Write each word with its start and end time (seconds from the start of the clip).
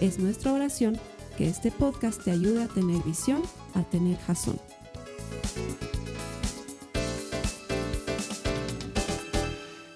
Es 0.00 0.18
nuestra 0.18 0.52
oración 0.52 1.00
que 1.38 1.48
este 1.48 1.70
podcast 1.70 2.22
te 2.22 2.30
ayude 2.30 2.64
a 2.64 2.68
tener 2.68 3.02
visión, 3.02 3.42
a 3.74 3.82
tener 3.82 4.18
jazón. 4.18 4.60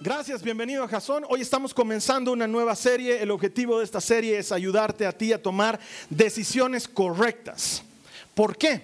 Gracias, 0.01 0.43
bienvenido 0.43 0.85
a 0.85 0.89
Jason. 0.89 1.25
Hoy 1.29 1.43
estamos 1.43 1.75
comenzando 1.75 2.33
una 2.33 2.47
nueva 2.47 2.75
serie. 2.75 3.23
El 3.23 3.31
objetivo 3.31 3.79
de 3.79 3.85
esta 3.85 4.01
serie 4.01 4.39
es 4.39 4.53
ayudarte 4.53 5.07
a 5.07 5.13
ti 5.13 5.35
a 5.35 5.43
tomar 5.43 5.79
decisiones 6.09 6.89
correctas. 6.89 7.83
¿Por 8.35 8.57
qué? 8.57 8.83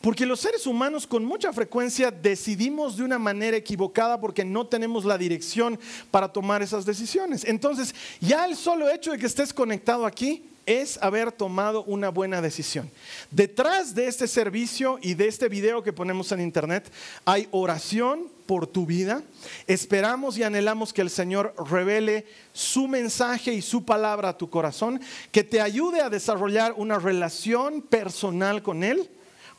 Porque 0.00 0.26
los 0.26 0.40
seres 0.40 0.66
humanos 0.66 1.06
con 1.06 1.24
mucha 1.24 1.52
frecuencia 1.52 2.10
decidimos 2.10 2.96
de 2.96 3.04
una 3.04 3.18
manera 3.18 3.56
equivocada 3.56 4.20
porque 4.20 4.44
no 4.44 4.66
tenemos 4.66 5.04
la 5.04 5.18
dirección 5.18 5.78
para 6.10 6.32
tomar 6.32 6.62
esas 6.62 6.86
decisiones. 6.86 7.44
Entonces, 7.44 7.94
ya 8.20 8.46
el 8.46 8.54
solo 8.56 8.88
hecho 8.88 9.10
de 9.10 9.18
que 9.18 9.26
estés 9.26 9.52
conectado 9.52 10.06
aquí 10.06 10.44
es 10.66 10.98
haber 11.00 11.32
tomado 11.32 11.82
una 11.84 12.10
buena 12.10 12.42
decisión. 12.42 12.90
Detrás 13.30 13.94
de 13.94 14.06
este 14.06 14.28
servicio 14.28 14.98
y 15.00 15.14
de 15.14 15.26
este 15.26 15.48
video 15.48 15.82
que 15.82 15.94
ponemos 15.94 16.30
en 16.30 16.42
internet 16.42 16.92
hay 17.24 17.48
oración 17.52 18.28
por 18.44 18.66
tu 18.66 18.84
vida. 18.84 19.22
Esperamos 19.66 20.36
y 20.36 20.42
anhelamos 20.42 20.92
que 20.92 21.00
el 21.00 21.08
Señor 21.08 21.54
revele 21.70 22.26
su 22.52 22.86
mensaje 22.86 23.54
y 23.54 23.62
su 23.62 23.84
palabra 23.86 24.28
a 24.28 24.36
tu 24.36 24.50
corazón, 24.50 25.00
que 25.32 25.42
te 25.42 25.62
ayude 25.62 26.02
a 26.02 26.10
desarrollar 26.10 26.74
una 26.76 26.98
relación 26.98 27.80
personal 27.80 28.62
con 28.62 28.84
Él 28.84 29.08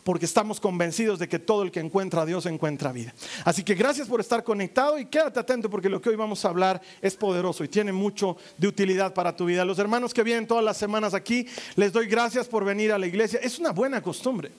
porque 0.04 0.26
estamos 0.26 0.60
convencidos 0.60 1.20
de 1.20 1.28
que 1.28 1.40
todo 1.40 1.64
el 1.64 1.72
que 1.72 1.80
encuentra 1.80 2.22
a 2.22 2.26
Dios 2.26 2.46
encuentra 2.46 2.92
vida. 2.92 3.14
Así 3.46 3.64
que 3.64 3.76
gracias 3.76 4.08
por 4.08 4.20
estar 4.20 4.44
conectado 4.44 4.98
y 4.98 5.06
quédate 5.06 5.40
atento 5.40 5.70
porque 5.70 5.90
lo 5.90 6.02
que 6.02 6.10
hoy 6.10 6.16
vamos 6.16 6.44
a 6.46 6.50
hablar 6.50 6.82
es 7.02 7.16
poderoso 7.16 7.64
y 7.64 7.68
tiene 7.68 7.92
mucho 7.92 8.38
de 8.58 8.68
utilidad 8.68 9.14
para 9.14 9.36
tu 9.36 9.46
vida. 9.46 9.66
Los 9.66 9.80
hermanos 9.80 10.14
que 10.14 10.24
vienen 10.24 10.48
todas 10.48 10.64
las 10.64 10.78
semanas 10.78 11.14
aquí, 11.14 11.48
les 11.76 11.92
doy 11.92 12.08
gracias 12.08 12.48
por 12.48 12.66
venir 12.66 12.92
a 12.92 12.98
la 12.98 13.08
iglesia. 13.08 13.40
Es 13.44 13.60
una 13.60 13.72
buena 13.72 14.02
costumbre. 14.02 14.52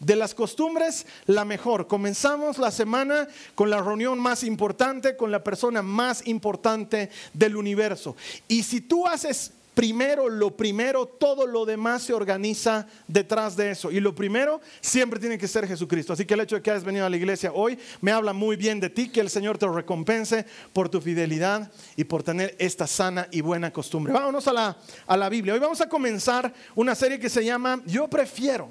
De 0.00 0.14
las 0.14 0.32
costumbres, 0.32 1.06
la 1.26 1.44
mejor. 1.44 1.88
Comenzamos 1.88 2.58
la 2.58 2.70
semana 2.70 3.26
con 3.56 3.68
la 3.68 3.82
reunión 3.82 4.20
más 4.20 4.44
importante, 4.44 5.16
con 5.16 5.32
la 5.32 5.42
persona 5.42 5.82
más 5.82 6.24
importante 6.28 7.10
del 7.32 7.56
universo. 7.56 8.14
Y 8.46 8.62
si 8.62 8.80
tú 8.80 9.08
haces 9.08 9.52
primero 9.78 10.28
lo 10.28 10.56
primero, 10.56 11.06
todo 11.06 11.46
lo 11.46 11.64
demás 11.64 12.02
se 12.02 12.12
organiza 12.12 12.88
detrás 13.06 13.54
de 13.54 13.70
eso. 13.70 13.92
Y 13.92 14.00
lo 14.00 14.12
primero 14.12 14.60
siempre 14.80 15.20
tiene 15.20 15.38
que 15.38 15.46
ser 15.46 15.68
Jesucristo. 15.68 16.12
Así 16.12 16.24
que 16.24 16.34
el 16.34 16.40
hecho 16.40 16.56
de 16.56 16.62
que 16.62 16.72
hayas 16.72 16.82
venido 16.82 17.06
a 17.06 17.08
la 17.08 17.16
iglesia 17.16 17.52
hoy 17.54 17.78
me 18.00 18.10
habla 18.10 18.32
muy 18.32 18.56
bien 18.56 18.80
de 18.80 18.90
ti, 18.90 19.08
que 19.08 19.20
el 19.20 19.30
Señor 19.30 19.56
te 19.56 19.68
recompense 19.68 20.44
por 20.72 20.88
tu 20.88 21.00
fidelidad 21.00 21.70
y 21.94 22.02
por 22.02 22.24
tener 22.24 22.56
esta 22.58 22.88
sana 22.88 23.28
y 23.30 23.40
buena 23.40 23.72
costumbre. 23.72 24.12
Vámonos 24.12 24.48
a 24.48 24.52
la, 24.52 24.76
a 25.06 25.16
la 25.16 25.28
Biblia. 25.28 25.54
Hoy 25.54 25.60
vamos 25.60 25.80
a 25.80 25.88
comenzar 25.88 26.52
una 26.74 26.96
serie 26.96 27.20
que 27.20 27.30
se 27.30 27.44
llama 27.44 27.80
Yo 27.86 28.08
prefiero. 28.08 28.68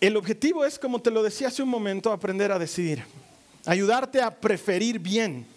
El 0.00 0.16
objetivo 0.16 0.64
es, 0.64 0.78
como 0.78 1.02
te 1.02 1.10
lo 1.10 1.22
decía 1.22 1.48
hace 1.48 1.62
un 1.62 1.68
momento, 1.68 2.10
aprender 2.10 2.50
a 2.50 2.58
decidir, 2.58 3.04
ayudarte 3.66 4.22
a 4.22 4.30
preferir 4.34 4.98
bien 4.98 5.51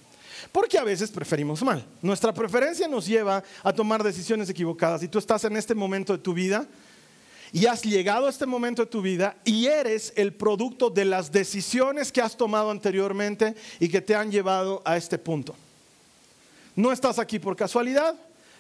porque 0.52 0.78
a 0.78 0.84
veces 0.84 1.12
preferimos 1.12 1.62
mal. 1.64 1.86
Nuestra 2.02 2.34
preferencia 2.34 2.88
nos 2.88 3.06
lleva 3.06 3.44
a 3.64 3.74
tomar 3.74 4.04
decisiones 4.04 4.50
equivocadas. 4.50 5.04
Y 5.04 5.08
tú 5.08 5.20
estás 5.20 5.44
en 5.44 5.58
este 5.58 5.76
momento 5.76 6.14
de 6.14 6.20
tu 6.20 6.34
vida 6.34 6.68
y 7.52 7.68
has 7.68 7.84
llegado 7.84 8.28
a 8.28 8.30
este 8.30 8.46
momento 8.46 8.84
de 8.84 8.92
tu 8.92 9.02
vida 9.02 9.38
y 9.46 9.68
eres 9.68 10.14
el 10.16 10.34
producto 10.34 10.90
de 10.90 11.06
las 11.06 11.32
decisiones 11.32 12.12
que 12.12 12.22
has 12.22 12.36
tomado 12.36 12.70
anteriormente 12.72 13.56
y 13.80 13.88
que 13.88 14.02
te 14.02 14.16
han 14.16 14.32
llevado 14.32 14.82
a 14.86 14.98
este 14.98 15.18
punto. 15.18 15.56
No 16.76 16.92
estás 16.92 17.20
aquí 17.20 17.40
por 17.40 17.56
casualidad. 17.56 18.16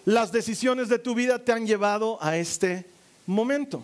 Las 0.05 0.31
decisiones 0.31 0.87
de 0.87 0.99
tu 0.99 1.15
vida 1.15 1.39
te 1.39 1.51
han 1.51 1.67
llevado 1.67 2.17
a 2.21 2.37
este 2.37 2.85
momento. 3.25 3.83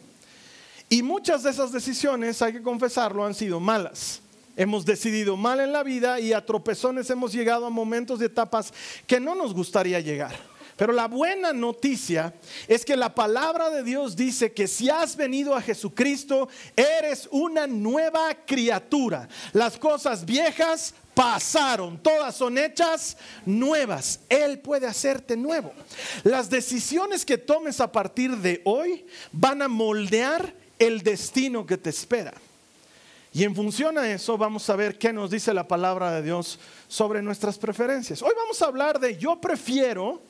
Y 0.88 1.04
muchas 1.04 1.44
de 1.44 1.50
esas 1.50 1.72
decisiones, 1.72 2.42
hay 2.42 2.54
que 2.54 2.62
confesarlo, 2.62 3.26
han 3.26 3.34
sido 3.34 3.60
malas. 3.60 4.22
Hemos 4.56 4.86
decidido 4.86 5.38
mal 5.38 5.60
en 5.60 5.72
la 5.72 5.84
vida 5.84 6.20
y 6.20 6.34
a 6.34 6.46
tropezones 6.46 7.10
hemos 7.10 7.32
llegado 7.34 7.66
a 7.66 7.70
momentos 7.70 8.20
de 8.20 8.26
etapas 8.26 8.74
que 9.08 9.20
no 9.20 9.36
nos 9.36 9.54
gustaría 9.54 10.00
llegar. 10.00 10.52
Pero 10.82 10.94
la 10.94 11.08
buena 11.08 11.54
noticia 11.54 12.34
es 12.68 12.84
que 12.84 12.96
la 12.96 13.14
palabra 13.14 13.70
de 13.70 13.84
Dios 13.84 14.16
dice 14.16 14.52
que 14.52 14.68
si 14.68 14.90
has 14.90 15.16
venido 15.16 15.56
a 15.56 15.62
Jesucristo, 15.62 16.50
eres 16.76 17.28
una 17.32 17.68
nueva 17.68 18.34
criatura. 18.48 19.30
Las 19.54 19.78
cosas 19.78 20.26
viejas 20.26 20.96
pasaron, 21.14 22.02
todas 22.02 22.36
son 22.36 22.58
hechas 22.58 23.16
nuevas. 23.46 24.22
Él 24.28 24.60
puede 24.60 24.88
hacerte 24.88 25.38
nuevo. 25.38 25.72
Las 26.24 26.50
decisiones 26.50 27.26
que 27.26 27.38
tomes 27.38 27.80
a 27.80 27.92
partir 27.92 28.38
de 28.38 28.62
hoy 28.66 29.06
van 29.32 29.62
a 29.62 29.68
moldear 29.68 30.52
el 30.80 31.02
destino 31.02 31.64
que 31.66 31.78
te 31.78 31.92
espera. 31.92 32.34
Y 33.34 33.46
en 33.46 33.56
función 33.56 33.98
a 33.98 34.12
eso 34.12 34.38
vamos 34.38 34.70
a 34.70 34.76
ver 34.76 34.98
qué 34.98 35.14
nos 35.14 35.32
dice 35.32 35.54
la 35.54 35.66
palabra 35.66 36.12
de 36.12 36.22
Dios 36.22 36.60
sobre 36.90 37.22
nuestras 37.22 37.58
preferencias. 37.58 38.22
Hoy 38.22 38.34
vamos 38.36 38.62
a 38.62 38.66
hablar 38.66 39.00
de 39.00 39.18
yo 39.18 39.40
prefiero 39.40 40.22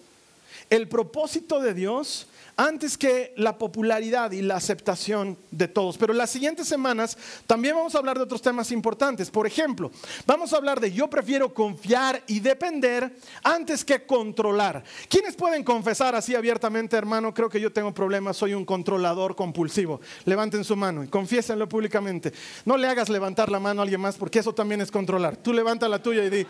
el 0.70 0.88
propósito 0.88 1.60
de 1.60 1.74
Dios 1.74 2.28
antes 2.56 2.98
que 2.98 3.34
la 3.38 3.58
popularidad 3.58 4.32
y 4.32 4.42
la 4.42 4.56
aceptación 4.56 5.38
de 5.52 5.68
todos. 5.68 5.98
Pero 5.98 6.14
las 6.14 6.30
siguientes 6.30 6.68
semanas 6.68 7.18
también 7.48 7.76
vamos 7.76 7.96
a 7.96 8.00
hablar 8.00 8.18
de 8.18 8.24
otros 8.24 8.42
temas 8.42 8.72
importantes. 8.72 9.30
Por 9.30 9.48
ejemplo, 9.48 9.92
vamos 10.26 10.54
a 10.54 10.58
hablar 10.58 10.80
de 10.80 10.92
yo 10.92 11.10
prefiero 11.10 11.54
confiar 11.54 12.22
y 12.28 12.40
depender 12.40 13.16
antes 13.44 13.84
que 13.86 14.06
controlar. 14.06 14.84
¿Quiénes 15.10 15.36
pueden 15.36 15.64
confesar 15.64 16.16
así 16.16 16.36
abiertamente, 16.36 16.98
hermano? 16.98 17.34
Creo 17.34 17.50
que 17.50 17.60
yo 17.60 17.72
tengo 17.72 17.94
problemas, 17.94 18.38
soy 18.38 18.54
un 18.54 18.66
controlador 18.66 19.36
compulsivo. 19.36 20.02
Levanten 20.26 20.64
su 20.64 20.76
mano 20.76 21.04
y 21.04 21.08
confiésenlo 21.08 21.68
públicamente. 21.68 22.34
No 22.66 22.78
le 22.78 22.88
hagas 22.88 23.10
levantar 23.10 23.52
la 23.52 23.60
mano 23.60 23.82
a 23.82 23.84
alguien 23.84 24.02
más 24.02 24.18
porque 24.18 24.40
eso 24.40 24.54
también 24.54 24.82
es 24.82 24.92
controlar. 24.92 25.38
Tú 25.38 25.54
levanta 25.54 25.88
la 25.88 26.02
tuya 26.02 26.24
y 26.24 26.30
di, 26.30 26.46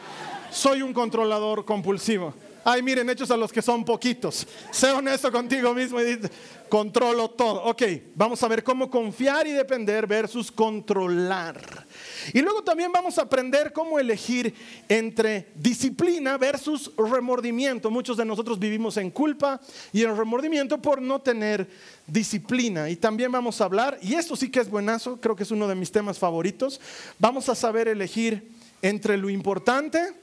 soy 0.52 0.82
un 0.82 0.94
controlador 0.94 1.66
compulsivo. 1.66 2.34
Ay, 2.64 2.84
miren, 2.84 3.10
hechos 3.10 3.32
a 3.32 3.38
los 3.38 3.52
que 3.52 3.62
son 3.62 3.84
poquitos. 3.84 4.48
Sé 4.72 4.92
honesto 4.92 5.32
contigo 5.32 5.74
mismo 5.74 6.00
y 6.00 6.16
dice, 6.16 6.30
controlo 6.70 7.30
todo. 7.32 7.64
Ok, 7.64 7.84
vamos 8.16 8.42
a 8.44 8.48
ver 8.48 8.64
cómo 8.64 8.90
confiar 8.90 9.48
y 9.48 9.52
depender 9.52 10.06
versus 10.06 10.52
controlar. 10.52 11.88
Y 12.34 12.42
luego 12.42 12.64
también 12.64 12.92
vamos 12.92 13.18
a 13.18 13.24
aprender 13.24 13.74
cómo 13.74 13.98
elegir 13.98 14.54
entre 14.88 15.48
disciplina 15.56 16.38
versus 16.38 16.92
remordimiento. 16.98 17.90
Muchos 17.90 18.16
de 18.16 18.26
nosotros 18.26 18.60
vivimos 18.60 18.96
en 18.98 19.10
culpa 19.10 19.60
y 19.92 20.04
en 20.04 20.16
remordimiento 20.16 20.80
por 20.80 21.02
no 21.02 21.20
tener 21.20 21.68
disciplina. 22.06 22.90
Y 22.90 22.96
también 22.96 23.32
vamos 23.32 23.60
a 23.60 23.66
hablar, 23.66 23.98
y 24.02 24.14
esto 24.14 24.36
sí 24.36 24.52
que 24.52 24.60
es 24.60 24.70
buenazo, 24.70 25.20
creo 25.20 25.36
que 25.36 25.44
es 25.44 25.52
uno 25.52 25.68
de 25.68 25.76
mis 25.76 25.92
temas 25.92 26.20
favoritos, 26.20 26.80
vamos 27.18 27.50
a 27.50 27.56
saber 27.56 27.88
elegir 27.88 28.52
entre 28.82 29.18
lo 29.18 29.30
importante 29.30 30.21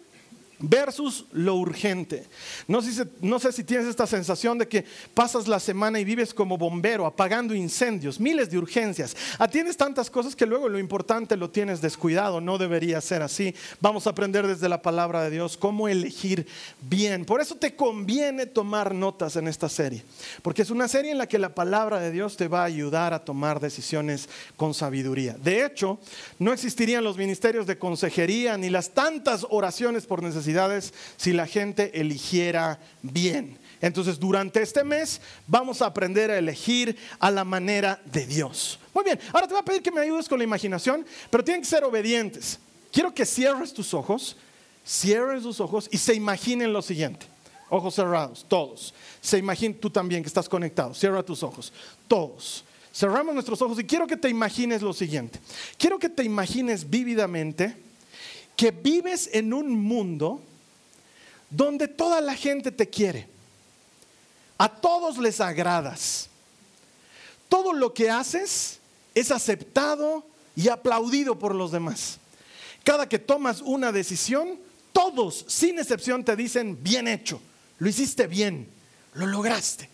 versus 0.60 1.26
lo 1.32 1.54
urgente. 1.56 2.26
No 2.66 2.82
sé, 2.82 3.52
si 3.52 3.64
tienes 3.64 3.86
esta 3.86 4.06
sensación 4.06 4.58
de 4.58 4.68
que 4.68 4.84
pasas 5.14 5.46
la 5.46 5.60
semana 5.60 6.00
y 6.00 6.04
vives 6.04 6.34
como 6.34 6.58
bombero, 6.58 7.06
apagando 7.06 7.54
incendios, 7.54 8.18
miles 8.18 8.50
de 8.50 8.58
urgencias. 8.58 9.16
Atiendes 9.38 9.76
tantas 9.76 10.10
cosas 10.10 10.34
que 10.34 10.46
luego 10.46 10.68
lo 10.68 10.78
importante 10.78 11.36
lo 11.36 11.50
tienes 11.50 11.80
descuidado. 11.80 12.40
No 12.40 12.58
debería 12.58 13.00
ser 13.00 13.22
así. 13.22 13.54
Vamos 13.80 14.06
a 14.06 14.10
aprender 14.10 14.46
desde 14.46 14.68
la 14.68 14.82
palabra 14.82 15.22
de 15.22 15.30
Dios 15.30 15.56
cómo 15.56 15.88
elegir 15.88 16.46
bien. 16.80 17.24
Por 17.24 17.40
eso 17.40 17.54
te 17.54 17.76
conviene 17.76 18.46
tomar 18.46 18.94
notas 18.94 19.36
en 19.36 19.48
esta 19.48 19.68
serie. 19.68 20.04
Porque 20.42 20.62
es 20.62 20.70
una 20.70 20.88
serie 20.88 21.12
en 21.12 21.18
la 21.18 21.28
que 21.28 21.38
la 21.38 21.54
palabra 21.54 22.00
de 22.00 22.10
Dios 22.10 22.36
te 22.36 22.48
va 22.48 22.62
a 22.62 22.64
ayudar 22.64 23.14
a 23.14 23.24
tomar 23.24 23.60
decisiones 23.60 24.28
con 24.56 24.74
sabiduría. 24.74 25.36
De 25.38 25.64
hecho, 25.64 25.98
no 26.38 26.52
existirían 26.52 27.04
los 27.04 27.16
ministerios 27.16 27.66
de 27.66 27.78
consejería 27.78 28.56
ni 28.56 28.70
las 28.70 28.90
tantas 28.90 29.46
oraciones 29.50 30.06
por 30.06 30.22
necesidad 30.22 30.47
si 31.16 31.32
la 31.32 31.46
gente 31.46 32.00
eligiera 32.00 32.78
bien. 33.02 33.58
Entonces, 33.80 34.18
durante 34.18 34.60
este 34.60 34.82
mes 34.82 35.20
vamos 35.46 35.82
a 35.82 35.86
aprender 35.86 36.30
a 36.30 36.38
elegir 36.38 36.96
a 37.18 37.30
la 37.30 37.44
manera 37.44 38.00
de 38.06 38.26
Dios. 38.26 38.78
Muy 38.92 39.04
bien, 39.04 39.20
ahora 39.32 39.46
te 39.46 39.54
voy 39.54 39.60
a 39.60 39.64
pedir 39.64 39.82
que 39.82 39.92
me 39.92 40.00
ayudes 40.00 40.28
con 40.28 40.38
la 40.38 40.44
imaginación, 40.44 41.06
pero 41.30 41.44
tienen 41.44 41.62
que 41.62 41.68
ser 41.68 41.84
obedientes. 41.84 42.58
Quiero 42.92 43.14
que 43.14 43.24
cierres 43.24 43.72
tus 43.72 43.94
ojos, 43.94 44.36
cierres 44.84 45.42
tus 45.42 45.60
ojos 45.60 45.88
y 45.92 45.98
se 45.98 46.14
imaginen 46.14 46.72
lo 46.72 46.82
siguiente. 46.82 47.26
Ojos 47.70 47.94
cerrados, 47.94 48.46
todos. 48.48 48.94
Se 49.20 49.38
imagina 49.38 49.76
tú 49.78 49.90
también 49.90 50.22
que 50.22 50.28
estás 50.28 50.48
conectado. 50.48 50.94
Cierra 50.94 51.22
tus 51.22 51.42
ojos, 51.42 51.72
todos. 52.08 52.64
Cerramos 52.92 53.34
nuestros 53.34 53.60
ojos 53.62 53.78
y 53.78 53.84
quiero 53.84 54.06
que 54.06 54.16
te 54.16 54.28
imagines 54.28 54.82
lo 54.82 54.92
siguiente. 54.92 55.38
Quiero 55.76 55.98
que 55.98 56.08
te 56.08 56.24
imagines 56.24 56.88
vívidamente 56.88 57.76
que 58.58 58.72
vives 58.72 59.30
en 59.32 59.54
un 59.54 59.70
mundo 59.70 60.42
donde 61.48 61.86
toda 61.86 62.20
la 62.20 62.34
gente 62.34 62.72
te 62.72 62.90
quiere. 62.90 63.28
A 64.58 64.68
todos 64.68 65.16
les 65.16 65.40
agradas. 65.40 66.28
Todo 67.48 67.72
lo 67.72 67.94
que 67.94 68.10
haces 68.10 68.80
es 69.14 69.30
aceptado 69.30 70.26
y 70.56 70.68
aplaudido 70.70 71.38
por 71.38 71.54
los 71.54 71.70
demás. 71.70 72.18
Cada 72.82 73.08
que 73.08 73.20
tomas 73.20 73.60
una 73.60 73.92
decisión, 73.92 74.58
todos, 74.92 75.44
sin 75.46 75.78
excepción, 75.78 76.24
te 76.24 76.34
dicen, 76.34 76.82
bien 76.82 77.06
hecho, 77.06 77.40
lo 77.78 77.88
hiciste 77.88 78.26
bien, 78.26 78.68
lo 79.14 79.26
lograste. 79.26 79.88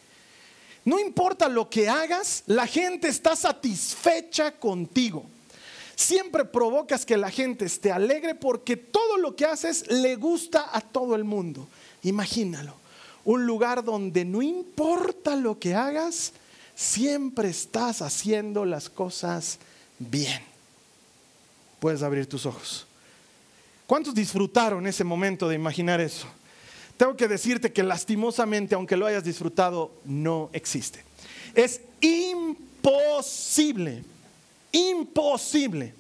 No 0.86 0.98
importa 0.98 1.50
lo 1.50 1.68
que 1.68 1.90
hagas, 1.90 2.44
la 2.46 2.66
gente 2.66 3.08
está 3.08 3.36
satisfecha 3.36 4.52
contigo. 4.52 5.26
Siempre 5.96 6.44
provocas 6.44 7.06
que 7.06 7.16
la 7.16 7.30
gente 7.30 7.64
esté 7.64 7.92
alegre 7.92 8.34
porque 8.34 8.76
todo 8.76 9.18
lo 9.18 9.36
que 9.36 9.46
haces 9.46 9.90
le 9.90 10.16
gusta 10.16 10.68
a 10.72 10.80
todo 10.80 11.14
el 11.14 11.24
mundo. 11.24 11.68
Imagínalo, 12.02 12.74
un 13.24 13.46
lugar 13.46 13.84
donde 13.84 14.24
no 14.24 14.42
importa 14.42 15.36
lo 15.36 15.58
que 15.58 15.74
hagas, 15.74 16.32
siempre 16.74 17.48
estás 17.48 18.02
haciendo 18.02 18.64
las 18.64 18.90
cosas 18.90 19.58
bien. 19.98 20.42
Puedes 21.78 22.02
abrir 22.02 22.26
tus 22.26 22.46
ojos. 22.46 22.86
¿Cuántos 23.86 24.14
disfrutaron 24.14 24.86
ese 24.86 25.04
momento 25.04 25.48
de 25.48 25.54
imaginar 25.54 26.00
eso? 26.00 26.26
tengo 26.96 27.16
que 27.16 27.28
decirte 27.28 27.72
que 27.72 27.82
lastimosamente, 27.82 28.74
aunque 28.74 28.96
lo 28.96 29.06
hayas 29.06 29.24
disfrutado, 29.24 29.90
no 30.04 30.50
existe. 30.52 31.02
Es 31.54 31.80
imposible, 32.00 32.64
imposible 34.74 35.94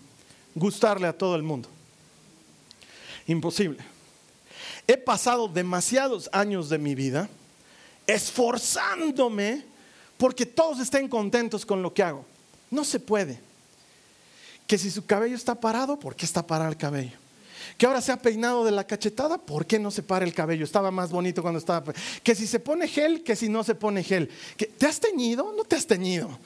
gustarle 0.54 1.06
a 1.06 1.16
todo 1.16 1.36
el 1.36 1.42
mundo. 1.42 1.68
Imposible. 3.26 3.78
He 4.86 4.96
pasado 4.96 5.48
demasiados 5.48 6.28
años 6.32 6.68
de 6.68 6.78
mi 6.78 6.94
vida 6.94 7.28
esforzándome 8.06 9.64
porque 10.18 10.44
todos 10.44 10.80
estén 10.80 11.08
contentos 11.08 11.64
con 11.64 11.82
lo 11.82 11.94
que 11.94 12.02
hago. 12.02 12.26
No 12.70 12.84
se 12.84 13.00
puede. 13.00 13.38
Que 14.66 14.76
si 14.76 14.90
su 14.90 15.06
cabello 15.06 15.36
está 15.36 15.54
parado, 15.54 15.98
¿por 15.98 16.14
qué 16.14 16.26
está 16.26 16.46
parado 16.46 16.70
el 16.70 16.76
cabello? 16.76 17.24
que 17.78 17.86
ahora 17.86 18.00
se 18.00 18.12
ha 18.12 18.16
peinado 18.16 18.64
de 18.64 18.70
la 18.70 18.86
cachetada, 18.86 19.38
¿por 19.38 19.66
qué 19.66 19.78
no 19.78 19.90
se 19.90 20.02
para 20.02 20.24
el 20.24 20.32
cabello? 20.32 20.64
Estaba 20.64 20.90
más 20.90 21.10
bonito 21.10 21.42
cuando 21.42 21.58
estaba. 21.58 21.92
Que 22.22 22.34
si 22.34 22.46
se 22.46 22.60
pone 22.60 22.86
gel, 22.86 23.22
que 23.22 23.34
si 23.34 23.48
no 23.48 23.64
se 23.64 23.74
pone 23.74 24.02
gel. 24.04 24.30
¿Te 24.78 24.86
has 24.86 25.00
teñido? 25.00 25.52
No 25.56 25.64
te 25.64 25.76
has 25.76 25.86
teñido. 25.86 26.38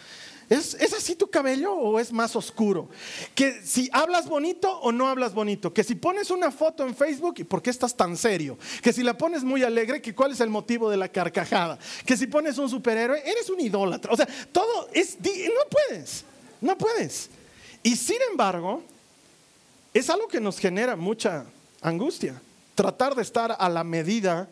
¿Es, 0.49 0.75
¿Es, 0.75 0.95
así 0.95 1.15
tu 1.15 1.29
cabello 1.29 1.75
o 1.75 2.01
es 2.01 2.11
más 2.11 2.35
oscuro? 2.35 2.89
Que 3.35 3.61
si 3.63 3.91
hablas 3.93 4.29
bonito 4.29 4.71
o 4.81 4.93
no 4.93 5.09
hablas 5.09 5.35
bonito. 5.35 5.75
Que 5.75 5.85
si 5.85 5.95
pones 5.95 6.31
una 6.31 6.51
foto 6.51 6.87
en 6.87 6.97
Facebook, 6.97 7.35
¿y 7.39 7.45
por 7.45 7.61
qué 7.61 7.69
estás 7.69 7.95
tan 7.95 8.17
serio? 8.17 8.57
Que 8.83 8.93
si 8.93 9.03
la 9.03 9.17
pones 9.17 9.45
muy 9.45 9.63
alegre, 9.63 10.01
que 10.01 10.15
cuál 10.15 10.33
es 10.33 10.41
el 10.41 10.49
motivo 10.49 10.89
de 10.89 10.97
la 10.97 11.09
carcajada. 11.09 11.79
Que 12.07 12.17
si 12.17 12.27
pones 12.27 12.57
un 12.57 12.71
superhéroe, 12.71 13.23
eres 13.29 13.51
un 13.51 13.61
idólatra. 13.61 14.13
O 14.13 14.17
sea, 14.17 14.27
todo 14.51 14.89
es... 14.95 15.19
No 15.21 15.61
puedes, 15.71 16.25
no 16.63 16.79
puedes. 16.79 17.29
Y 17.83 17.97
sin 17.97 18.19
embargo, 18.31 18.83
es 19.93 20.09
algo 20.09 20.29
que 20.29 20.41
nos 20.41 20.59
genera 20.59 20.97
mucha 20.97 21.45
angustia. 21.83 22.41
Tratar 22.75 23.15
de 23.15 23.23
estar 23.23 23.55
a 23.59 23.69
la 23.69 23.85
medida 23.85 24.49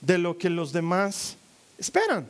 de 0.00 0.18
lo 0.18 0.38
que 0.38 0.50
los 0.50 0.72
demás 0.72 1.36
esperan. 1.78 2.28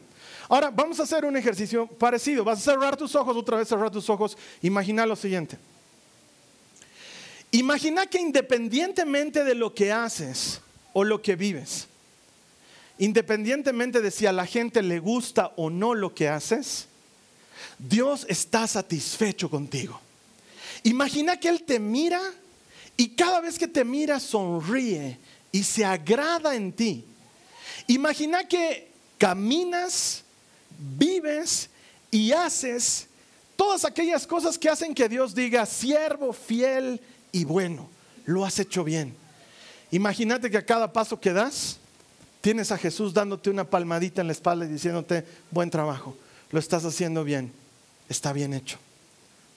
Ahora, 0.53 0.69
vamos 0.71 1.01
a 1.01 1.05
hacer 1.05 1.25
un 1.25 1.35
ejercicio 1.35 1.87
parecido. 1.87 2.45
Vas 2.45 2.59
a 2.59 2.73
cerrar 2.73 2.95
tus 2.95 3.15
ojos, 3.15 3.35
otra 3.39 3.57
vez 3.57 3.69
cerrar 3.69 3.91
tus 3.91 4.11
ojos. 4.11 4.37
Imagina 4.61 5.07
lo 5.07 5.17
siguiente. 5.17 5.57
Imagina 7.53 8.05
que 8.05 8.21
independientemente 8.21 9.45
de 9.45 9.55
lo 9.55 9.75
que 9.75 9.93
haces 9.93 10.61
o 10.93 11.05
lo 11.05 11.23
que 11.23 11.37
vives, 11.37 11.89
independientemente 12.99 14.03
de 14.03 14.11
si 14.11 14.27
a 14.27 14.33
la 14.33 14.45
gente 14.45 14.83
le 14.83 14.99
gusta 14.99 15.55
o 15.57 15.71
no 15.71 15.95
lo 15.95 16.15
que 16.15 16.29
haces, 16.29 16.87
Dios 17.79 18.27
está 18.29 18.67
satisfecho 18.67 19.49
contigo. 19.49 19.99
Imagina 20.83 21.41
que 21.41 21.49
Él 21.49 21.63
te 21.63 21.81
mira 21.81 22.21
y 22.99 23.09
cada 23.17 23.41
vez 23.41 23.59
que 23.59 23.69
te 23.69 23.87
mira 23.87 24.21
sonríe 24.21 25.19
y 25.51 25.63
se 25.63 25.87
agrada 25.87 26.55
en 26.55 26.75
ti. 26.75 27.07
Imagina 27.87 28.47
que 28.47 28.93
caminas, 29.17 30.22
vives 30.99 31.71
y 32.11 32.33
haces 32.33 33.07
todas 33.57 33.85
aquellas 33.85 34.27
cosas 34.27 34.59
que 34.59 34.69
hacen 34.69 34.95
que 34.95 35.09
Dios 35.09 35.35
diga, 35.35 35.67
siervo 35.67 36.33
fiel 36.33 37.01
y 37.31 37.45
bueno, 37.45 37.89
lo 38.25 38.45
has 38.45 38.59
hecho 38.59 38.85
bien. 38.85 39.15
Imagínate 39.91 40.51
que 40.51 40.59
a 40.59 40.67
cada 40.67 40.93
paso 40.93 41.21
que 41.21 41.33
das, 41.33 41.79
tienes 42.41 42.73
a 42.73 42.79
Jesús 42.79 43.15
dándote 43.15 43.51
una 43.51 43.65
palmadita 43.65 44.21
en 44.21 44.27
la 44.27 44.33
espalda 44.33 44.65
y 44.65 44.69
diciéndote, 44.69 45.25
buen 45.51 45.71
trabajo, 45.71 46.17
lo 46.51 46.59
estás 46.59 46.85
haciendo 46.85 47.25
bien, 47.25 47.53
está 48.09 48.33
bien 48.33 48.53
hecho. 48.53 48.79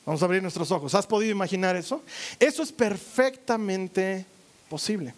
Vamos 0.06 0.22
a 0.22 0.26
abrir 0.26 0.42
nuestros 0.42 0.72
ojos. 0.72 0.94
¿Has 0.94 1.08
podido 1.08 1.32
imaginar 1.32 1.76
eso? 1.76 2.04
Eso 2.40 2.62
es 2.62 2.72
perfectamente 2.72 4.26
posible. 4.70 5.16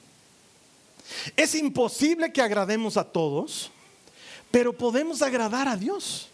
Es 1.35 1.55
imposible 1.55 2.31
que 2.31 2.41
agrademos 2.41 2.95
a 2.95 3.03
todos, 3.03 3.69
pero 4.51 4.73
podemos 4.73 5.21
agradar 5.21 5.67
a 5.67 5.75
Dios. 5.75 6.29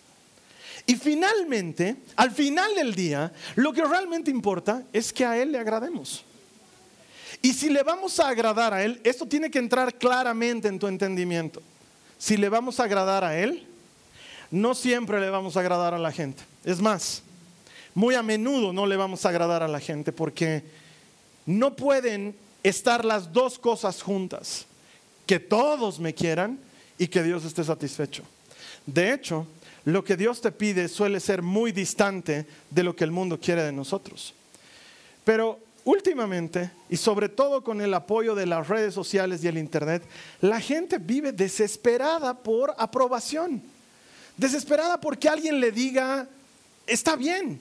Y 0.85 0.95
finalmente, 0.95 1.95
al 2.15 2.31
final 2.31 2.75
del 2.75 2.93
día, 2.93 3.31
lo 3.55 3.71
que 3.71 3.83
realmente 3.83 4.29
importa 4.29 4.83
es 4.91 5.13
que 5.13 5.25
a 5.25 5.37
Él 5.37 5.51
le 5.51 5.59
agrademos. 5.59 6.25
Y 7.41 7.53
si 7.53 7.69
le 7.69 7.83
vamos 7.83 8.19
a 8.19 8.29
agradar 8.29 8.73
a 8.73 8.83
Él, 8.83 8.99
esto 9.03 9.25
tiene 9.25 9.49
que 9.49 9.59
entrar 9.59 9.97
claramente 9.97 10.67
en 10.67 10.79
tu 10.79 10.87
entendimiento. 10.87 11.61
Si 12.17 12.37
le 12.37 12.49
vamos 12.49 12.79
a 12.79 12.83
agradar 12.83 13.23
a 13.23 13.37
Él, 13.37 13.65
no 14.51 14.75
siempre 14.75 15.19
le 15.19 15.29
vamos 15.29 15.57
a 15.57 15.61
agradar 15.61 15.93
a 15.93 15.99
la 15.99 16.11
gente. 16.11 16.43
Es 16.63 16.79
más, 16.79 17.23
muy 17.93 18.15
a 18.15 18.23
menudo 18.23 18.73
no 18.73 18.85
le 18.85 18.95
vamos 18.97 19.25
a 19.25 19.29
agradar 19.29 19.63
a 19.63 19.67
la 19.67 19.79
gente 19.79 20.11
porque 20.11 20.63
no 21.45 21.75
pueden 21.75 22.35
estar 22.63 23.03
las 23.03 23.31
dos 23.33 23.59
cosas 23.59 24.01
juntas, 24.01 24.65
que 25.25 25.39
todos 25.39 25.99
me 25.99 26.13
quieran 26.13 26.59
y 26.97 27.07
que 27.07 27.23
Dios 27.23 27.45
esté 27.45 27.63
satisfecho. 27.63 28.23
De 28.85 29.13
hecho, 29.13 29.47
lo 29.85 30.03
que 30.03 30.15
Dios 30.15 30.41
te 30.41 30.51
pide 30.51 30.87
suele 30.87 31.19
ser 31.19 31.41
muy 31.41 31.71
distante 31.71 32.45
de 32.69 32.83
lo 32.83 32.95
que 32.95 33.03
el 33.03 33.11
mundo 33.11 33.39
quiere 33.39 33.63
de 33.63 33.71
nosotros. 33.71 34.33
Pero 35.23 35.59
últimamente, 35.85 36.71
y 36.89 36.97
sobre 36.97 37.29
todo 37.29 37.63
con 37.63 37.81
el 37.81 37.93
apoyo 37.93 38.35
de 38.35 38.45
las 38.45 38.67
redes 38.67 38.93
sociales 38.93 39.43
y 39.43 39.47
el 39.47 39.57
Internet, 39.57 40.03
la 40.41 40.59
gente 40.59 40.97
vive 40.97 41.31
desesperada 41.31 42.33
por 42.33 42.73
aprobación, 42.77 43.61
desesperada 44.37 44.99
porque 44.99 45.29
alguien 45.29 45.59
le 45.59 45.71
diga, 45.71 46.27
está 46.87 47.15
bien, 47.15 47.59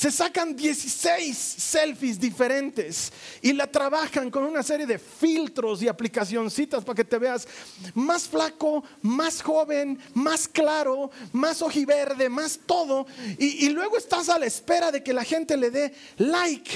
se 0.00 0.10
sacan 0.10 0.56
16 0.56 1.36
selfies 1.36 2.18
diferentes 2.18 3.12
y 3.42 3.52
la 3.52 3.66
trabajan 3.66 4.30
con 4.30 4.44
una 4.44 4.62
serie 4.62 4.86
de 4.86 4.98
filtros 4.98 5.82
y 5.82 5.88
aplicacioncitas 5.88 6.82
para 6.82 6.96
que 6.96 7.04
te 7.04 7.18
veas 7.18 7.46
más 7.92 8.26
flaco, 8.26 8.82
más 9.02 9.42
joven, 9.42 9.98
más 10.14 10.48
claro, 10.48 11.10
más 11.34 11.60
ojiverde, 11.60 12.30
más 12.30 12.60
todo. 12.64 13.06
Y, 13.36 13.68
luego 13.68 13.98
estás 13.98 14.30
a 14.30 14.38
la 14.38 14.46
espera 14.46 14.90
de 14.90 15.02
que 15.02 15.12
la 15.12 15.22
gente 15.22 15.54
le 15.58 15.70
dé 15.70 15.92
like. 16.16 16.70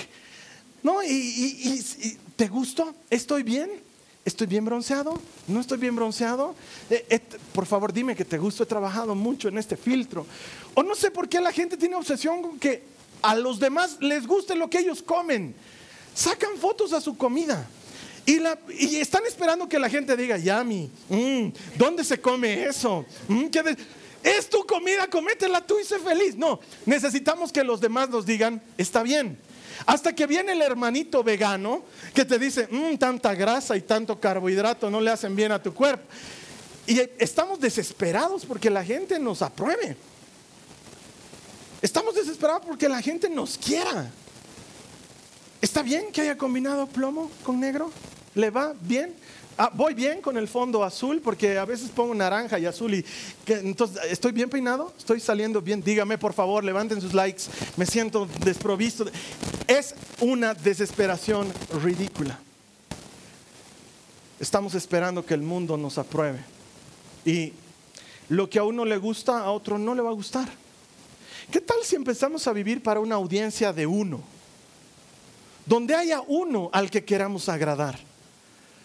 ¿No? 0.83 1.03
Y, 1.03 1.83
¿te 2.37 2.47
gustó? 2.49 2.95
¿Estoy 3.09 3.43
bien? 3.43 3.71
¿Estoy 4.27 4.47
bien 4.47 4.67
bronceado? 4.67 5.19
¿No 5.49 5.61
estoy 5.61 5.79
bien 5.79 5.97
bronceado? 5.97 6.55
Eh, 6.91 7.07
eh, 7.09 7.21
por 7.55 7.65
favor, 7.65 7.91
dime 7.91 8.15
que 8.15 8.27
te 8.27 8.37
gustó. 8.37 8.65
He 8.65 8.67
trabajado 8.67 9.15
mucho 9.15 9.49
en 9.49 9.57
este 9.57 9.79
filtro. 9.79 10.27
O 10.75 10.83
no 10.83 10.95
sé 10.95 11.11
por 11.11 11.27
qué 11.27 11.41
la 11.41 11.53
gente 11.53 11.79
tiene 11.79 11.95
obsesión 11.95 12.43
con 12.43 12.59
que 12.59 12.94
a 13.25 13.35
los 13.35 13.59
demás 13.59 13.97
les 14.01 14.27
guste 14.27 14.55
lo 14.55 14.69
que 14.69 14.79
ellos 14.79 15.03
comen. 15.03 15.55
Sacan 16.15 16.57
fotos 16.59 16.93
a 16.93 17.01
su 17.01 17.17
comida. 17.17 17.67
Y, 18.27 18.97
están 18.97 19.25
esperando 19.27 19.69
que 19.69 19.79
la 19.79 19.89
gente 19.89 20.17
diga, 20.17 20.37
Yami, 20.39 20.91
mm, 21.09 21.49
¿dónde 21.77 22.05
se 22.05 22.21
come 22.21 22.65
eso? 22.65 23.05
Mm, 23.29 23.47
es 24.23 24.49
tu 24.49 24.65
comida, 24.67 25.09
cométela 25.09 25.61
tú 25.61 25.79
y 25.79 25.85
sé 25.85 25.99
feliz. 25.99 26.37
No, 26.37 26.61
necesitamos 26.87 27.53
que 27.53 27.65
los 27.65 27.81
demás 27.81 28.09
nos 28.09 28.25
digan, 28.25 28.63
está 28.79 29.03
bien. 29.03 29.39
Hasta 29.87 30.15
que 30.15 30.27
viene 30.27 30.53
el 30.53 30.63
hermanito 30.63 31.23
vegano 31.23 31.83
que 32.15 32.25
te 32.25 32.39
dice, 32.39 32.69
mm, 32.71 32.97
tanta 32.97 33.35
grasa 33.35 33.77
y 33.77 33.83
tanto 33.83 34.21
carbohidrato 34.21 34.91
no 34.91 35.01
le 35.01 35.11
hacen 35.11 35.35
bien 35.35 35.53
a 35.53 35.63
tu 35.63 35.75
cuerpo. 35.75 36.05
Y 36.87 37.01
estamos 37.19 37.59
desesperados 37.59 38.45
porque 38.45 38.69
la 38.69 38.85
gente 38.85 39.19
nos 39.19 39.41
apruebe. 39.41 39.97
Estamos 41.85 42.15
desesperados 42.15 42.63
porque 42.65 42.89
la 42.89 43.03
gente 43.03 43.29
nos 43.29 43.59
quiera. 43.59 44.11
¿Está 45.61 45.83
bien 45.83 46.11
que 46.11 46.23
haya 46.23 46.39
combinado 46.39 46.87
plomo 46.87 47.31
con 47.43 47.61
negro? 47.61 47.91
¿Le 48.35 48.49
va 48.49 48.73
bien? 48.81 49.15
Ah, 49.59 49.71
voy 49.71 49.93
bien 49.93 50.23
con 50.23 50.39
el 50.39 50.49
fondo 50.49 50.83
azul 50.83 51.21
porque 51.23 51.59
a 51.59 51.67
veces 51.67 51.91
pongo 51.91 52.15
naranja 52.15 52.59
y 52.59 52.65
azul 52.65 52.95
y 52.95 53.05
entonces 53.47 54.03
estoy 54.09 54.33
bien 54.33 54.49
peinado, 54.49 54.95
estoy 54.97 55.21
saliendo 55.21 55.61
bien. 55.61 55.83
Dígame 55.83 56.17
por 56.17 56.33
favor, 56.33 56.65
levanten 56.65 57.03
sus 57.03 57.13
likes. 57.13 57.43
Me 57.77 57.85
siento 57.85 58.27
desprovisto. 58.43 59.05
Es 59.67 59.95
una 60.21 60.55
desesperación 60.55 61.53
ridícula. 61.83 62.39
Estamos 64.41 64.75
esperando 64.75 65.27
que 65.27 65.35
el 65.35 65.43
mundo 65.43 65.77
nos 65.77 65.99
apruebe 65.99 66.39
y 67.27 67.53
lo 68.31 68.49
que 68.49 68.59
a 68.59 68.65
uno 68.65 68.87
le 68.87 68.97
gusta 68.97 69.41
a 69.41 69.51
otro 69.51 69.79
no 69.79 69.95
le 69.95 70.01
va 70.01 70.09
a 70.09 70.15
gustar. 70.15 70.64
¿Qué 71.51 71.61
tal 71.61 71.79
si 71.83 71.97
empezamos 71.97 72.47
a 72.47 72.53
vivir 72.53 72.83
para 72.83 73.01
una 73.01 73.17
audiencia 73.17 73.73
de 73.73 73.87
uno? 73.87 74.21
Donde 75.67 75.95
haya 75.95 76.21
uno 76.27 76.71
al 76.73 76.91
que 76.91 77.05
queramos 77.05 77.49
agradar 77.49 77.99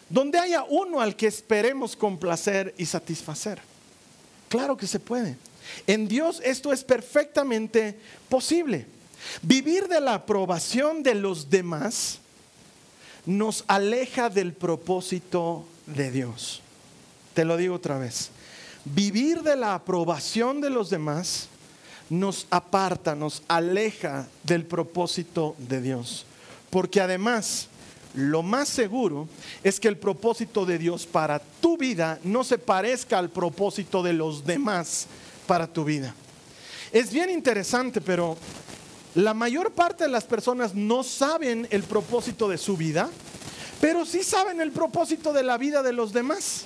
donde 0.10 0.40
haya 0.40 0.64
uno 0.64 1.00
al 1.00 1.16
que 1.16 1.28
esperemos 1.28 1.96
complacer 1.96 2.74
y 2.78 2.86
satisfacer. 2.86 3.60
Claro 4.50 4.76
que 4.76 4.88
se 4.88 5.00
puede. 5.00 5.38
En 5.86 6.08
Dios 6.08 6.42
esto 6.44 6.74
es 6.74 6.84
perfectamente 6.84 7.98
posible. 8.28 8.88
Vivir 9.42 9.88
de 9.88 10.02
la 10.02 10.16
aprobación 10.16 11.04
de 11.04 11.14
los 11.14 11.50
demás 11.50 12.20
nos 13.26 13.64
aleja 13.68 14.30
del 14.30 14.54
propósito 14.54 15.66
de 15.86 16.10
Dios. 16.10 16.62
Te 17.36 17.46
lo 17.46 17.58
digo 17.58 17.76
otra 17.76 18.00
vez. 18.00 18.32
Vivir 18.86 19.44
de 19.44 19.56
la 19.56 19.76
aprobación 19.76 20.62
de 20.62 20.72
los 20.72 20.90
demás 20.90 21.48
nos 22.10 22.48
aparta, 22.50 23.16
nos 23.16 23.44
aleja 23.48 24.28
del 24.44 24.66
propósito 24.66 25.56
de 25.58 25.82
Dios. 25.82 26.26
Porque 26.70 27.02
además 27.02 27.68
lo 28.16 28.42
más 28.42 28.68
seguro 28.68 29.28
es 29.64 29.80
que 29.80 29.88
el 29.88 29.98
propósito 29.98 30.66
de 30.66 30.78
Dios 30.78 31.06
para 31.06 31.40
tu 31.40 31.78
vida 31.78 32.20
no 32.24 32.44
se 32.44 32.58
parezca 32.58 33.20
al 33.20 33.30
propósito 33.30 34.02
de 34.02 34.14
los 34.14 34.46
demás 34.46 35.08
para 35.46 35.68
tu 35.68 35.84
vida. 35.84 36.14
Es 36.92 37.12
bien 37.12 37.30
interesante, 37.30 38.02
pero 38.02 38.36
la 39.16 39.34
mayor 39.34 39.72
parte 39.72 40.06
de 40.06 40.10
las 40.10 40.24
personas 40.24 40.74
no 40.74 41.04
saben 41.04 41.68
el 41.70 41.84
propósito 41.84 42.50
de 42.50 42.58
su 42.58 42.78
vida, 42.78 43.10
pero 43.80 44.06
sí 44.06 44.24
saben 44.24 44.60
el 44.60 44.72
propósito 44.72 45.32
de 45.32 45.44
la 45.44 45.58
vida 45.58 45.84
de 45.84 45.94
los 45.94 46.12
demás. 46.12 46.66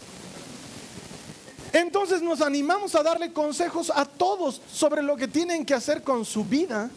Entonces 1.74 2.22
nos 2.22 2.42
animamos 2.42 2.96
a 2.96 3.04
darle 3.04 3.34
consejos 3.34 3.92
a 3.94 4.06
todos 4.06 4.62
sobre 4.72 5.04
lo 5.04 5.18
que 5.18 5.28
tienen 5.28 5.66
que 5.66 5.74
hacer 5.74 6.04
con 6.04 6.24
su 6.24 6.46
vida 6.46 6.90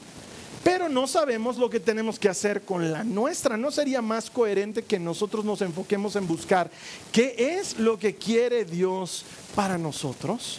pero 0.66 0.88
no 0.88 1.06
sabemos 1.06 1.58
lo 1.58 1.70
que 1.70 1.78
tenemos 1.78 2.18
que 2.18 2.28
hacer 2.28 2.62
con 2.62 2.90
la 2.90 3.04
nuestra. 3.04 3.56
¿No 3.56 3.70
sería 3.70 4.02
más 4.02 4.28
coherente 4.28 4.82
que 4.82 4.98
nosotros 4.98 5.44
nos 5.44 5.62
enfoquemos 5.62 6.16
en 6.16 6.26
buscar 6.26 6.68
qué 7.12 7.36
es 7.56 7.78
lo 7.78 7.96
que 7.96 8.16
quiere 8.16 8.64
Dios 8.64 9.24
para 9.54 9.78
nosotros? 9.78 10.58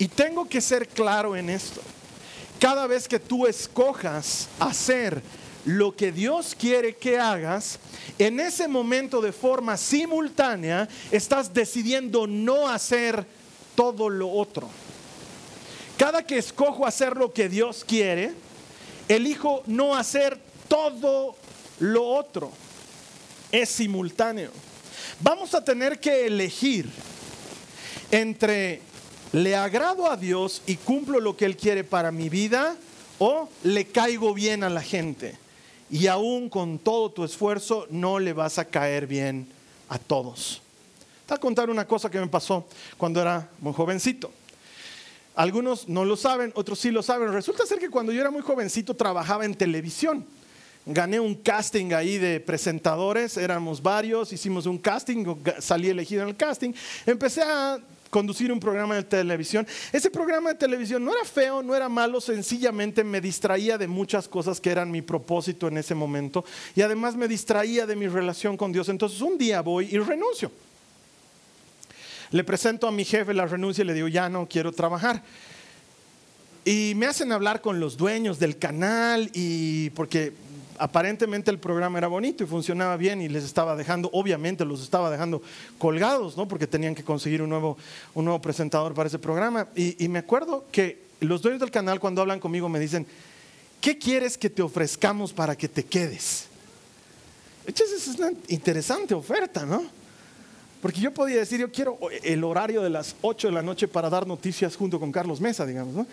Y 0.00 0.08
tengo 0.08 0.48
que 0.48 0.60
ser 0.60 0.88
claro 0.88 1.36
en 1.36 1.48
esto. 1.48 1.80
Cada 2.58 2.88
vez 2.88 3.06
que 3.06 3.20
tú 3.20 3.46
escojas 3.46 4.48
hacer 4.58 5.22
lo 5.64 5.94
que 5.94 6.12
Dios 6.12 6.56
quiere 6.58 6.96
que 6.96 7.18
hagas, 7.18 7.78
en 8.18 8.40
ese 8.40 8.68
momento 8.68 9.20
de 9.20 9.32
forma 9.32 9.76
simultánea 9.76 10.88
estás 11.10 11.52
decidiendo 11.52 12.26
no 12.26 12.68
hacer 12.68 13.26
todo 13.74 14.08
lo 14.08 14.30
otro. 14.30 14.68
Cada 15.96 16.22
que 16.22 16.38
escojo 16.38 16.86
hacer 16.86 17.16
lo 17.16 17.32
que 17.32 17.48
Dios 17.48 17.84
quiere, 17.86 18.32
elijo 19.08 19.62
no 19.66 19.94
hacer 19.94 20.38
todo 20.68 21.36
lo 21.78 22.06
otro. 22.06 22.50
Es 23.52 23.68
simultáneo. 23.68 24.50
Vamos 25.20 25.54
a 25.54 25.64
tener 25.64 25.98
que 26.00 26.26
elegir 26.26 26.88
entre 28.10 28.80
le 29.32 29.54
agrado 29.54 30.10
a 30.10 30.16
Dios 30.16 30.62
y 30.66 30.76
cumplo 30.76 31.20
lo 31.20 31.36
que 31.36 31.44
Él 31.44 31.56
quiere 31.56 31.84
para 31.84 32.10
mi 32.10 32.28
vida 32.28 32.76
o 33.18 33.48
le 33.62 33.86
caigo 33.86 34.32
bien 34.34 34.64
a 34.64 34.70
la 34.70 34.82
gente. 34.82 35.36
Y 35.90 36.06
aún 36.06 36.48
con 36.48 36.78
todo 36.78 37.10
tu 37.10 37.24
esfuerzo 37.24 37.86
no 37.90 38.18
le 38.18 38.32
vas 38.32 38.58
a 38.58 38.64
caer 38.64 39.06
bien 39.06 39.48
a 39.88 39.98
todos. 39.98 40.62
Te 41.26 41.34
voy 41.34 41.38
a 41.38 41.40
contar 41.40 41.70
una 41.70 41.86
cosa 41.86 42.10
que 42.10 42.20
me 42.20 42.28
pasó 42.28 42.66
cuando 42.96 43.20
era 43.20 43.48
muy 43.60 43.72
jovencito. 43.72 44.30
Algunos 45.34 45.88
no 45.88 46.04
lo 46.04 46.16
saben, 46.16 46.52
otros 46.54 46.78
sí 46.78 46.90
lo 46.90 47.02
saben. 47.02 47.32
Resulta 47.32 47.66
ser 47.66 47.78
que 47.78 47.90
cuando 47.90 48.12
yo 48.12 48.20
era 48.20 48.30
muy 48.30 48.42
jovencito 48.42 48.94
trabajaba 48.94 49.44
en 49.44 49.54
televisión. 49.54 50.24
Gané 50.86 51.20
un 51.20 51.34
casting 51.34 51.92
ahí 51.92 52.18
de 52.18 52.40
presentadores, 52.40 53.36
éramos 53.36 53.82
varios, 53.82 54.32
hicimos 54.32 54.66
un 54.66 54.78
casting, 54.78 55.24
salí 55.58 55.88
elegido 55.88 56.22
en 56.22 56.30
el 56.30 56.36
casting. 56.36 56.72
Empecé 57.04 57.42
a 57.42 57.78
conducir 58.10 58.52
un 58.52 58.60
programa 58.60 58.96
de 58.96 59.04
televisión. 59.04 59.66
Ese 59.92 60.10
programa 60.10 60.50
de 60.50 60.56
televisión 60.56 61.04
no 61.04 61.12
era 61.12 61.24
feo, 61.24 61.62
no 61.62 61.74
era 61.74 61.88
malo, 61.88 62.20
sencillamente 62.20 63.04
me 63.04 63.20
distraía 63.20 63.78
de 63.78 63.88
muchas 63.88 64.28
cosas 64.28 64.60
que 64.60 64.70
eran 64.70 64.90
mi 64.90 65.00
propósito 65.00 65.68
en 65.68 65.78
ese 65.78 65.94
momento 65.94 66.44
y 66.74 66.82
además 66.82 67.16
me 67.16 67.28
distraía 67.28 67.86
de 67.86 67.96
mi 67.96 68.08
relación 68.08 68.56
con 68.56 68.72
Dios. 68.72 68.88
Entonces 68.88 69.20
un 69.20 69.38
día 69.38 69.62
voy 69.62 69.88
y 69.90 69.98
renuncio. 69.98 70.50
Le 72.32 72.44
presento 72.44 72.86
a 72.86 72.92
mi 72.92 73.04
jefe 73.04 73.32
la 73.34 73.46
renuncia 73.46 73.82
y 73.82 73.86
le 73.86 73.94
digo, 73.94 74.08
ya 74.08 74.28
no 74.28 74.46
quiero 74.48 74.72
trabajar. 74.72 75.22
Y 76.64 76.92
me 76.96 77.06
hacen 77.06 77.32
hablar 77.32 77.60
con 77.60 77.80
los 77.80 77.96
dueños 77.96 78.38
del 78.38 78.58
canal 78.58 79.30
y 79.32 79.90
porque 79.90 80.32
aparentemente 80.80 81.50
el 81.50 81.58
programa 81.58 81.98
era 81.98 82.08
bonito 82.08 82.42
y 82.42 82.46
funcionaba 82.46 82.96
bien 82.96 83.20
y 83.20 83.28
les 83.28 83.44
estaba 83.44 83.76
dejando, 83.76 84.08
obviamente 84.12 84.64
los 84.64 84.82
estaba 84.82 85.10
dejando 85.10 85.42
colgados, 85.78 86.36
¿no? 86.36 86.48
Porque 86.48 86.66
tenían 86.66 86.94
que 86.94 87.04
conseguir 87.04 87.42
un 87.42 87.50
nuevo, 87.50 87.76
un 88.14 88.24
nuevo 88.24 88.40
presentador 88.40 88.94
para 88.94 89.08
ese 89.08 89.18
programa. 89.18 89.68
Y, 89.76 90.08
me 90.08 90.18
acuerdo 90.18 90.64
que 90.72 91.02
los 91.20 91.42
dueños 91.42 91.60
del 91.60 91.70
canal 91.70 92.00
cuando 92.00 92.22
hablan 92.22 92.40
conmigo 92.40 92.68
me 92.68 92.80
dicen, 92.80 93.06
¿qué 93.80 93.98
quieres 93.98 94.38
que 94.38 94.48
te 94.48 94.62
ofrezcamos 94.62 95.32
para 95.32 95.54
que 95.54 95.68
te 95.68 95.84
quedes? 95.84 96.46
es 97.66 98.08
una 98.18 98.32
interesante 98.48 99.14
oferta, 99.14 99.64
¿no? 99.66 99.84
Porque 100.80 101.00
yo 101.00 101.12
podía 101.12 101.36
decir, 101.36 101.60
yo 101.60 101.70
quiero 101.70 101.98
el 102.22 102.42
horario 102.42 102.80
de 102.80 102.88
las 102.88 103.14
8 103.20 103.48
de 103.48 103.52
la 103.52 103.62
noche 103.62 103.86
para 103.86 104.08
dar 104.08 104.26
noticias 104.26 104.76
junto 104.76 104.98
con 104.98 105.12
Carlos 105.12 105.40
Mesa, 105.40 105.66
digamos, 105.66 105.94
¿no? 105.94 106.06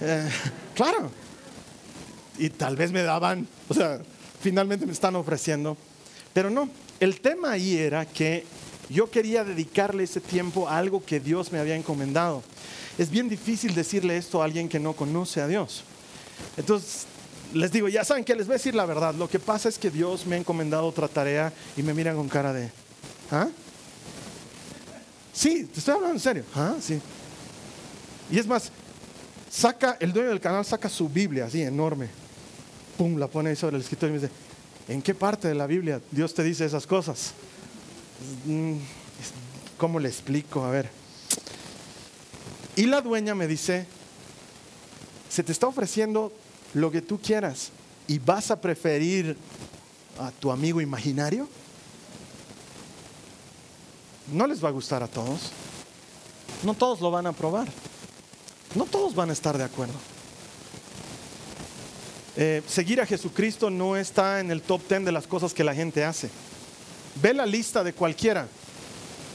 Eh, 0.00 0.28
claro. 0.74 1.10
Y 2.40 2.48
tal 2.48 2.74
vez 2.74 2.90
me 2.90 3.02
daban, 3.02 3.46
o 3.68 3.74
sea, 3.74 4.00
finalmente 4.40 4.86
me 4.86 4.92
están 4.92 5.14
ofreciendo. 5.14 5.76
Pero 6.32 6.48
no, 6.48 6.70
el 6.98 7.20
tema 7.20 7.50
ahí 7.52 7.76
era 7.76 8.06
que 8.06 8.46
yo 8.88 9.10
quería 9.10 9.44
dedicarle 9.44 10.04
ese 10.04 10.22
tiempo 10.22 10.66
a 10.66 10.78
algo 10.78 11.04
que 11.04 11.20
Dios 11.20 11.52
me 11.52 11.58
había 11.58 11.76
encomendado. 11.76 12.42
Es 12.96 13.10
bien 13.10 13.28
difícil 13.28 13.74
decirle 13.74 14.16
esto 14.16 14.40
a 14.40 14.46
alguien 14.46 14.70
que 14.70 14.80
no 14.80 14.94
conoce 14.94 15.42
a 15.42 15.46
Dios. 15.46 15.84
Entonces, 16.56 17.06
les 17.52 17.70
digo, 17.70 17.88
ya 17.88 18.04
saben 18.04 18.24
que 18.24 18.34
les 18.34 18.46
voy 18.46 18.54
a 18.54 18.56
decir 18.56 18.74
la 18.74 18.86
verdad. 18.86 19.14
Lo 19.14 19.28
que 19.28 19.38
pasa 19.38 19.68
es 19.68 19.78
que 19.78 19.90
Dios 19.90 20.24
me 20.24 20.36
ha 20.36 20.38
encomendado 20.38 20.86
otra 20.86 21.08
tarea 21.08 21.52
y 21.76 21.82
me 21.82 21.92
miran 21.92 22.16
con 22.16 22.28
cara 22.28 22.54
de, 22.54 22.70
¿ah? 23.30 23.48
Sí, 25.32 25.64
te 25.64 25.78
estoy 25.78 25.94
hablando 25.94 26.16
en 26.16 26.20
serio. 26.20 26.44
Ah, 26.54 26.74
sí. 26.80 27.00
Y 28.30 28.38
es 28.38 28.46
más, 28.46 28.72
saca, 29.50 29.98
el 30.00 30.12
dueño 30.12 30.30
del 30.30 30.40
canal 30.40 30.64
saca 30.64 30.88
su 30.88 31.08
Biblia 31.08 31.44
así 31.44 31.62
enorme. 31.62 32.19
Pum, 33.00 33.16
la 33.16 33.28
pone 33.28 33.48
ahí 33.48 33.56
sobre 33.56 33.76
el 33.76 33.82
escritorio 33.82 34.14
y 34.14 34.18
me 34.18 34.26
dice, 34.26 34.34
¿en 34.88 35.00
qué 35.00 35.14
parte 35.14 35.48
de 35.48 35.54
la 35.54 35.66
Biblia 35.66 36.02
Dios 36.10 36.34
te 36.34 36.42
dice 36.42 36.66
esas 36.66 36.86
cosas? 36.86 37.32
Mm, 38.44 38.74
¿Cómo 39.78 39.98
le 39.98 40.10
explico? 40.10 40.62
A 40.62 40.70
ver. 40.70 40.90
Y 42.76 42.84
la 42.84 43.00
dueña 43.00 43.34
me 43.34 43.46
dice, 43.46 43.86
se 45.30 45.42
te 45.42 45.50
está 45.50 45.66
ofreciendo 45.66 46.30
lo 46.74 46.90
que 46.90 47.00
tú 47.00 47.18
quieras 47.18 47.70
y 48.06 48.18
vas 48.18 48.50
a 48.50 48.60
preferir 48.60 49.34
a 50.18 50.30
tu 50.32 50.50
amigo 50.50 50.82
imaginario 50.82 51.48
no 54.30 54.46
les 54.46 54.62
va 54.62 54.68
a 54.68 54.72
gustar 54.72 55.02
a 55.02 55.08
todos. 55.08 55.40
No 56.64 56.74
todos 56.74 57.00
lo 57.00 57.10
van 57.10 57.24
a 57.24 57.30
aprobar. 57.30 57.66
No 58.74 58.84
todos 58.84 59.14
van 59.14 59.30
a 59.30 59.32
estar 59.32 59.56
de 59.56 59.64
acuerdo. 59.64 59.94
Eh, 62.40 62.62
seguir 62.66 63.00
a 63.00 63.06
Jesucristo 63.06 63.70
no 63.70 63.96
está 63.96 64.40
en 64.40 64.50
el 64.50 64.62
top 64.62 64.80
10 64.88 65.04
de 65.04 65.12
las 65.12 65.28
cosas 65.28 65.54
que 65.54 65.62
la 65.62 65.74
gente 65.74 66.04
hace. 66.04 66.28
Ve 67.22 67.32
la 67.32 67.46
lista 67.46 67.84
de 67.84 67.92
cualquiera. 67.92 68.48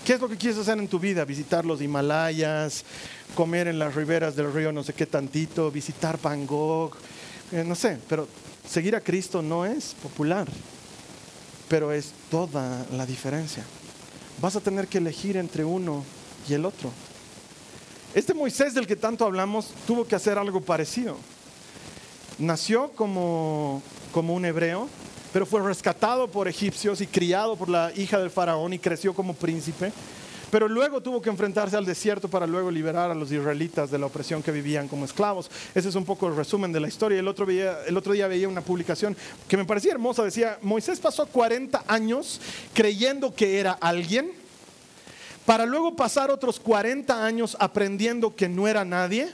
¿Qué 0.04 0.14
es 0.14 0.20
lo 0.20 0.28
que 0.28 0.36
quieres 0.36 0.60
hacer 0.60 0.78
en 0.78 0.90
tu 0.90 1.00
vida? 1.00 1.24
Visitar 1.24 1.64
los 1.64 1.82
Himalayas, 1.82 2.84
comer 3.34 3.70
en 3.70 3.80
las 3.80 3.96
riberas 3.96 4.36
del 4.36 4.52
río 4.52 4.74
no 4.74 4.84
sé 4.84 4.94
qué 4.94 5.06
tantito, 5.06 5.72
visitar 5.72 6.20
Gogh, 6.46 6.98
eh, 7.54 7.64
no 7.66 7.76
sé, 7.76 7.98
pero 8.10 8.28
seguir 8.68 8.96
a 8.96 9.02
Cristo 9.02 9.42
no 9.42 9.66
es 9.66 9.96
popular, 10.02 10.48
pero 11.70 11.94
es 11.94 12.12
toda 12.30 12.86
la 12.92 13.06
diferencia 13.06 13.64
vas 14.42 14.56
a 14.56 14.62
tener 14.62 14.88
que 14.88 14.98
elegir 14.98 15.38
entre 15.38 15.64
uno 15.64 16.04
y 16.48 16.54
el 16.54 16.66
otro. 16.66 16.92
Este 18.14 18.34
Moisés 18.34 18.74
del 18.74 18.88
que 18.88 18.96
tanto 18.96 19.26
hablamos 19.26 19.74
tuvo 19.88 20.06
que 20.06 20.16
hacer 20.16 20.38
algo 20.38 20.62
parecido. 20.62 21.18
Nació 22.38 22.92
como, 22.92 23.82
como 24.12 24.34
un 24.34 24.44
hebreo, 24.44 24.90
pero 25.32 25.46
fue 25.46 25.62
rescatado 25.62 26.28
por 26.28 26.48
egipcios 26.48 27.00
y 27.02 27.08
criado 27.08 27.56
por 27.56 27.70
la 27.70 27.92
hija 27.96 28.20
del 28.20 28.30
faraón 28.30 28.74
y 28.74 28.80
creció 28.80 29.14
como 29.14 29.34
príncipe. 29.34 29.92
Pero 30.52 30.68
luego 30.68 31.02
tuvo 31.02 31.22
que 31.22 31.30
enfrentarse 31.30 31.76
al 31.76 31.86
desierto 31.86 32.30
para 32.30 32.46
luego 32.46 32.70
liberar 32.72 33.10
a 33.10 33.16
los 33.16 33.32
israelitas 33.32 33.90
de 33.90 33.98
la 33.98 34.06
opresión 34.06 34.44
que 34.44 34.52
vivían 34.52 34.88
como 34.88 35.06
esclavos. 35.06 35.50
Ese 35.74 35.90
es 35.90 35.96
un 35.96 36.06
poco 36.06 36.28
el 36.28 36.36
resumen 36.36 36.72
de 36.72 36.80
la 36.80 36.88
historia. 36.88 37.20
El 37.20 37.28
otro, 37.28 37.48
el 37.50 37.98
otro 37.98 38.14
día 38.14 38.28
veía 38.28 38.48
una 38.48 38.62
publicación 38.62 39.16
que 39.48 39.58
me 39.58 39.66
parecía 39.66 39.94
hermosa. 39.94 40.24
Decía, 40.24 40.58
Moisés 40.62 41.00
pasó 41.00 41.26
40 41.26 41.84
años 41.88 42.40
creyendo 42.74 43.34
que 43.34 43.60
era 43.60 43.74
alguien, 43.74 44.32
para 45.46 45.66
luego 45.66 45.96
pasar 45.96 46.32
otros 46.32 46.60
40 46.60 47.26
años 47.26 47.56
aprendiendo 47.60 48.36
que 48.36 48.50
no 48.50 48.68
era 48.68 48.84
nadie, 48.84 49.30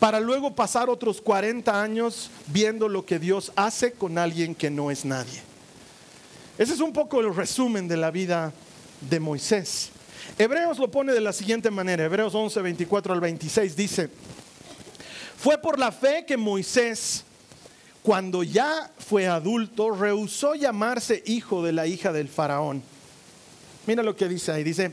para 0.00 0.18
luego 0.18 0.54
pasar 0.54 0.88
otros 0.88 1.20
40 1.20 1.80
años 1.80 2.30
viendo 2.46 2.88
lo 2.88 3.04
que 3.04 3.18
Dios 3.18 3.52
hace 3.54 3.92
con 3.92 4.16
alguien 4.16 4.54
que 4.54 4.70
no 4.70 4.90
es 4.90 5.04
nadie. 5.04 5.42
Ese 6.58 6.72
es 6.72 6.80
un 6.80 6.92
poco 6.92 7.20
el 7.20 7.34
resumen 7.34 7.86
de 7.86 7.98
la 7.98 8.10
vida 8.10 8.52
de 9.02 9.20
Moisés. 9.20 9.90
Hebreos 10.38 10.78
lo 10.78 10.90
pone 10.90 11.12
de 11.12 11.20
la 11.20 11.34
siguiente 11.34 11.70
manera, 11.70 12.04
Hebreos 12.04 12.34
11, 12.34 12.62
24 12.62 13.12
al 13.12 13.20
26 13.20 13.76
dice, 13.76 14.08
fue 15.36 15.58
por 15.58 15.78
la 15.78 15.92
fe 15.92 16.24
que 16.26 16.38
Moisés, 16.38 17.24
cuando 18.02 18.42
ya 18.42 18.90
fue 18.98 19.28
adulto, 19.28 19.90
rehusó 19.90 20.54
llamarse 20.54 21.22
hijo 21.26 21.62
de 21.62 21.72
la 21.72 21.86
hija 21.86 22.10
del 22.10 22.28
faraón. 22.28 22.82
Mira 23.86 24.02
lo 24.02 24.16
que 24.16 24.28
dice 24.28 24.52
ahí, 24.52 24.64
dice, 24.64 24.92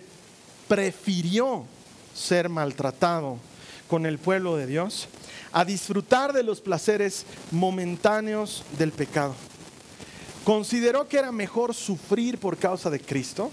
prefirió 0.67 1.65
ser 2.13 2.49
maltratado 2.49 3.37
con 3.87 4.05
el 4.05 4.17
pueblo 4.17 4.55
de 4.55 4.67
Dios 4.67 5.07
a 5.51 5.65
disfrutar 5.65 6.33
de 6.33 6.43
los 6.43 6.61
placeres 6.61 7.25
momentáneos 7.51 8.63
del 8.77 8.91
pecado. 8.91 9.35
Consideró 10.43 11.07
que 11.07 11.17
era 11.17 11.31
mejor 11.31 11.73
sufrir 11.73 12.37
por 12.37 12.57
causa 12.57 12.89
de 12.89 12.99
Cristo 12.99 13.51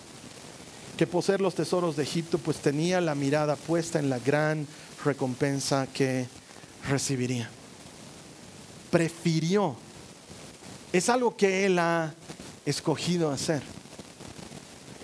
que 0.96 1.06
poseer 1.06 1.40
los 1.40 1.54
tesoros 1.54 1.96
de 1.96 2.04
Egipto, 2.04 2.38
pues 2.38 2.58
tenía 2.58 3.00
la 3.00 3.14
mirada 3.14 3.56
puesta 3.56 3.98
en 3.98 4.08
la 4.08 4.18
gran 4.18 4.66
recompensa 5.04 5.88
que 5.92 6.26
recibiría. 6.88 7.50
Prefirió. 8.90 9.76
Es 10.92 11.08
algo 11.08 11.36
que 11.36 11.66
él 11.66 11.78
ha 11.80 12.14
escogido 12.64 13.30
hacer. 13.30 13.62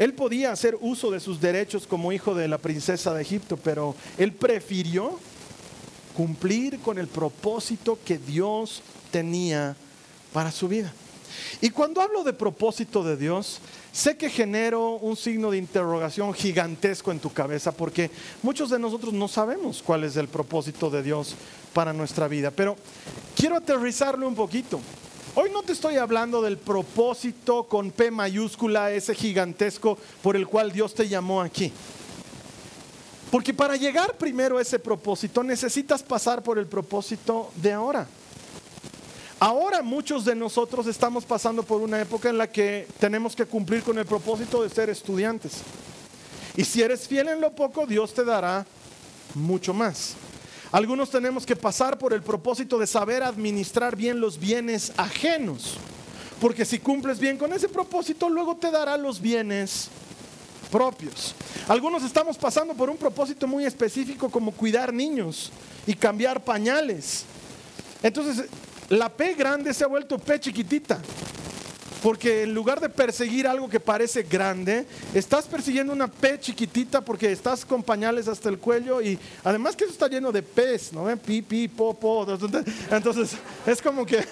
Él 0.00 0.14
podía 0.14 0.50
hacer 0.50 0.76
uso 0.80 1.12
de 1.12 1.21
sus 1.21 1.40
derechos 1.40 1.87
como 1.87 2.11
hijo 2.11 2.35
de 2.35 2.49
la 2.49 2.59
princesa 2.59 3.14
de 3.14 3.23
Egipto, 3.23 3.57
pero 3.57 3.95
él 4.19 4.33
prefirió 4.33 5.21
cumplir 6.16 6.80
con 6.80 6.99
el 6.99 7.07
propósito 7.07 7.99
que 8.04 8.19
Dios 8.19 8.83
tenía 9.12 9.76
para 10.33 10.50
su 10.50 10.66
vida. 10.66 10.92
Y 11.61 11.71
cuando 11.71 12.00
hablo 12.00 12.25
de 12.25 12.33
propósito 12.33 13.04
de 13.04 13.16
Dios, 13.16 13.61
Sé 13.92 14.16
que 14.16 14.30
genero 14.30 14.92
un 14.92 15.16
signo 15.16 15.50
de 15.50 15.59
interrogación 15.59 16.33
gigantesco 16.33 17.11
en 17.11 17.19
tu 17.19 17.33
cabeza 17.33 17.73
porque 17.73 18.11
muchos 18.40 18.71
de 18.71 18.78
nosotros 18.78 19.12
no 19.12 19.26
sabemos 19.26 19.83
cuál 19.85 20.04
es 20.04 20.16
el 20.16 20.28
propósito 20.28 20.90
de 20.90 21.02
Dios 21.02 21.35
para 21.73 21.92
nuestra 21.92 22.28
vida, 22.28 22.52
pero 22.52 22.76
quiero 23.35 23.57
aterrizarlo 23.57 24.28
un 24.28 24.37
poquito. 24.37 24.80
Hoy 25.42 25.49
no 25.50 25.62
te 25.62 25.73
estoy 25.73 25.97
hablando 25.97 26.42
del 26.42 26.59
propósito 26.59 27.64
con 27.64 27.92
P 27.92 28.11
mayúscula, 28.11 28.90
ese 28.90 29.14
gigantesco 29.14 29.97
por 30.23 30.37
el 30.37 30.47
cual 30.47 30.70
Dios 30.70 30.92
te 30.92 31.09
llamó 31.09 31.40
aquí. 31.40 31.73
Porque 33.30 33.54
para 33.54 33.76
llegar 33.76 34.18
primero 34.18 34.59
a 34.59 34.61
ese 34.61 34.78
propósito 34.78 35.42
necesitas 35.42 36.02
pasar 36.02 36.42
por 36.42 36.59
el 36.59 36.66
propósito 36.66 37.50
de 37.56 37.73
ahora. 37.73 38.06
Ahora 39.38 39.80
muchos 39.80 40.26
de 40.26 40.35
nosotros 40.35 40.87
estamos 40.87 41.25
pasando 41.25 41.62
por 41.62 41.80
una 41.80 41.99
época 42.02 42.28
en 42.28 42.37
la 42.37 42.52
que 42.52 42.87
tenemos 42.99 43.35
que 43.35 43.47
cumplir 43.47 43.82
con 43.82 43.97
el 43.97 44.04
propósito 44.04 44.62
de 44.62 44.68
ser 44.68 44.90
estudiantes. 44.90 45.62
Y 46.54 46.67
si 46.67 46.82
eres 46.82 47.08
fiel 47.08 47.28
en 47.30 47.41
lo 47.41 47.50
poco, 47.52 47.86
Dios 47.86 48.12
te 48.12 48.26
dará 48.26 48.67
mucho 49.34 49.73
más. 49.73 50.17
Algunos 50.73 51.11
tenemos 51.11 51.45
que 51.45 51.56
pasar 51.56 51.99
por 51.99 52.13
el 52.13 52.23
propósito 52.23 52.78
de 52.78 52.87
saber 52.87 53.23
administrar 53.23 53.97
bien 53.97 54.21
los 54.21 54.39
bienes 54.39 54.93
ajenos. 54.97 55.76
Porque 56.41 56.65
si 56.65 56.78
cumples 56.78 57.19
bien 57.19 57.37
con 57.37 57.52
ese 57.52 57.69
propósito, 57.69 58.28
luego 58.28 58.56
te 58.56 58.71
dará 58.71 58.97
los 58.97 59.21
bienes 59.21 59.89
propios. 60.71 61.35
Algunos 61.69 62.04
estamos 62.04 62.39
pasando 62.39 62.75
por 62.75 62.89
un 62.89 62.97
propósito 62.97 63.47
muy 63.47 63.65
específico 63.65 64.30
como 64.30 64.52
cuidar 64.52 64.93
niños 64.93 65.50
y 65.87 65.95
cambiar 65.95 66.43
pañales. 66.43 67.25
Entonces, 68.02 68.47
la 68.89 69.09
P 69.09 69.35
grande 69.35 69.75
se 69.75 69.85
ha 69.85 69.89
vuelto 69.89 70.19
P 70.19 70.39
chiquitita. 70.39 71.00
Porque 72.02 72.45
en 72.45 72.54
lugar 72.54 72.80
de 72.80 72.89
perseguir 72.89 73.47
algo 73.47 73.69
que 73.69 73.78
parece 73.78 74.23
grande, 74.23 74.86
estás 75.15 75.47
persiguiendo 75.47 75.93
una 75.93 76.08
P 76.08 76.41
chiquitita 76.41 77.02
porque 77.02 77.30
estás 77.30 77.65
con 77.65 77.82
pañales 77.82 78.26
hasta 78.26 78.49
el 78.49 78.58
cuello 78.58 79.02
y 79.02 79.19
además 79.45 79.76
que 79.76 79.84
eso 79.84 79.93
está 79.93 80.08
lleno 80.08 80.32
de 80.32 80.43
P's, 80.43 80.93
¿no? 80.93 81.15
Pi, 81.19 81.43
pi, 81.43 81.69
po, 81.69 81.93
po. 81.95 82.26
Entonces, 82.91 83.32
es 83.67 83.82
como 83.82 84.06
que... 84.06 84.25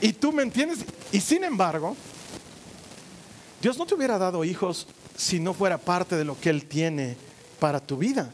Y 0.00 0.12
tú 0.12 0.32
me 0.32 0.42
entiendes. 0.42 0.78
Y 1.10 1.20
sin 1.20 1.44
embargo, 1.44 1.96
Dios 3.60 3.76
no 3.78 3.86
te 3.86 3.94
hubiera 3.94 4.18
dado 4.18 4.44
hijos 4.44 4.86
si 5.16 5.40
no 5.40 5.54
fuera 5.54 5.78
parte 5.78 6.16
de 6.16 6.24
lo 6.24 6.38
que 6.38 6.50
Él 6.50 6.66
tiene 6.66 7.16
para 7.58 7.80
tu 7.80 7.96
vida. 7.96 8.30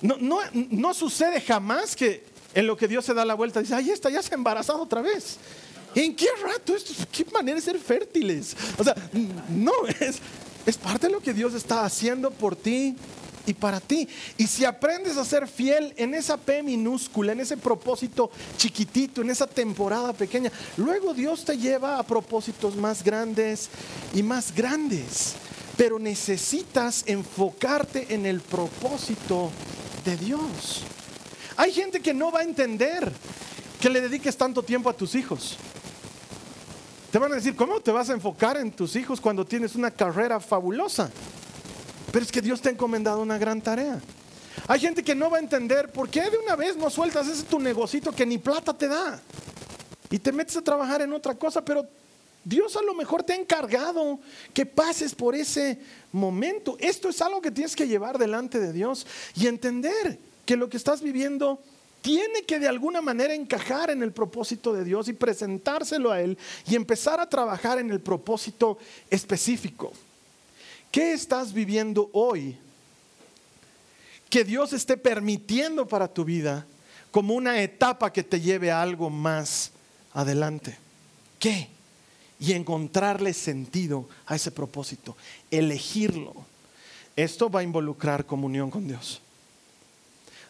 No, 0.00 0.16
no, 0.18 0.38
no 0.52 0.94
sucede 0.94 1.40
jamás 1.40 1.94
que 1.94 2.24
en 2.54 2.66
lo 2.66 2.76
que 2.76 2.88
Dios 2.88 3.04
se 3.04 3.14
da 3.14 3.24
la 3.24 3.34
vuelta, 3.34 3.60
dice, 3.60 3.74
ahí 3.74 3.90
está, 3.90 4.10
ya 4.10 4.22
se 4.22 4.34
ha 4.34 4.36
embarazado 4.36 4.82
otra 4.82 5.02
vez. 5.02 5.38
¿En 5.94 6.14
qué 6.14 6.28
rato? 6.42 6.74
Esto, 6.74 6.92
¿Qué 7.10 7.24
manera 7.32 7.56
de 7.56 7.62
ser 7.62 7.78
fértiles? 7.78 8.56
O 8.78 8.84
sea, 8.84 8.94
no, 9.48 9.72
es, 10.00 10.18
es 10.66 10.76
parte 10.76 11.06
de 11.06 11.12
lo 11.12 11.20
que 11.20 11.32
Dios 11.32 11.54
está 11.54 11.84
haciendo 11.84 12.30
por 12.30 12.56
ti 12.56 12.96
y 13.46 13.54
para 13.54 13.80
ti. 13.80 14.08
Y 14.36 14.46
si 14.46 14.64
aprendes 14.64 15.16
a 15.16 15.24
ser 15.24 15.48
fiel 15.48 15.92
en 15.96 16.14
esa 16.14 16.36
P 16.36 16.62
minúscula, 16.62 17.32
en 17.32 17.40
ese 17.40 17.56
propósito 17.56 18.30
chiquitito, 18.56 19.22
en 19.22 19.30
esa 19.30 19.46
temporada 19.46 20.12
pequeña, 20.12 20.50
luego 20.76 21.14
Dios 21.14 21.44
te 21.44 21.58
lleva 21.58 21.98
a 21.98 22.02
propósitos 22.02 22.76
más 22.76 23.02
grandes 23.02 23.68
y 24.14 24.22
más 24.22 24.54
grandes. 24.54 25.34
Pero 25.76 25.98
necesitas 25.98 27.04
enfocarte 27.06 28.14
en 28.14 28.26
el 28.26 28.40
propósito 28.40 29.50
de 30.04 30.16
Dios. 30.16 30.82
Hay 31.56 31.72
gente 31.72 32.00
que 32.00 32.14
no 32.14 32.30
va 32.30 32.40
a 32.40 32.44
entender 32.44 33.10
que 33.80 33.90
le 33.90 34.00
dediques 34.00 34.36
tanto 34.36 34.62
tiempo 34.62 34.88
a 34.90 34.92
tus 34.92 35.14
hijos. 35.14 35.56
Te 37.12 37.18
van 37.18 37.30
a 37.30 37.34
decir, 37.34 37.54
¿cómo 37.54 37.78
te 37.78 37.92
vas 37.92 38.08
a 38.08 38.14
enfocar 38.14 38.56
en 38.56 38.72
tus 38.72 38.96
hijos 38.96 39.20
cuando 39.20 39.44
tienes 39.44 39.74
una 39.74 39.90
carrera 39.90 40.40
fabulosa? 40.40 41.10
Pero 42.10 42.24
es 42.24 42.32
que 42.32 42.40
Dios 42.40 42.62
te 42.62 42.70
ha 42.70 42.72
encomendado 42.72 43.20
una 43.20 43.36
gran 43.36 43.60
tarea. 43.60 44.00
Hay 44.66 44.80
gente 44.80 45.04
que 45.04 45.14
no 45.14 45.28
va 45.28 45.36
a 45.36 45.40
entender 45.40 45.92
por 45.92 46.08
qué 46.08 46.22
de 46.22 46.38
una 46.38 46.56
vez 46.56 46.74
no 46.74 46.88
sueltas 46.88 47.28
ese 47.28 47.42
tu 47.42 47.60
negocito 47.60 48.12
que 48.12 48.24
ni 48.24 48.38
plata 48.38 48.72
te 48.72 48.88
da 48.88 49.20
y 50.08 50.18
te 50.18 50.32
metes 50.32 50.56
a 50.56 50.62
trabajar 50.62 51.02
en 51.02 51.12
otra 51.12 51.34
cosa, 51.34 51.62
pero 51.62 51.86
Dios 52.44 52.78
a 52.78 52.82
lo 52.82 52.94
mejor 52.94 53.22
te 53.22 53.34
ha 53.34 53.36
encargado 53.36 54.18
que 54.54 54.64
pases 54.64 55.14
por 55.14 55.34
ese 55.34 55.78
momento. 56.12 56.78
Esto 56.80 57.10
es 57.10 57.20
algo 57.20 57.42
que 57.42 57.50
tienes 57.50 57.76
que 57.76 57.86
llevar 57.86 58.16
delante 58.16 58.58
de 58.58 58.72
Dios 58.72 59.06
y 59.34 59.48
entender 59.48 60.18
que 60.46 60.56
lo 60.56 60.70
que 60.70 60.78
estás 60.78 61.02
viviendo 61.02 61.60
tiene 62.02 62.42
que 62.42 62.58
de 62.58 62.68
alguna 62.68 63.00
manera 63.00 63.32
encajar 63.32 63.90
en 63.90 64.02
el 64.02 64.12
propósito 64.12 64.74
de 64.74 64.84
Dios 64.84 65.08
y 65.08 65.12
presentárselo 65.12 66.10
a 66.10 66.20
Él 66.20 66.36
y 66.66 66.74
empezar 66.74 67.20
a 67.20 67.28
trabajar 67.28 67.78
en 67.78 67.90
el 67.90 68.00
propósito 68.00 68.76
específico. 69.08 69.92
¿Qué 70.90 71.12
estás 71.12 71.52
viviendo 71.52 72.10
hoy 72.12 72.58
que 74.28 74.44
Dios 74.44 74.72
esté 74.72 74.96
permitiendo 74.96 75.86
para 75.86 76.08
tu 76.08 76.24
vida 76.24 76.66
como 77.12 77.34
una 77.34 77.62
etapa 77.62 78.12
que 78.12 78.24
te 78.24 78.40
lleve 78.40 78.72
a 78.72 78.82
algo 78.82 79.08
más 79.08 79.70
adelante? 80.12 80.76
¿Qué? 81.38 81.68
Y 82.40 82.52
encontrarle 82.52 83.32
sentido 83.32 84.08
a 84.26 84.34
ese 84.34 84.50
propósito, 84.50 85.16
elegirlo. 85.52 86.34
Esto 87.14 87.48
va 87.48 87.60
a 87.60 87.64
involucrar 87.64 88.26
comunión 88.26 88.70
con 88.70 88.88
Dios. 88.88 89.22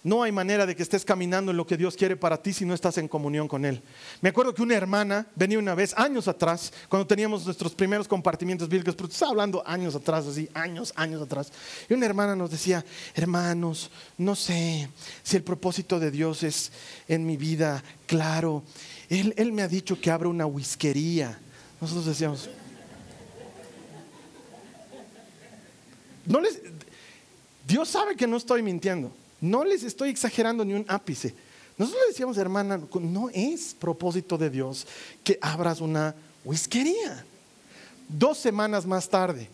No 0.05 0.25
hay 0.25 0.33
manera 0.33 0.67
de 0.67 0.75
que 0.75 0.83
estés 0.83 1.05
caminando 1.05 1.53
en 1.53 1.57
lo 1.57 1.65
que 1.65 1.77
Dios 1.77 1.97
quiere 1.97 2.17
para 2.17 2.43
ti 2.43 2.53
si 2.53 2.65
no 2.65 2.75
estás 2.75 2.99
en 2.99 3.07
comunión 3.07 3.47
con 3.47 3.65
Él. 3.65 3.81
Me 4.21 4.31
acuerdo 4.31 4.53
que 4.53 4.63
una 4.63 4.75
hermana 4.75 5.29
venía 5.37 5.61
una 5.61 5.77
vez, 5.77 5.95
años 5.97 6.27
atrás, 6.27 6.73
cuando 6.89 7.07
teníamos 7.07 7.45
nuestros 7.45 7.73
primeros 7.73 8.09
compartimientos 8.09 8.69
bíblicos, 8.69 8.97
pero 8.97 9.09
estaba 9.09 9.31
hablando 9.31 9.63
años 9.65 9.95
atrás, 9.95 10.27
así, 10.27 10.49
años, 10.55 10.93
años 10.97 11.23
atrás. 11.23 11.53
Y 11.89 11.95
una 11.95 12.07
hermana 12.07 12.35
nos 12.35 12.51
decía, 12.51 12.85
hermanos, 13.15 13.93
no 14.19 14.35
sé 14.35 14.89
si 15.23 15.37
el 15.37 15.45
propósito 15.45 16.01
de 16.01 16.11
Dios 16.11 16.43
es 16.43 16.73
en 17.07 17.25
mi 17.25 17.37
vida 17.37 17.85
claro. 18.07 18.65
Él, 19.09 19.33
él 19.37 19.53
me 19.53 19.63
ha 19.63 19.69
dicho 19.69 20.01
que 20.01 20.11
abra 20.11 20.29
una 20.29 20.47
whiskería. 20.47 21.39
Nosotros 21.81 22.07
decíamos, 22.07 22.51
no 26.27 26.41
les, 26.41 26.61
Dios 27.69 27.89
sabe 27.89 28.17
que 28.17 28.27
no 28.27 28.37
estoy 28.37 28.63
mintiendo. 28.63 29.22
No 29.43 29.65
les 29.65 29.83
estoy 29.83 30.09
exagerando 30.09 30.65
ni 30.65 30.73
un 30.73 30.85
ápice. 30.89 31.35
Nosotros 31.77 32.05
decíamos, 32.09 32.39
hermana, 32.39 32.81
no 33.01 33.29
es 33.35 33.75
propósito 33.75 34.39
de 34.39 34.49
Dios 34.49 34.87
que 35.25 35.37
abras 35.43 35.81
una 35.81 36.15
whiskería. 36.45 37.25
Dos 38.09 38.39
semanas 38.39 38.87
más 38.87 39.09
tarde, 39.09 39.51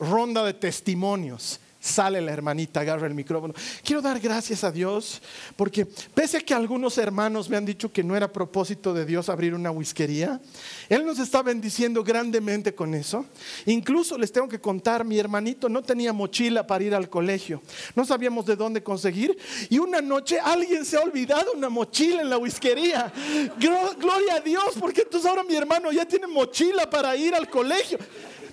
ronda 0.00 0.44
de 0.44 0.52
testimonios. 0.52 1.60
Sale 1.86 2.20
la 2.20 2.32
hermanita, 2.32 2.80
agarra 2.80 3.06
el 3.06 3.14
micrófono. 3.14 3.54
Quiero 3.84 4.02
dar 4.02 4.18
gracias 4.18 4.64
a 4.64 4.72
Dios 4.72 5.22
porque 5.54 5.86
pese 5.86 6.38
a 6.38 6.40
que 6.40 6.52
algunos 6.52 6.98
hermanos 6.98 7.48
me 7.48 7.56
han 7.56 7.64
dicho 7.64 7.92
que 7.92 8.02
no 8.02 8.16
era 8.16 8.32
propósito 8.32 8.92
de 8.92 9.06
Dios 9.06 9.28
abrir 9.28 9.54
una 9.54 9.70
whiskería, 9.70 10.40
Él 10.88 11.06
nos 11.06 11.20
está 11.20 11.42
bendiciendo 11.42 12.02
grandemente 12.02 12.74
con 12.74 12.92
eso. 12.94 13.24
Incluso 13.66 14.18
les 14.18 14.32
tengo 14.32 14.48
que 14.48 14.60
contar, 14.60 15.04
mi 15.04 15.16
hermanito 15.16 15.68
no 15.68 15.80
tenía 15.80 16.12
mochila 16.12 16.66
para 16.66 16.82
ir 16.82 16.94
al 16.94 17.08
colegio. 17.08 17.62
No 17.94 18.04
sabíamos 18.04 18.44
de 18.46 18.56
dónde 18.56 18.82
conseguir 18.82 19.38
y 19.70 19.78
una 19.78 20.00
noche 20.00 20.40
alguien 20.40 20.84
se 20.84 20.96
ha 20.96 21.00
olvidado 21.02 21.52
una 21.52 21.68
mochila 21.68 22.20
en 22.20 22.30
la 22.30 22.38
whiskería. 22.38 23.12
Gloria 23.58 24.34
a 24.34 24.40
Dios 24.40 24.74
porque 24.80 25.02
entonces 25.02 25.30
ahora 25.30 25.44
mi 25.44 25.54
hermano 25.54 25.92
ya 25.92 26.04
tiene 26.04 26.26
mochila 26.26 26.90
para 26.90 27.16
ir 27.16 27.32
al 27.32 27.48
colegio. 27.48 27.98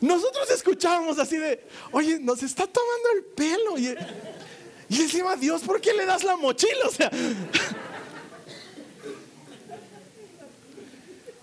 Nosotros 0.03 0.51
escuchábamos 0.51 1.17
así 1.17 1.37
de, 1.37 1.65
oye, 1.93 2.19
nos 2.19 2.43
está 2.43 2.67
tomando 2.67 3.09
el 3.15 3.23
pelo. 3.23 3.77
Y, 3.77 3.95
y 4.89 5.01
encima, 5.01 5.37
Dios, 5.37 5.61
¿por 5.61 5.79
qué 5.79 5.93
le 5.93 6.05
das 6.05 6.25
la 6.25 6.35
mochila? 6.35 6.87
O 6.89 6.91
sea, 6.91 7.09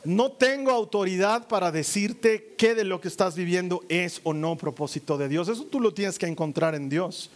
no 0.04 0.32
tengo 0.32 0.72
autoridad 0.72 1.48
para 1.48 1.72
decirte 1.72 2.54
qué 2.58 2.74
de 2.74 2.84
lo 2.84 3.00
que 3.00 3.08
estás 3.08 3.34
viviendo 3.34 3.82
es 3.88 4.20
o 4.24 4.34
no 4.34 4.58
propósito 4.58 5.16
de 5.16 5.30
Dios. 5.30 5.48
Eso 5.48 5.64
tú 5.64 5.80
lo 5.80 5.94
tienes 5.94 6.18
que 6.18 6.26
encontrar 6.26 6.74
en 6.74 6.90
Dios. 6.90 7.30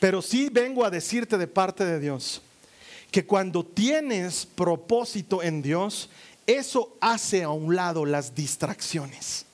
Pero 0.00 0.20
sí 0.20 0.48
vengo 0.50 0.84
a 0.84 0.90
decirte 0.90 1.38
de 1.38 1.46
parte 1.46 1.84
de 1.84 2.00
Dios 2.00 2.42
que 3.12 3.24
cuando 3.24 3.64
tienes 3.64 4.44
propósito 4.44 5.44
en 5.44 5.62
Dios, 5.62 6.10
eso 6.44 6.96
hace 7.00 7.44
a 7.44 7.50
un 7.50 7.76
lado 7.76 8.04
las 8.04 8.34
distracciones. 8.34 9.45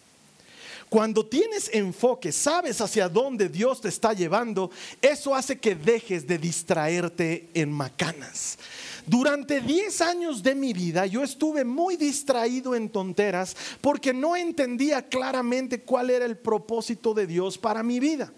Cuando 0.93 1.25
tienes 1.25 1.71
enfoque, 1.73 2.33
sabes 2.33 2.83
hacia 2.83 3.09
dónde 3.09 3.49
Dios 3.49 3.81
te 3.81 3.89
está 3.89 4.13
llevando, 4.13 4.71
eso 5.01 5.35
hace 5.35 5.59
que 5.59 5.75
dejes 5.75 6.27
de 6.27 6.37
distraerte 6.37 7.49
en 7.55 7.73
macanas. 7.73 8.59
Durante 9.07 9.63
10 9.63 10.03
años 10.03 10.43
de 10.43 10.55
mi 10.55 10.75
vida 10.75 11.07
yo 11.07 11.23
estuve 11.23 11.65
muy 11.65 11.97
distraído 11.97 12.75
en 12.75 12.91
tonteras 12.91 13.57
porque 13.81 14.13
no 14.13 14.37
entendía 14.37 15.01
claramente 15.01 15.81
cuál 15.81 16.11
era 16.11 16.27
el 16.27 16.37
propósito 16.37 17.15
de 17.15 17.27
Dios 17.27 17.57
para 17.57 17.83
mi 17.83 17.99
vida. 17.99 18.31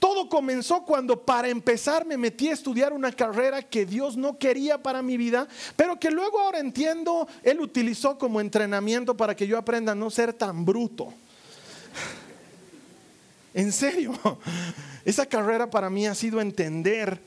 Todo 0.00 0.28
comenzó 0.28 0.84
cuando 0.84 1.22
para 1.22 1.48
empezar 1.48 2.04
me 2.04 2.16
metí 2.16 2.48
a 2.48 2.54
estudiar 2.54 2.92
una 2.92 3.12
carrera 3.12 3.62
que 3.62 3.86
Dios 3.86 4.16
no 4.16 4.36
quería 4.36 4.82
para 4.82 5.00
mi 5.00 5.16
vida, 5.16 5.46
pero 5.76 5.96
que 6.00 6.10
luego 6.10 6.40
ahora 6.40 6.58
entiendo, 6.58 7.28
Él 7.44 7.60
utilizó 7.60 8.18
como 8.18 8.40
entrenamiento 8.40 9.16
para 9.16 9.36
que 9.36 9.46
yo 9.46 9.56
aprenda 9.56 9.92
a 9.92 9.94
no 9.94 10.10
ser 10.10 10.32
tan 10.32 10.64
bruto. 10.64 11.14
En 13.54 13.72
serio, 13.72 14.12
esa 15.04 15.26
carrera 15.26 15.68
para 15.68 15.90
mí 15.90 16.06
ha 16.06 16.14
sido 16.14 16.40
entender 16.40 17.18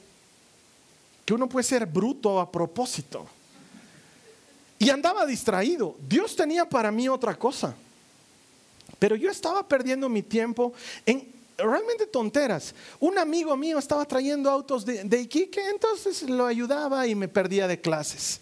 que 1.26 1.34
uno 1.34 1.50
puede 1.50 1.64
ser 1.64 1.86
bruto 1.86 2.40
a 2.40 2.50
propósito. 2.50 3.28
Y 4.80 4.90
andaba 4.90 5.26
distraído. 5.26 5.96
Dios 6.08 6.36
tenía 6.36 6.70
para 6.70 6.92
mí 6.92 7.10
otra 7.10 7.38
cosa. 7.38 7.76
Pero 8.98 9.16
yo 9.16 9.30
estaba 9.30 9.68
perdiendo 9.68 10.08
mi 10.10 10.22
tiempo 10.22 10.74
en 11.06 11.32
realmente 11.58 12.08
tonteras. 12.08 12.74
Un 13.00 13.18
amigo 13.18 13.56
mío 13.58 13.78
estaba 13.78 14.06
trayendo 14.06 14.50
autos 14.50 14.86
de, 14.86 15.04
de 15.04 15.22
Iquique, 15.22 15.70
entonces 15.70 16.24
lo 16.24 16.46
ayudaba 16.46 17.06
y 17.08 17.16
me 17.16 17.28
perdía 17.28 17.68
de 17.68 17.80
clases. 17.80 18.40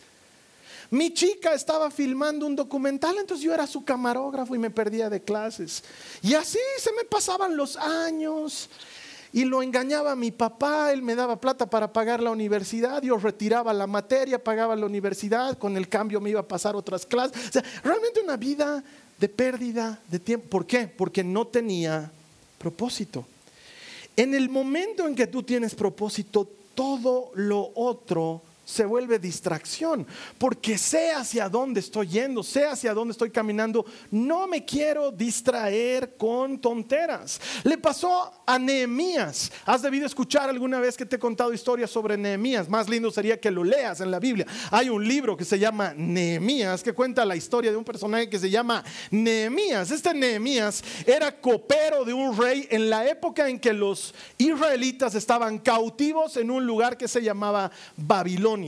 Mi 0.92 1.14
chica 1.14 1.54
estaba 1.54 1.92
filmando 1.92 2.48
un 2.48 2.56
documental, 2.56 3.18
entonces 3.20 3.46
yo 3.46 3.54
era 3.54 3.68
su 3.68 3.84
camarógrafo 3.84 4.56
y 4.56 4.60
me 4.60 4.72
perdía 4.72 5.10
de 5.10 5.22
clases. 5.22 5.84
Y 6.22 6.34
así 6.34 6.58
se 6.80 6.92
me 6.94 7.04
pasaban 7.04 7.56
los 7.56 7.78
años. 7.78 8.70
Y 9.32 9.46
lo 9.46 9.62
engañaba 9.62 10.14
a 10.14 10.16
mi 10.16 10.32
papá, 10.32 10.92
él 10.92 11.04
me 11.04 11.14
daba 11.14 11.40
plata 11.40 11.70
para 11.70 11.94
pagar 11.94 12.20
la 12.20 12.32
universidad, 12.32 13.04
yo 13.04 13.16
retiraba 13.18 13.72
la 13.74 13.86
materia, 13.86 14.44
pagaba 14.44 14.76
la 14.76 14.88
universidad, 14.88 15.56
con 15.60 15.78
el 15.78 15.88
cambio 15.88 16.20
me 16.20 16.32
iba 16.32 16.40
a 16.40 16.48
pasar 16.48 16.76
otras 16.76 17.06
clases. 17.06 17.50
O 17.50 17.52
sea, 17.52 17.64
realmente 17.84 18.22
una 18.22 18.38
vida 18.38 18.84
de 19.20 19.30
pérdida 19.30 20.00
de 20.10 20.18
tiempo. 20.18 20.48
¿Por 20.50 20.66
qué? 20.66 20.88
Porque 20.88 21.24
no 21.24 21.46
tenía 21.46 22.12
propósito. 22.58 23.26
En 24.16 24.34
el 24.34 24.50
momento 24.50 25.08
en 25.08 25.14
que 25.14 25.28
tú 25.28 25.44
tienes 25.44 25.76
propósito, 25.76 26.50
todo 26.74 27.32
lo 27.36 27.72
otro 27.76 28.42
se 28.70 28.86
vuelve 28.86 29.18
distracción, 29.18 30.06
porque 30.38 30.78
sé 30.78 31.12
hacia 31.12 31.50
dónde 31.50 31.80
estoy 31.80 32.08
yendo, 32.08 32.44
sé 32.44 32.68
hacia 32.68 32.94
dónde 32.94 33.14
estoy 33.14 33.32
caminando, 33.32 33.84
no 34.12 34.48
me 34.48 34.64
quiero 34.64 35.12
distraer 35.12 36.16
con 36.18 36.60
tonteras. 36.60 37.42
Le 37.64 37.80
pasó 37.80 38.32
a 38.46 38.60
Nehemías, 38.60 39.52
has 39.66 39.82
debido 39.82 40.06
escuchar 40.06 40.50
alguna 40.50 40.80
vez 40.80 40.96
que 40.96 41.06
te 41.06 41.16
he 41.16 41.20
contado 41.20 41.52
historias 41.52 41.90
sobre 41.90 42.16
Nehemías, 42.16 42.70
más 42.70 42.88
lindo 42.88 43.10
sería 43.10 43.40
que 43.40 43.50
lo 43.50 43.64
leas 43.64 44.02
en 44.02 44.12
la 44.12 44.20
Biblia. 44.20 44.46
Hay 44.70 44.90
un 44.90 45.06
libro 45.08 45.36
que 45.36 45.46
se 45.46 45.58
llama 45.58 45.94
Nehemías, 45.96 46.84
que 46.84 46.94
cuenta 46.94 47.26
la 47.26 47.36
historia 47.36 47.72
de 47.72 47.78
un 47.78 47.84
personaje 47.84 48.30
que 48.30 48.38
se 48.38 48.52
llama 48.52 48.84
Nehemías. 49.10 49.90
Este 49.90 50.14
Nehemías 50.14 50.84
era 51.08 51.32
copero 51.42 52.06
de 52.06 52.14
un 52.14 52.38
rey 52.38 52.68
en 52.70 52.92
la 52.92 53.08
época 53.08 53.50
en 53.50 53.60
que 53.60 53.74
los 53.74 54.14
israelitas 54.38 55.16
estaban 55.16 55.58
cautivos 55.58 56.38
en 56.38 56.52
un 56.52 56.68
lugar 56.68 56.98
que 56.98 57.08
se 57.08 57.24
llamaba 57.24 57.72
Babilonia. 57.98 58.59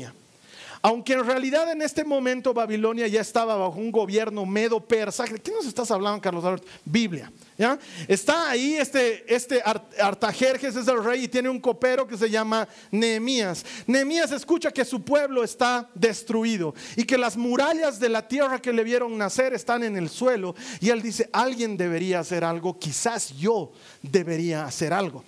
Aunque 0.83 1.13
en 1.13 1.23
realidad 1.25 1.71
en 1.71 1.83
este 1.83 2.03
momento 2.03 2.55
Babilonia 2.55 3.05
ya 3.07 3.21
estaba 3.21 3.55
bajo 3.55 3.77
un 3.77 3.91
gobierno 3.91 4.47
medo 4.47 4.79
persa. 4.79 5.25
¿De 5.25 5.39
qué 5.39 5.51
nos 5.51 5.67
estás 5.67 5.91
hablando, 5.91 6.19
Carlos 6.19 6.59
Biblia. 6.83 7.31
¿ya? 7.55 7.77
Está 8.07 8.49
ahí 8.49 8.73
este, 8.73 9.31
este 9.31 9.61
Artajerjes 9.61 10.75
es 10.75 10.87
el 10.87 11.03
rey 11.03 11.25
y 11.25 11.27
tiene 11.27 11.49
un 11.49 11.59
copero 11.59 12.07
que 12.07 12.17
se 12.17 12.31
llama 12.31 12.67
Nehemías. 12.89 13.63
Nehemías 13.85 14.31
escucha 14.31 14.71
que 14.71 14.83
su 14.83 15.03
pueblo 15.03 15.43
está 15.43 15.87
destruido 15.93 16.73
y 16.95 17.03
que 17.03 17.17
las 17.17 17.37
murallas 17.37 17.99
de 17.99 18.09
la 18.09 18.27
tierra 18.27 18.59
que 18.59 18.73
le 18.73 18.83
vieron 18.83 19.15
nacer 19.19 19.53
están 19.53 19.83
en 19.83 19.95
el 19.97 20.09
suelo. 20.09 20.55
Y 20.79 20.89
él 20.89 21.03
dice, 21.03 21.29
alguien 21.31 21.77
debería 21.77 22.19
hacer 22.19 22.43
algo, 22.43 22.79
quizás 22.79 23.37
yo 23.37 23.71
debería 24.01 24.65
hacer 24.65 24.93
algo. 24.93 25.23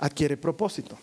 Adquiere 0.00 0.36
propósito. 0.36 0.98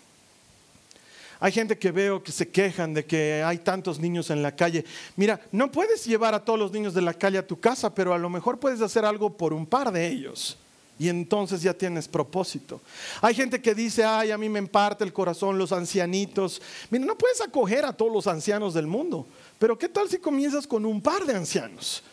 Hay 1.44 1.52
gente 1.52 1.76
que 1.76 1.90
veo 1.90 2.22
que 2.22 2.32
se 2.32 2.50
quejan 2.50 2.94
de 2.94 3.04
que 3.04 3.42
hay 3.44 3.58
tantos 3.58 4.00
niños 4.00 4.30
en 4.30 4.44
la 4.44 4.56
calle. 4.56 4.86
Mira, 5.16 5.42
no 5.52 5.72
puedes 5.72 6.06
llevar 6.06 6.36
a 6.36 6.46
todos 6.46 6.60
los 6.60 6.72
niños 6.72 6.94
de 6.94 7.02
la 7.02 7.16
calle 7.16 7.40
a 7.40 7.48
tu 7.48 7.60
casa, 7.60 7.94
pero 7.96 8.14
a 8.14 8.20
lo 8.20 8.30
mejor 8.30 8.60
puedes 8.60 8.80
hacer 8.80 9.04
algo 9.04 9.36
por 9.36 9.52
un 9.52 9.66
par 9.66 9.92
de 9.92 10.08
ellos. 10.08 10.56
Y 11.00 11.10
entonces 11.10 11.64
ya 11.64 11.74
tienes 11.74 12.08
propósito. 12.08 12.80
Hay 13.24 13.34
gente 13.34 13.60
que 13.60 13.74
dice, 13.74 14.04
ay, 14.04 14.30
a 14.30 14.38
mí 14.38 14.50
me 14.50 14.60
emparte 14.60 15.04
el 15.04 15.12
corazón 15.12 15.58
los 15.58 15.72
ancianitos. 15.72 16.62
Mira, 16.92 17.06
no 17.06 17.18
puedes 17.18 17.42
acoger 17.42 17.86
a 17.86 17.94
todos 17.94 18.14
los 18.14 18.28
ancianos 18.28 18.76
del 18.76 18.86
mundo, 18.86 19.26
pero 19.58 19.80
¿qué 19.80 19.90
tal 19.90 20.08
si 20.10 20.20
comienzas 20.20 20.68
con 20.68 20.86
un 20.86 21.02
par 21.02 21.26
de 21.26 21.34
ancianos 21.34 22.04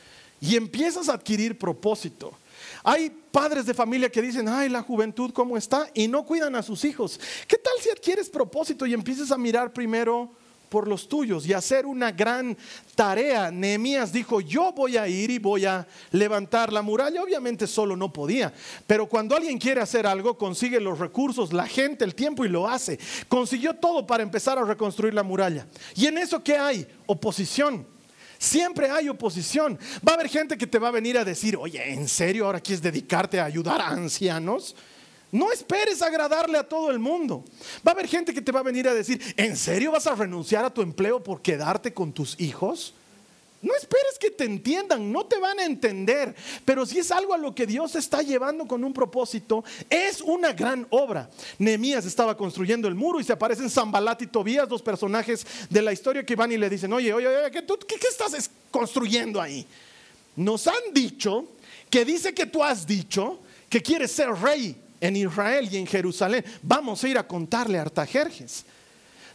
y 0.41 0.57
empiezas 0.57 1.11
a 1.11 1.13
adquirir 1.13 1.59
propósito? 1.59 2.33
Hay 2.91 3.11
padres 3.11 3.67
de 3.67 3.75
familia 3.75 4.09
que 4.09 4.23
dicen, 4.23 4.49
ay, 4.49 4.71
la 4.71 4.81
juventud, 4.81 5.31
¿cómo 5.35 5.59
está? 5.59 5.91
Y 5.93 6.09
no 6.09 6.25
cuidan 6.25 6.57
a 6.57 6.63
sus 6.63 6.87
hijos. 6.87 7.21
¿Qué 7.47 7.59
tal 7.59 7.75
si 7.83 7.91
adquieres 7.91 8.31
propósito 8.31 8.87
y 8.87 8.95
empiezas 8.95 9.31
a 9.31 9.37
mirar 9.37 9.75
primero 9.75 10.31
por 10.71 10.89
los 10.89 11.07
tuyos 11.07 11.47
y 11.47 11.53
hacer 11.53 11.85
una 11.85 12.13
gran 12.13 12.57
tarea? 12.95 13.51
Nehemías 13.51 14.11
dijo, 14.11 14.41
yo 14.41 14.73
voy 14.73 14.97
a 14.97 15.07
ir 15.07 15.31
y 15.31 15.39
voy 15.39 15.67
a 15.67 15.87
levantar 16.13 16.73
la 16.73 16.81
muralla. 16.81 17.23
Obviamente 17.23 17.67
solo 17.67 17.95
no 17.95 18.11
podía, 18.11 18.55
pero 18.87 19.07
cuando 19.07 19.37
alguien 19.37 19.59
quiere 19.59 19.83
hacer 19.83 20.07
algo, 20.07 20.39
consigue 20.39 20.81
los 20.81 20.99
recursos, 20.99 21.53
la 21.53 21.67
gente, 21.67 22.07
el 22.07 22.15
tiempo 22.15 22.47
y 22.47 22.49
lo 22.49 22.67
hace. 22.67 22.99
Consiguió 23.29 23.75
todo 23.75 24.07
para 24.07 24.23
empezar 24.23 24.59
a 24.59 24.65
reconstruir 24.65 25.13
la 25.13 25.23
muralla. 25.23 25.67
¿Y 25.95 26.07
en 26.07 26.17
eso 26.17 26.43
qué 26.43 26.57
hay? 26.57 26.89
Oposición. 27.05 27.98
Siempre 28.39 28.89
hay 28.91 29.09
oposición. 29.09 29.79
Va 30.07 30.13
a 30.13 30.15
haber 30.15 30.29
gente 30.29 30.57
que 30.57 30.67
te 30.67 30.79
va 30.79 30.89
a 30.89 30.93
venir 30.93 31.19
a 31.19 31.25
decir, 31.25 31.57
oye, 31.57 31.93
¿en 31.93 32.07
serio 32.09 32.47
ahora 32.47 32.61
quieres 32.61 32.81
dedicarte 32.81 33.41
a 33.41 33.45
ayudar 33.45 33.81
a 33.81 33.89
ancianos? 33.89 34.77
No 35.31 35.53
esperes 35.53 36.01
agradarle 36.01 36.57
a 36.57 36.67
todo 36.67 36.91
el 36.91 36.99
mundo. 36.99 37.45
Va 37.87 37.91
a 37.91 37.95
haber 37.95 38.07
gente 38.07 38.33
que 38.33 38.41
te 38.41 38.53
va 38.53 38.61
a 38.61 38.63
venir 38.63 38.89
a 38.89 38.95
decir, 38.95 39.21
¿en 39.37 39.57
serio 39.57 39.93
vas 39.93 40.07
a 40.07 40.15
renunciar 40.15 40.65
a 40.65 40.73
tu 40.73 40.81
empleo 40.81 41.23
por 41.23 41.43
quedarte 41.43 41.93
con 41.93 42.13
tus 42.13 42.39
hijos? 42.41 42.95
No 43.61 43.75
esperes 43.75 44.19
que 44.21 44.31
te 44.31 44.45
entiendan, 44.45 45.11
no 45.11 45.27
te 45.27 45.37
van 45.39 45.59
a 45.59 45.65
entender, 45.65 46.33
pero 46.65 46.87
si 46.87 47.01
es 47.01 47.11
algo 47.11 47.35
a 47.35 47.39
lo 47.39 47.57
que 47.57 47.67
Dios 47.67 47.97
está 47.97 48.23
llevando 48.23 48.67
con 48.67 48.85
un 48.85 48.93
propósito, 48.93 49.65
es 49.91 50.21
una 50.21 50.53
gran 50.53 50.87
obra. 50.91 51.29
Nehemías 51.59 52.07
estaba 52.07 52.37
construyendo 52.37 52.87
el 52.87 52.95
muro 52.95 53.19
y 53.19 53.25
se 53.25 53.33
aparecen 53.33 53.69
Zambalat 53.69 54.23
y 54.23 54.29
Tobías, 54.29 54.69
dos 54.69 54.81
personajes 54.81 55.45
de 55.69 55.83
la 55.83 55.93
historia 55.93 56.25
que 56.25 56.37
van 56.37 56.53
y 56.53 56.57
le 56.57 56.71
dicen, 56.71 56.93
oye, 56.93 57.13
oye, 57.13 57.27
oye, 57.27 57.51
¿qué, 57.51 57.65
qué 57.65 58.09
estás 58.09 58.49
construyendo 58.71 59.41
ahí? 59.41 59.67
Nos 60.37 60.69
han 60.69 60.93
dicho 60.93 61.49
que 61.91 62.05
dice 62.05 62.33
que 62.33 62.47
tú 62.47 62.63
has 62.63 62.87
dicho 62.87 63.41
que 63.69 63.83
quieres 63.83 64.13
ser 64.13 64.31
rey 64.35 64.77
en 65.01 65.17
Israel 65.17 65.69
y 65.71 65.79
en 65.79 65.87
Jerusalén. 65.87 66.45
Vamos 66.63 67.03
a 67.03 67.09
ir 67.09 67.19
a 67.19 67.27
contarle 67.27 67.79
a 67.79 67.83
Artajerjes. 67.83 68.65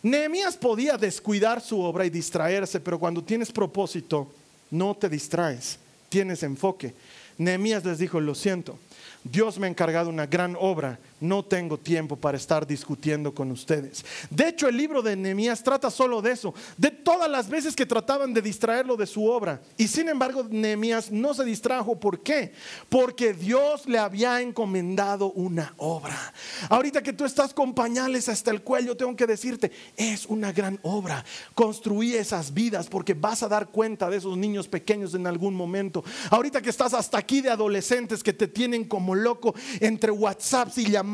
Nehemías 0.04 0.58
podía 0.58 0.98
descuidar 0.98 1.62
su 1.62 1.80
obra 1.80 2.06
y 2.06 2.10
distraerse, 2.10 2.82
pero 2.82 3.00
cuando 3.00 3.24
tienes 3.24 3.52
propósito, 3.52 4.30
no 4.70 4.96
te 4.96 5.08
distraes, 5.08 5.80
tienes 6.10 6.44
enfoque. 6.44 6.94
Nehemías 7.38 7.86
les 7.86 8.00
dijo, 8.00 8.20
lo 8.20 8.36
siento, 8.36 8.78
Dios 9.24 9.58
me 9.58 9.66
ha 9.66 9.70
encargado 9.70 10.10
una 10.10 10.26
gran 10.26 10.58
obra, 10.60 11.00
no 11.24 11.44
tengo 11.46 11.78
tiempo 11.78 12.16
para 12.16 12.38
estar 12.38 12.68
discutiendo 12.68 13.34
con 13.34 13.50
ustedes. 13.52 14.04
De 14.30 14.50
hecho, 14.50 14.68
el 14.68 14.76
libro 14.76 15.02
de 15.02 15.16
Nehemías 15.16 15.64
trata 15.64 15.90
solo 15.90 16.22
de 16.22 16.32
eso, 16.32 16.54
de 16.78 16.92
todas 16.92 17.30
las 17.30 17.48
veces 17.48 17.76
que 17.76 17.86
trataban 17.86 18.34
de 18.34 18.42
distraerlo 18.42 18.98
de 18.98 19.08
su 19.08 19.26
obra. 19.26 19.62
Y 19.78 19.88
sin 19.88 20.10
embargo, 20.10 20.46
Nehemías 20.50 21.12
no 21.12 21.34
se 21.34 21.46
distrajo. 21.46 21.98
¿Por 21.98 22.22
qué? 22.22 22.54
Porque 22.90 23.34
Dios 23.34 23.88
le 23.88 23.98
había 23.98 24.42
encomendado 24.42 25.32
una 25.32 25.74
obra. 25.78 26.34
Ahorita 26.70 27.02
que 27.02 27.14
tú 27.14 27.24
estás 27.24 27.54
con 27.54 27.74
pañales 27.74 28.28
hasta 28.28 28.52
el 28.52 28.62
cuello, 28.62 28.98
tengo 28.98 29.16
que 29.16 29.28
decirte, 29.28 29.72
es 29.96 30.26
una 30.26 30.52
gran 30.52 30.78
obra. 30.84 31.24
Construí 31.56 32.16
esas 32.16 32.54
vidas 32.54 32.88
porque 32.88 33.14
vas 33.14 33.44
a 33.44 33.48
dar 33.48 33.70
cuenta 33.70 34.10
de 34.10 34.18
esos 34.18 34.38
niños 34.38 34.68
pequeños 34.68 35.14
en 35.14 35.28
algún 35.28 35.56
momento. 35.56 36.04
Ahorita 36.30 36.62
que 36.62 36.70
estás 36.70 36.94
hasta 36.94 37.18
aquí 37.18 37.40
de 37.40 37.50
adolescentes 37.50 38.22
que 38.22 38.34
te 38.34 38.48
tienen 38.48 38.84
como 38.84 39.16
loco 39.16 39.56
entre 39.80 40.12
WhatsApps 40.12 40.80
y 40.80 40.92
llamadas 40.92 41.13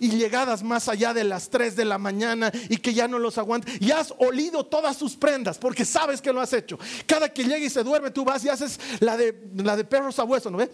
y 0.00 0.10
llegadas 0.10 0.62
más 0.62 0.88
allá 0.88 1.14
de 1.14 1.24
las 1.24 1.50
3 1.50 1.76
de 1.76 1.84
la 1.84 1.98
mañana 1.98 2.52
y 2.68 2.78
que 2.78 2.94
ya 2.94 3.08
no 3.08 3.18
los 3.18 3.38
aguantas. 3.38 3.74
Y 3.80 3.90
has 3.90 4.14
olido 4.18 4.64
todas 4.64 4.96
sus 4.96 5.16
prendas 5.16 5.58
porque 5.58 5.84
sabes 5.84 6.20
que 6.20 6.32
lo 6.32 6.40
has 6.40 6.52
hecho. 6.52 6.78
Cada 7.06 7.28
que 7.28 7.44
llega 7.44 7.58
y 7.58 7.70
se 7.70 7.82
duerme, 7.82 8.10
tú 8.10 8.24
vas 8.24 8.44
y 8.44 8.48
haces 8.48 8.78
la 9.00 9.16
de, 9.16 9.48
la 9.56 9.76
de 9.76 9.84
perros 9.84 10.18
a 10.18 10.24
hueso, 10.24 10.50
¿no 10.50 10.58
ve? 10.58 10.70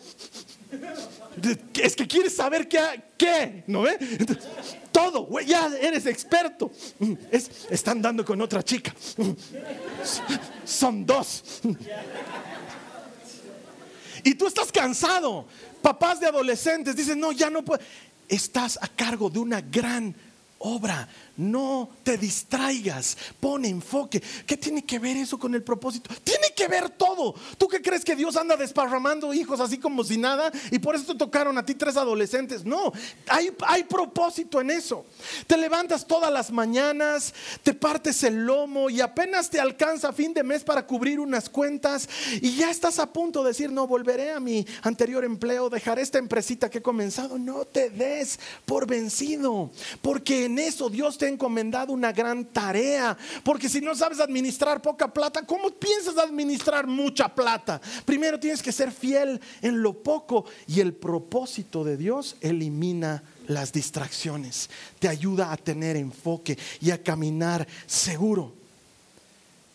Es 1.74 1.96
que 1.96 2.07
quieres 2.07 2.37
saber 2.37 2.68
qué, 2.68 2.81
qué 3.16 3.64
¿no 3.66 3.83
ve? 3.83 3.98
Todo, 4.92 5.29
ya 5.40 5.70
eres 5.81 6.07
experto. 6.07 6.70
están 7.70 8.00
dando 8.00 8.24
con 8.24 8.40
otra 8.40 8.62
chica. 8.62 8.94
Son 10.64 11.05
dos. 11.05 11.61
Y 14.22 14.35
tú 14.35 14.46
estás 14.46 14.72
cansado. 14.72 15.46
Papás 15.83 16.18
de 16.18 16.27
adolescentes 16.27 16.96
dicen, 16.96 17.20
no, 17.20 17.31
ya 17.33 17.50
no 17.50 17.62
puedo 17.62 17.81
estás 18.28 18.78
a 18.80 18.88
cargo 18.88 19.30
de 19.30 19.38
una 19.38 19.60
gran 19.60 20.14
obra. 20.58 21.08
No 21.37 21.90
te 22.03 22.16
distraigas, 22.16 23.16
pon 23.40 23.64
enfoque. 23.64 24.23
¿Qué 24.47 24.57
tiene 24.57 24.85
que 24.85 24.99
ver 24.99 25.16
eso 25.16 25.38
con 25.38 25.55
el 25.55 25.62
propósito? 25.62 26.11
Tiene 26.23 26.53
que 26.55 26.68
ver 26.68 26.90
todo. 26.90 27.35
¿Tú 27.59 27.66
qué 27.66 27.83
crees 27.83 28.05
que 28.05 28.14
Dios 28.14 28.37
anda 28.37 28.57
desparramando 28.57 29.35
hijos 29.35 29.59
así 29.59 29.79
como 29.79 30.05
si 30.05 30.16
nada? 30.16 30.53
Y 30.70 30.79
por 30.79 30.94
eso 30.94 31.07
te 31.12 31.18
tocaron 31.18 31.59
a 31.59 31.64
ti 31.64 31.75
tres 31.75 31.97
adolescentes. 31.97 32.64
No, 32.64 32.92
hay, 33.29 33.53
hay 33.66 33.85
propósito 33.85 34.61
en 34.61 34.70
eso. 34.70 35.05
Te 35.47 35.57
levantas 35.57 36.07
todas 36.07 36.33
las 36.33 36.53
mañanas, 36.53 37.35
te 37.62 37.75
partes 37.75 38.23
el 38.23 38.47
lomo 38.47 38.88
y 38.88 39.01
apenas 39.01 39.51
te 39.51 39.59
alcanza 39.59 40.12
fin 40.12 40.35
de 40.35 40.44
mes 40.44 40.62
para 40.62 40.87
cubrir 40.87 41.18
unas 41.18 41.49
cuentas 41.49 42.09
y 42.40 42.57
ya 42.57 42.70
estás 42.70 42.99
a 42.99 43.12
punto 43.12 43.42
de 43.42 43.49
decir, 43.49 43.73
no, 43.73 43.87
volveré 43.87 44.31
a 44.31 44.40
mi 44.40 44.66
anterior 44.83 45.25
empleo, 45.25 45.68
dejaré 45.68 46.03
esta 46.03 46.18
empresita 46.18 46.70
que 46.70 46.79
he 46.79 46.83
comenzado. 46.83 47.38
No 47.38 47.64
te 47.64 47.90
des 47.90 48.38
por 48.64 48.87
vencido, 48.87 49.70
porque 50.01 50.44
en 50.44 50.59
eso 50.59 50.88
Dios 50.88 51.18
te 51.18 51.23
encomendado 51.28 51.92
una 51.92 52.12
gran 52.12 52.44
tarea. 52.44 53.16
Porque 53.42 53.68
si 53.68 53.80
no 53.80 53.94
sabes 53.94 54.20
administrar 54.20 54.80
poca 54.82 55.12
plata, 55.12 55.42
¿cómo 55.46 55.70
piensas 55.70 56.18
administrar 56.18 56.87
mucha 56.87 57.28
plata? 57.28 57.80
Primero 58.04 58.38
tienes 58.38 58.62
que 58.62 58.72
ser 58.72 58.90
fiel 58.90 59.40
en 59.62 59.82
lo 59.82 60.02
poco 60.02 60.44
y 60.66 60.80
el 60.80 60.94
propósito 60.94 61.84
de 61.84 61.96
Dios 61.96 62.37
elimina 62.40 63.22
las 63.46 63.72
distracciones, 63.72 64.70
te 64.98 65.08
ayuda 65.08 65.52
a 65.52 65.56
tener 65.56 65.96
enfoque 65.96 66.58
y 66.80 66.90
a 66.90 67.02
caminar 67.02 67.66
seguro. 67.87 68.54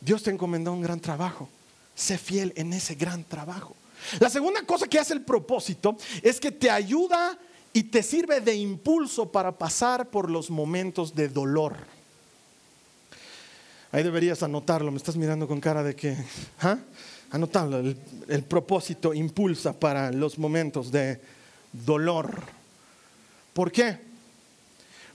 Dios 0.01 0.23
te 0.23 0.31
encomendó 0.31 0.73
un 0.73 0.81
gran 0.81 0.99
trabajo. 0.99 1.49
Sé 1.95 2.17
fiel 2.17 2.53
en 2.55 2.73
ese 2.73 2.95
gran 2.95 3.23
trabajo. 3.23 3.75
La 4.19 4.29
segunda 4.29 4.63
cosa 4.63 4.87
que 4.87 4.97
hace 4.97 5.13
el 5.13 5.21
propósito 5.21 5.97
es 6.21 6.39
que 6.39 6.51
te 6.51 6.69
ayuda 6.69 7.37
y 7.73 7.83
te 7.83 8.03
sirve 8.03 8.41
de 8.41 8.55
impulso 8.55 9.31
para 9.31 9.57
pasar 9.57 10.09
por 10.09 10.29
los 10.29 10.49
momentos 10.49 11.13
de 11.13 11.29
dolor. 11.29 11.75
Ahí 13.91 14.03
deberías 14.03 14.43
anotarlo, 14.43 14.91
me 14.91 14.97
estás 14.97 15.15
mirando 15.15 15.47
con 15.47 15.59
cara 15.59 15.83
de 15.83 15.95
que, 15.95 16.15
¿ah? 16.61 16.77
Anotarlo, 17.31 17.79
el, 17.79 17.97
el 18.27 18.43
propósito 18.43 19.13
impulsa 19.13 19.73
para 19.73 20.11
los 20.11 20.37
momentos 20.37 20.91
de 20.91 21.21
dolor. 21.71 22.41
¿Por 23.53 23.71
qué? 23.71 23.99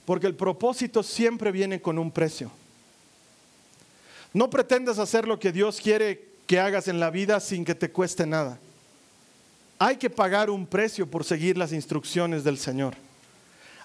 Porque 0.05 0.27
el 0.27 0.35
propósito 0.35 1.03
siempre 1.03 1.51
viene 1.51 1.81
con 1.81 1.97
un 1.97 2.11
precio. 2.11 2.51
No 4.33 4.49
pretendas 4.49 4.99
hacer 4.99 5.27
lo 5.27 5.39
que 5.39 5.51
Dios 5.51 5.79
quiere 5.81 6.35
que 6.47 6.59
hagas 6.59 6.87
en 6.87 6.99
la 6.99 7.09
vida 7.09 7.39
sin 7.39 7.65
que 7.65 7.75
te 7.75 7.91
cueste 7.91 8.25
nada. 8.25 8.59
Hay 9.77 9.97
que 9.97 10.09
pagar 10.09 10.49
un 10.49 10.65
precio 10.65 11.05
por 11.09 11.25
seguir 11.25 11.57
las 11.57 11.73
instrucciones 11.73 12.43
del 12.43 12.57
Señor. 12.57 12.95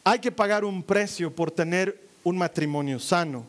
Hay 0.04 0.20
que 0.20 0.30
pagar 0.30 0.64
un 0.64 0.82
precio 0.82 1.34
por 1.34 1.50
tener 1.50 2.00
un 2.22 2.38
matrimonio 2.38 3.00
sano. 3.00 3.44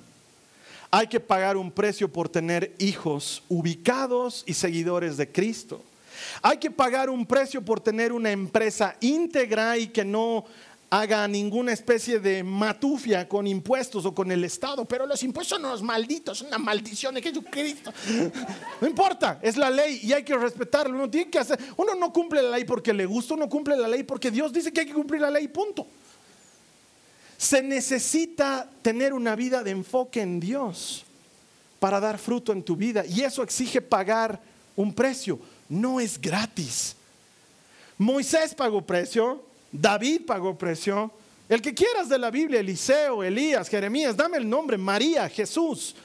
Hay 0.90 1.08
que 1.08 1.20
pagar 1.20 1.56
un 1.56 1.72
precio 1.72 2.12
por 2.12 2.28
tener 2.28 2.74
hijos 2.80 3.44
ubicados 3.48 4.44
y 4.48 4.54
seguidores 4.54 5.18
de 5.18 5.32
Cristo. 5.32 5.84
Hay 6.42 6.58
que 6.58 6.72
pagar 6.72 7.10
un 7.10 7.26
precio 7.26 7.62
por 7.62 7.80
tener 7.80 8.12
una 8.12 8.32
empresa 8.32 8.96
íntegra 9.00 9.78
y 9.78 9.88
que 9.88 10.04
no 10.04 10.46
haga 10.94 11.26
ninguna 11.26 11.72
especie 11.72 12.20
de 12.20 12.44
matufia 12.44 13.28
con 13.28 13.48
impuestos 13.48 14.06
o 14.06 14.14
con 14.14 14.30
el 14.30 14.44
Estado, 14.44 14.84
pero 14.84 15.06
los 15.06 15.24
impuestos 15.24 15.58
son 15.58 15.70
los 15.70 15.82
malditos, 15.82 16.40
son 16.40 16.48
una 16.48 16.58
maldición 16.58 17.16
de 17.16 17.22
Jesucristo. 17.22 17.94
No 18.82 18.88
importa, 18.88 19.40
es 19.42 19.56
la 19.56 19.70
ley 19.70 20.02
y 20.04 20.12
hay 20.12 20.24
que 20.24 20.38
respetarlo. 20.38 20.98
Uno 20.98 21.10
tiene 21.10 21.32
que 21.32 21.40
hacer, 21.40 21.58
uno 21.78 21.96
no 21.96 22.12
cumple 22.12 22.44
la 22.44 22.50
ley 22.50 22.66
porque 22.66 22.92
le 22.92 23.06
gusta, 23.06 23.36
uno 23.36 23.48
cumple 23.48 23.78
la 23.78 23.88
ley 23.88 24.04
porque 24.04 24.30
Dios 24.30 24.52
dice 24.52 24.74
que 24.74 24.82
hay 24.82 24.86
que 24.86 24.94
cumplir 24.94 25.22
la 25.22 25.32
ley, 25.32 25.48
punto. 25.48 25.88
Se 27.38 27.64
necesita 27.64 28.70
tener 28.82 29.14
una 29.14 29.34
vida 29.38 29.64
de 29.64 29.72
enfoque 29.72 30.22
en 30.22 30.42
Dios 30.42 31.06
para 31.80 32.02
dar 32.02 32.18
fruto 32.18 32.52
en 32.52 32.64
tu 32.64 32.76
vida 32.76 33.06
y 33.06 33.22
eso 33.22 33.44
exige 33.44 33.82
pagar 33.82 34.42
un 34.76 34.94
precio, 34.94 35.40
no 35.70 36.02
es 36.02 36.20
gratis. 36.20 36.98
Moisés 37.98 38.54
pagó 38.54 38.82
precio, 38.82 39.51
David 39.72 40.22
pagó 40.26 40.58
precio. 40.58 41.12
El 41.48 41.62
que 41.62 41.74
quieras 41.74 42.08
de 42.10 42.18
la 42.18 42.32
Biblia, 42.32 42.60
Eliseo, 42.60 43.24
Elías, 43.24 43.68
Jeremías, 43.68 44.16
dame 44.16 44.38
el 44.38 44.50
nombre, 44.50 44.78
María, 44.78 45.28
Jesús. 45.30 45.96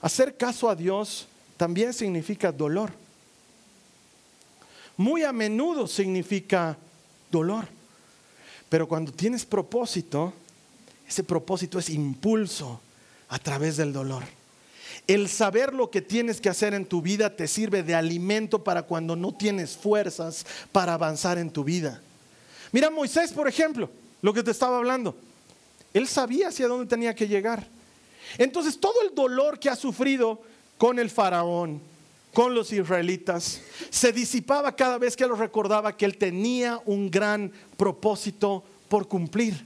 Hacer 0.00 0.36
caso 0.36 0.68
a 0.68 0.74
Dios 0.74 1.26
también 1.56 1.92
significa 1.92 2.52
dolor. 2.52 2.92
Muy 4.96 5.22
a 5.22 5.32
menudo 5.32 5.86
significa 5.86 6.76
dolor. 7.30 7.66
Pero 8.68 8.88
cuando 8.88 9.12
tienes 9.12 9.44
propósito, 9.44 10.32
ese 11.06 11.22
propósito 11.22 11.78
es 11.78 11.90
impulso 11.90 12.80
a 13.28 13.38
través 13.38 13.76
del 13.76 13.92
dolor. 13.92 14.24
El 15.06 15.28
saber 15.28 15.72
lo 15.72 15.90
que 15.90 16.02
tienes 16.02 16.40
que 16.40 16.48
hacer 16.48 16.74
en 16.74 16.84
tu 16.84 17.00
vida 17.00 17.36
te 17.36 17.46
sirve 17.46 17.82
de 17.82 17.94
alimento 17.94 18.64
para 18.64 18.82
cuando 18.82 19.14
no 19.14 19.32
tienes 19.32 19.76
fuerzas 19.76 20.44
para 20.72 20.94
avanzar 20.94 21.38
en 21.38 21.50
tu 21.50 21.62
vida. 21.62 22.00
Mira 22.72 22.90
Moisés, 22.90 23.32
por 23.32 23.48
ejemplo, 23.48 23.90
lo 24.22 24.32
que 24.32 24.42
te 24.42 24.50
estaba 24.50 24.78
hablando. 24.78 25.14
Él 25.94 26.06
sabía 26.06 26.48
hacia 26.48 26.68
dónde 26.68 26.86
tenía 26.86 27.14
que 27.14 27.28
llegar. 27.28 27.66
Entonces 28.38 28.78
todo 28.78 29.02
el 29.02 29.14
dolor 29.14 29.58
que 29.58 29.70
ha 29.70 29.76
sufrido 29.76 30.40
con 30.78 30.98
el 30.98 31.10
faraón, 31.10 31.80
con 32.34 32.54
los 32.54 32.72
israelitas, 32.72 33.62
se 33.88 34.12
disipaba 34.12 34.74
cada 34.74 34.98
vez 34.98 35.16
que 35.16 35.26
lo 35.26 35.36
recordaba 35.36 35.96
que 35.96 36.04
él 36.04 36.18
tenía 36.18 36.80
un 36.84 37.10
gran 37.10 37.50
propósito 37.76 38.62
por 38.88 39.08
cumplir. 39.08 39.64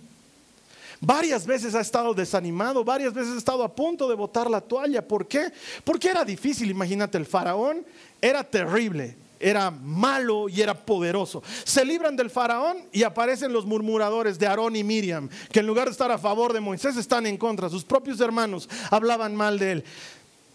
Varias 1.01 1.47
veces 1.47 1.75
ha 1.75 1.81
estado 1.81 2.13
desanimado, 2.13 2.85
varias 2.85 3.15
veces 3.15 3.35
ha 3.35 3.39
estado 3.39 3.65
a 3.65 3.75
punto 3.75 4.09
de 4.09 4.15
botar 4.15 4.51
la 4.51 4.61
toalla. 4.61 5.07
¿Por 5.07 5.27
qué? 5.27 5.51
Porque 5.83 6.11
era 6.11 6.25
difícil, 6.25 6.71
imagínate, 6.71 7.17
el 7.17 7.25
faraón 7.25 7.85
era 8.21 8.45
terrible 8.45 9.17
era 9.41 9.71
malo 9.71 10.49
y 10.49 10.61
era 10.61 10.75
poderoso. 10.75 11.43
Se 11.65 11.85
libran 11.85 12.15
del 12.15 12.31
faraón 12.31 12.89
y 12.93 13.03
aparecen 13.03 13.53
los 13.53 13.67
murmuradores 13.67 14.39
de 14.39 14.47
Aarón 14.47 14.77
y 14.77 14.85
Miriam, 14.85 15.29
que 15.51 15.61
en 15.61 15.67
lugar 15.67 15.87
de 15.87 15.93
estar 15.93 16.13
a 16.13 16.19
favor 16.19 16.53
de 16.53 16.61
Moisés 16.61 16.97
están 16.97 17.27
en 17.27 17.37
contra. 17.37 17.69
Sus 17.69 17.85
propios 17.85 18.21
hermanos 18.21 18.69
hablaban 18.91 19.35
mal 19.35 19.59
de 19.59 19.73
él. 19.73 19.85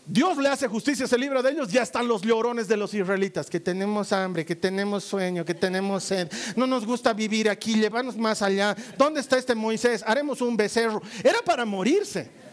Dios 0.07 0.37
le 0.37 0.49
hace 0.49 0.67
justicia, 0.67 1.07
se 1.07 1.17
libra 1.17 1.41
de 1.41 1.49
ellos, 1.51 1.71
ya 1.71 1.81
están 1.81 2.07
los 2.07 2.21
llorones 2.21 2.67
de 2.67 2.77
los 2.77 2.93
israelitas, 2.93 3.49
que 3.49 3.59
tenemos 3.59 4.13
hambre, 4.13 4.45
que 4.45 4.55
tenemos 4.55 5.03
sueño, 5.03 5.43
que 5.43 5.55
tenemos 5.55 6.03
sed, 6.03 6.31
no 6.55 6.67
nos 6.67 6.85
gusta 6.85 7.11
vivir 7.11 7.49
aquí, 7.49 7.73
llévanos 7.73 8.15
más 8.15 8.43
allá. 8.43 8.75
¿Dónde 8.99 9.19
está 9.19 9.35
este 9.35 9.55
Moisés? 9.55 10.03
Haremos 10.05 10.41
un 10.41 10.55
becerro. 10.55 11.01
Era 11.23 11.39
para 11.43 11.65
morirse. 11.65 12.44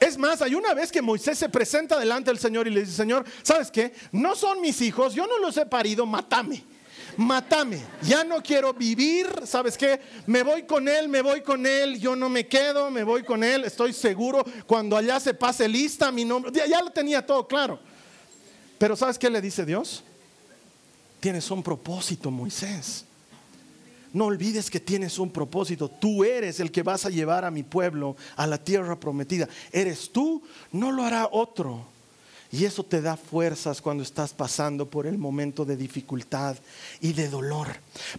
Es 0.00 0.16
más, 0.16 0.40
hay 0.40 0.54
una 0.54 0.72
vez 0.72 0.90
que 0.90 1.02
Moisés 1.02 1.38
se 1.38 1.50
presenta 1.50 1.98
delante 1.98 2.30
del 2.30 2.38
Señor 2.38 2.66
y 2.66 2.70
le 2.70 2.80
dice, 2.80 2.92
Señor, 2.92 3.24
¿sabes 3.42 3.70
qué? 3.70 3.92
No 4.12 4.34
son 4.34 4.62
mis 4.62 4.80
hijos, 4.80 5.14
yo 5.14 5.26
no 5.26 5.38
los 5.38 5.58
he 5.58 5.66
parido, 5.66 6.06
mátame. 6.06 6.64
Mátame. 7.16 7.82
Ya 8.02 8.24
no 8.24 8.42
quiero 8.42 8.72
vivir. 8.72 9.26
¿Sabes 9.44 9.76
qué? 9.76 10.00
Me 10.26 10.42
voy 10.42 10.62
con 10.62 10.88
él, 10.88 11.08
me 11.08 11.20
voy 11.20 11.42
con 11.42 11.66
él. 11.66 11.98
Yo 12.00 12.16
no 12.16 12.30
me 12.30 12.46
quedo, 12.46 12.90
me 12.90 13.02
voy 13.02 13.24
con 13.24 13.44
él. 13.44 13.64
Estoy 13.64 13.92
seguro. 13.92 14.44
Cuando 14.66 14.96
allá 14.96 15.20
se 15.20 15.34
pase 15.34 15.68
lista 15.68 16.10
mi 16.10 16.24
nombre. 16.24 16.50
Ya, 16.54 16.66
ya 16.66 16.80
lo 16.80 16.90
tenía 16.90 17.24
todo 17.26 17.46
claro. 17.46 17.78
Pero 18.78 18.96
¿sabes 18.96 19.18
qué 19.18 19.28
le 19.28 19.40
dice 19.40 19.66
Dios? 19.66 20.02
Tienes 21.18 21.50
un 21.50 21.62
propósito, 21.62 22.30
Moisés. 22.30 23.04
No 24.12 24.26
olvides 24.26 24.70
que 24.70 24.80
tienes 24.80 25.18
un 25.18 25.30
propósito. 25.30 25.88
Tú 25.88 26.24
eres 26.24 26.58
el 26.60 26.72
que 26.72 26.82
vas 26.82 27.06
a 27.06 27.10
llevar 27.10 27.44
a 27.44 27.50
mi 27.50 27.62
pueblo 27.62 28.16
a 28.36 28.46
la 28.46 28.58
tierra 28.58 28.98
prometida. 28.98 29.48
Eres 29.70 30.10
tú, 30.10 30.42
no 30.72 30.90
lo 30.90 31.04
hará 31.04 31.28
otro. 31.30 31.86
Y 32.52 32.64
eso 32.64 32.82
te 32.82 33.00
da 33.00 33.16
fuerzas 33.16 33.80
cuando 33.80 34.02
estás 34.02 34.32
pasando 34.32 34.90
por 34.90 35.06
el 35.06 35.18
momento 35.18 35.64
de 35.64 35.76
dificultad 35.76 36.56
y 37.00 37.12
de 37.12 37.28
dolor. 37.28 37.68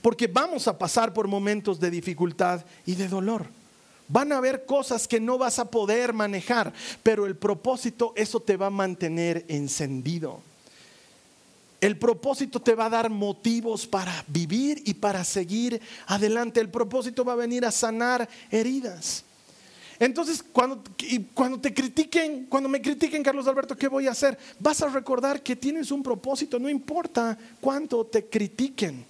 Porque 0.02 0.28
vamos 0.28 0.70
a 0.70 0.78
pasar 0.78 1.14
por 1.14 1.28
momentos 1.28 1.80
de 1.82 1.92
dificultad 1.92 2.64
y 2.86 2.96
de 2.96 3.10
dolor. 3.10 3.48
Van 4.08 4.32
a 4.32 4.38
haber 4.38 4.66
cosas 4.66 5.08
que 5.08 5.20
no 5.20 5.38
vas 5.38 5.60
a 5.60 5.66
poder 5.66 6.14
manejar, 6.14 6.74
pero 7.04 7.26
el 7.26 7.36
propósito, 7.36 8.14
eso 8.16 8.40
te 8.40 8.56
va 8.56 8.68
a 8.68 8.70
mantener 8.70 9.46
encendido. 9.50 10.42
El 11.82 11.98
propósito 11.98 12.62
te 12.62 12.76
va 12.76 12.86
a 12.86 12.90
dar 12.92 13.10
motivos 13.10 13.88
para 13.88 14.24
vivir 14.28 14.84
y 14.86 14.94
para 14.94 15.24
seguir 15.24 15.82
adelante. 16.06 16.62
El 16.62 16.70
propósito 16.70 17.26
va 17.26 17.34
a 17.34 17.38
venir 17.38 17.66
a 17.66 17.72
sanar 17.72 18.30
heridas. 18.52 19.26
Entonces, 20.02 20.44
cuando, 20.44 20.82
te 21.60 21.74
critiquen, 21.74 22.46
cuando 22.46 22.70
me 22.70 22.82
critiquen, 22.82 23.22
Carlos 23.22 23.48
Alberto, 23.48 23.76
¿qué 23.76 23.88
voy 23.88 24.08
a 24.08 24.12
hacer? 24.12 24.38
Vas 24.60 24.82
a 24.82 24.90
recordar 24.90 25.44
que 25.44 25.56
tienes 25.56 25.92
un 25.92 26.02
propósito, 26.02 26.58
no 26.58 26.70
importa 26.70 27.38
cuánto 27.60 28.04
te 28.06 28.26
critiquen, 28.26 29.06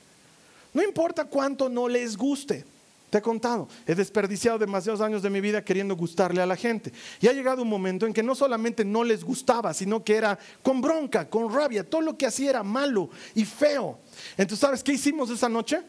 no 0.74 0.84
importa 0.84 1.26
cuánto 1.26 1.70
no 1.70 1.88
les 1.88 2.18
guste. 2.18 2.66
Te 3.12 3.17
he 3.17 3.21
contado, 3.21 3.67
he 3.86 3.93
desperdiciado 3.93 4.58
demasiados 4.58 5.02
años 5.02 5.21
de 5.21 5.30
mi 5.30 5.41
vida 5.41 5.62
queriendo 5.65 5.97
gustarle 5.97 6.41
a 6.41 6.45
la 6.45 6.56
gente. 6.56 6.93
Y 7.19 7.28
ha 7.28 7.34
llegado 7.34 7.62
un 7.62 7.67
momento 7.67 8.08
en 8.08 8.13
que 8.13 8.24
no 8.24 8.36
solamente 8.36 8.86
no 8.86 9.04
les 9.04 9.21
gustaba, 9.21 9.74
sino 9.74 10.02
que 10.02 10.15
era 10.15 10.39
con 10.63 10.80
bronca, 10.80 11.30
con 11.30 11.54
rabia. 11.54 11.84
Todo 11.84 12.00
lo 12.00 12.17
que 12.17 12.26
hacía 12.26 12.52
era 12.52 12.63
malo 12.63 13.10
y 13.36 13.43
feo. 13.43 14.00
Entonces, 14.38 14.60
¿sabes 14.60 14.82
qué 14.82 14.93
hicimos 14.93 15.30
esa 15.30 15.50
noche? 15.50 15.82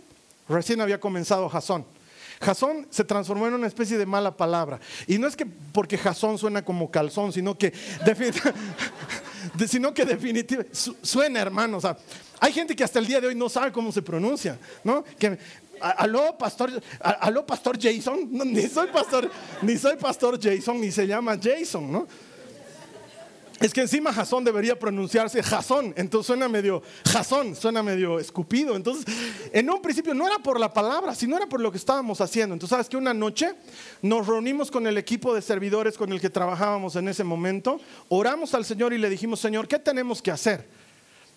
Recién 0.49 0.81
había 0.81 0.99
comenzado 0.99 1.49
Jasón. 1.49 1.85
Jasón 2.41 2.89
se 2.91 3.05
transformó 3.05 3.47
en 3.47 3.55
una 3.55 3.69
especie 3.69 3.97
de 3.99 4.05
mala 4.05 4.37
palabra. 4.37 4.81
Y 5.07 5.17
no 5.17 5.29
es 5.29 5.37
que 5.37 5.47
porque 5.47 5.97
Jasón 5.97 6.39
suena 6.39 6.65
como 6.65 6.91
calzón, 6.91 7.33
sino 7.33 7.57
que, 7.57 7.73
sino 9.69 9.95
que 9.95 10.05
definitivamente 10.05 10.75
suena, 11.03 11.41
hermano. 11.41 11.79
hay 12.41 12.53
gente 12.53 12.75
que 12.75 12.83
hasta 12.83 12.99
el 12.99 13.07
día 13.07 13.21
de 13.21 13.29
hoy 13.29 13.37
no 13.37 13.49
sabe 13.49 13.71
cómo 13.71 13.93
se 13.93 14.03
pronuncia, 14.03 14.59
¿no? 14.83 15.05
Que 15.21 15.39
aló, 15.83 16.37
pastor, 16.39 16.71
aló, 17.01 17.45
pastor 17.45 17.79
Jason. 17.81 18.29
ni 18.33 18.69
soy 18.69 18.89
pastor, 18.89 19.31
ni 19.63 19.77
soy 19.77 19.97
pastor 19.97 20.39
Jason, 20.41 20.81
ni 20.81 20.91
se 20.91 21.07
llama 21.07 21.39
Jason, 21.41 21.91
¿no? 21.91 22.07
Es 23.63 23.73
que 23.73 23.81
encima 23.81 24.13
Jasón 24.13 24.43
debería 24.43 24.77
pronunciarse 24.77 25.41
Jasón, 25.41 25.95
entonces 25.97 26.27
suena 26.27 26.49
medio 26.49 26.83
Jasón, 27.07 27.55
suena 27.55 27.81
medio 27.81 28.19
escupido. 28.19 28.75
Entonces, 28.75 29.05
en 29.53 29.71
un 29.71 29.81
principio 29.81 30.15
no 30.15 30.27
era 30.27 30.41
por 30.41 30.59
la 30.59 30.73
palabra, 30.73 31.15
sino 31.15 31.37
era 31.37 31.47
por 31.47 31.61
lo 31.61 31.71
que 31.71 31.79
estábamos 31.79 32.21
haciendo. 32.21 32.55
Entonces, 32.55 32.71
sabes 32.71 32.89
que 32.89 32.97
una 32.97 33.15
noche 33.15 33.55
nos 34.03 34.27
reunimos 34.27 34.69
con 34.69 34.85
el 34.89 34.99
equipo 34.99 35.33
de 35.33 35.43
servidores 35.43 35.97
con 35.97 36.11
el 36.11 36.21
que 36.21 36.29
trabajábamos 36.29 36.97
en 36.97 37.07
ese 37.07 37.23
momento, 37.23 37.81
oramos 38.09 38.53
al 38.55 38.65
Señor 38.65 38.93
y 38.95 38.99
le 38.99 39.09
dijimos, 39.09 39.39
Señor, 39.39 39.69
¿qué 39.69 39.79
tenemos 39.79 40.21
que 40.21 40.33
hacer? 40.33 40.67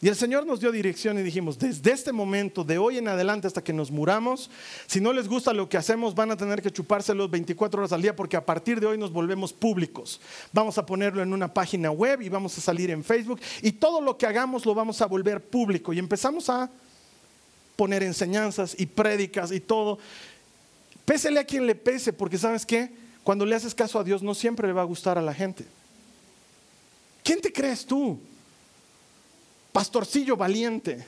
Y 0.02 0.10
el 0.10 0.16
Señor 0.16 0.46
nos 0.46 0.60
dio 0.60 0.72
dirección 0.72 1.18
y 1.18 1.24
dijimos, 1.24 1.58
desde 1.58 1.92
este 1.92 2.12
momento, 2.12 2.64
de 2.64 2.78
hoy 2.78 2.98
en 2.98 3.08
adelante 3.08 3.48
hasta 3.48 3.64
que 3.64 3.72
nos 3.72 3.92
muramos, 3.92 4.50
si 4.88 5.00
no 5.00 5.14
les 5.14 5.28
gusta 5.28 5.54
lo 5.54 5.70
que 5.70 5.78
hacemos, 5.78 6.14
van 6.14 6.32
a 6.32 6.38
tener 6.38 6.62
que 6.62 6.70
chupárselos 6.70 7.32
24 7.32 7.80
horas 7.80 7.94
al 7.94 8.02
día 8.02 8.16
porque 8.16 8.36
a 8.36 8.46
partir 8.46 8.80
de 8.80 8.88
hoy 8.88 8.98
nos 8.98 9.12
volvemos 9.12 9.54
públicos. 9.54 10.20
Vamos 10.52 10.78
a 10.78 10.86
ponerlo 10.86 11.24
en 11.24 11.32
una 11.32 11.54
página 11.54 11.92
web 11.92 12.22
y 12.22 12.30
vamos 12.30 12.58
a 12.58 12.62
salir 12.62 12.92
en 12.92 13.04
Facebook 13.04 13.40
y 13.62 13.72
todo 13.72 14.02
lo 14.02 14.18
que 14.18 14.28
hagamos 14.28 14.66
lo 14.66 14.76
vamos 14.76 15.02
a 15.02 15.06
volver 15.06 15.42
público. 15.42 15.94
Y 15.94 16.00
empezamos 16.00 16.50
a 16.50 16.70
poner 17.78 18.04
enseñanzas 18.04 18.76
y 18.78 18.86
prédicas 18.86 19.52
y 19.52 19.62
todo. 19.62 19.98
Pésele 21.06 21.40
a 21.40 21.46
quien 21.46 21.66
le 21.66 21.76
pese, 21.76 22.12
porque 22.12 22.38
sabes 22.38 22.66
qué, 22.66 22.92
cuando 23.24 23.46
le 23.46 23.56
haces 23.56 23.74
caso 23.74 23.98
a 23.98 24.04
Dios 24.04 24.22
no 24.22 24.36
siempre 24.36 24.68
le 24.68 24.74
va 24.74 24.82
a 24.82 24.86
gustar 24.86 25.18
a 25.18 25.22
la 25.22 25.34
gente. 25.34 25.66
¿Quién 27.24 27.40
te 27.40 27.52
crees 27.52 27.86
tú? 27.86 28.20
Pastorcillo 29.76 30.38
valiente, 30.38 31.06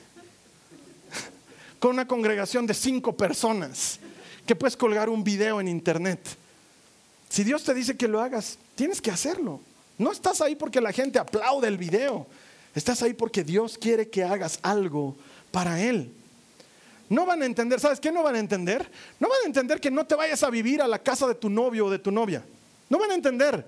con 1.78 1.92
una 1.92 2.06
congregación 2.06 2.66
de 2.66 2.74
cinco 2.74 3.16
personas, 3.16 3.98
que 4.44 4.54
puedes 4.54 4.76
colgar 4.76 5.08
un 5.08 5.24
video 5.24 5.58
en 5.58 5.68
internet. 5.68 6.20
Si 7.30 7.44
Dios 7.44 7.64
te 7.64 7.72
dice 7.72 7.96
que 7.96 8.06
lo 8.06 8.20
hagas, 8.20 8.58
tienes 8.74 9.00
que 9.00 9.10
hacerlo. 9.10 9.62
No 9.96 10.12
estás 10.12 10.42
ahí 10.42 10.54
porque 10.54 10.82
la 10.82 10.92
gente 10.92 11.18
aplaude 11.18 11.66
el 11.66 11.78
video. 11.78 12.26
Estás 12.74 13.02
ahí 13.02 13.14
porque 13.14 13.42
Dios 13.42 13.78
quiere 13.78 14.10
que 14.10 14.22
hagas 14.22 14.58
algo 14.60 15.16
para 15.50 15.80
Él. 15.80 16.12
No 17.08 17.24
van 17.24 17.40
a 17.40 17.46
entender, 17.46 17.80
¿sabes 17.80 17.98
qué 17.98 18.12
no 18.12 18.22
van 18.22 18.34
a 18.34 18.38
entender? 18.38 18.86
No 19.18 19.30
van 19.30 19.38
a 19.44 19.46
entender 19.46 19.80
que 19.80 19.90
no 19.90 20.04
te 20.04 20.14
vayas 20.14 20.42
a 20.42 20.50
vivir 20.50 20.82
a 20.82 20.86
la 20.86 20.98
casa 20.98 21.26
de 21.26 21.34
tu 21.34 21.48
novio 21.48 21.86
o 21.86 21.90
de 21.90 22.00
tu 22.00 22.10
novia. 22.10 22.44
No 22.90 22.98
van 22.98 23.12
a 23.12 23.14
entender 23.14 23.64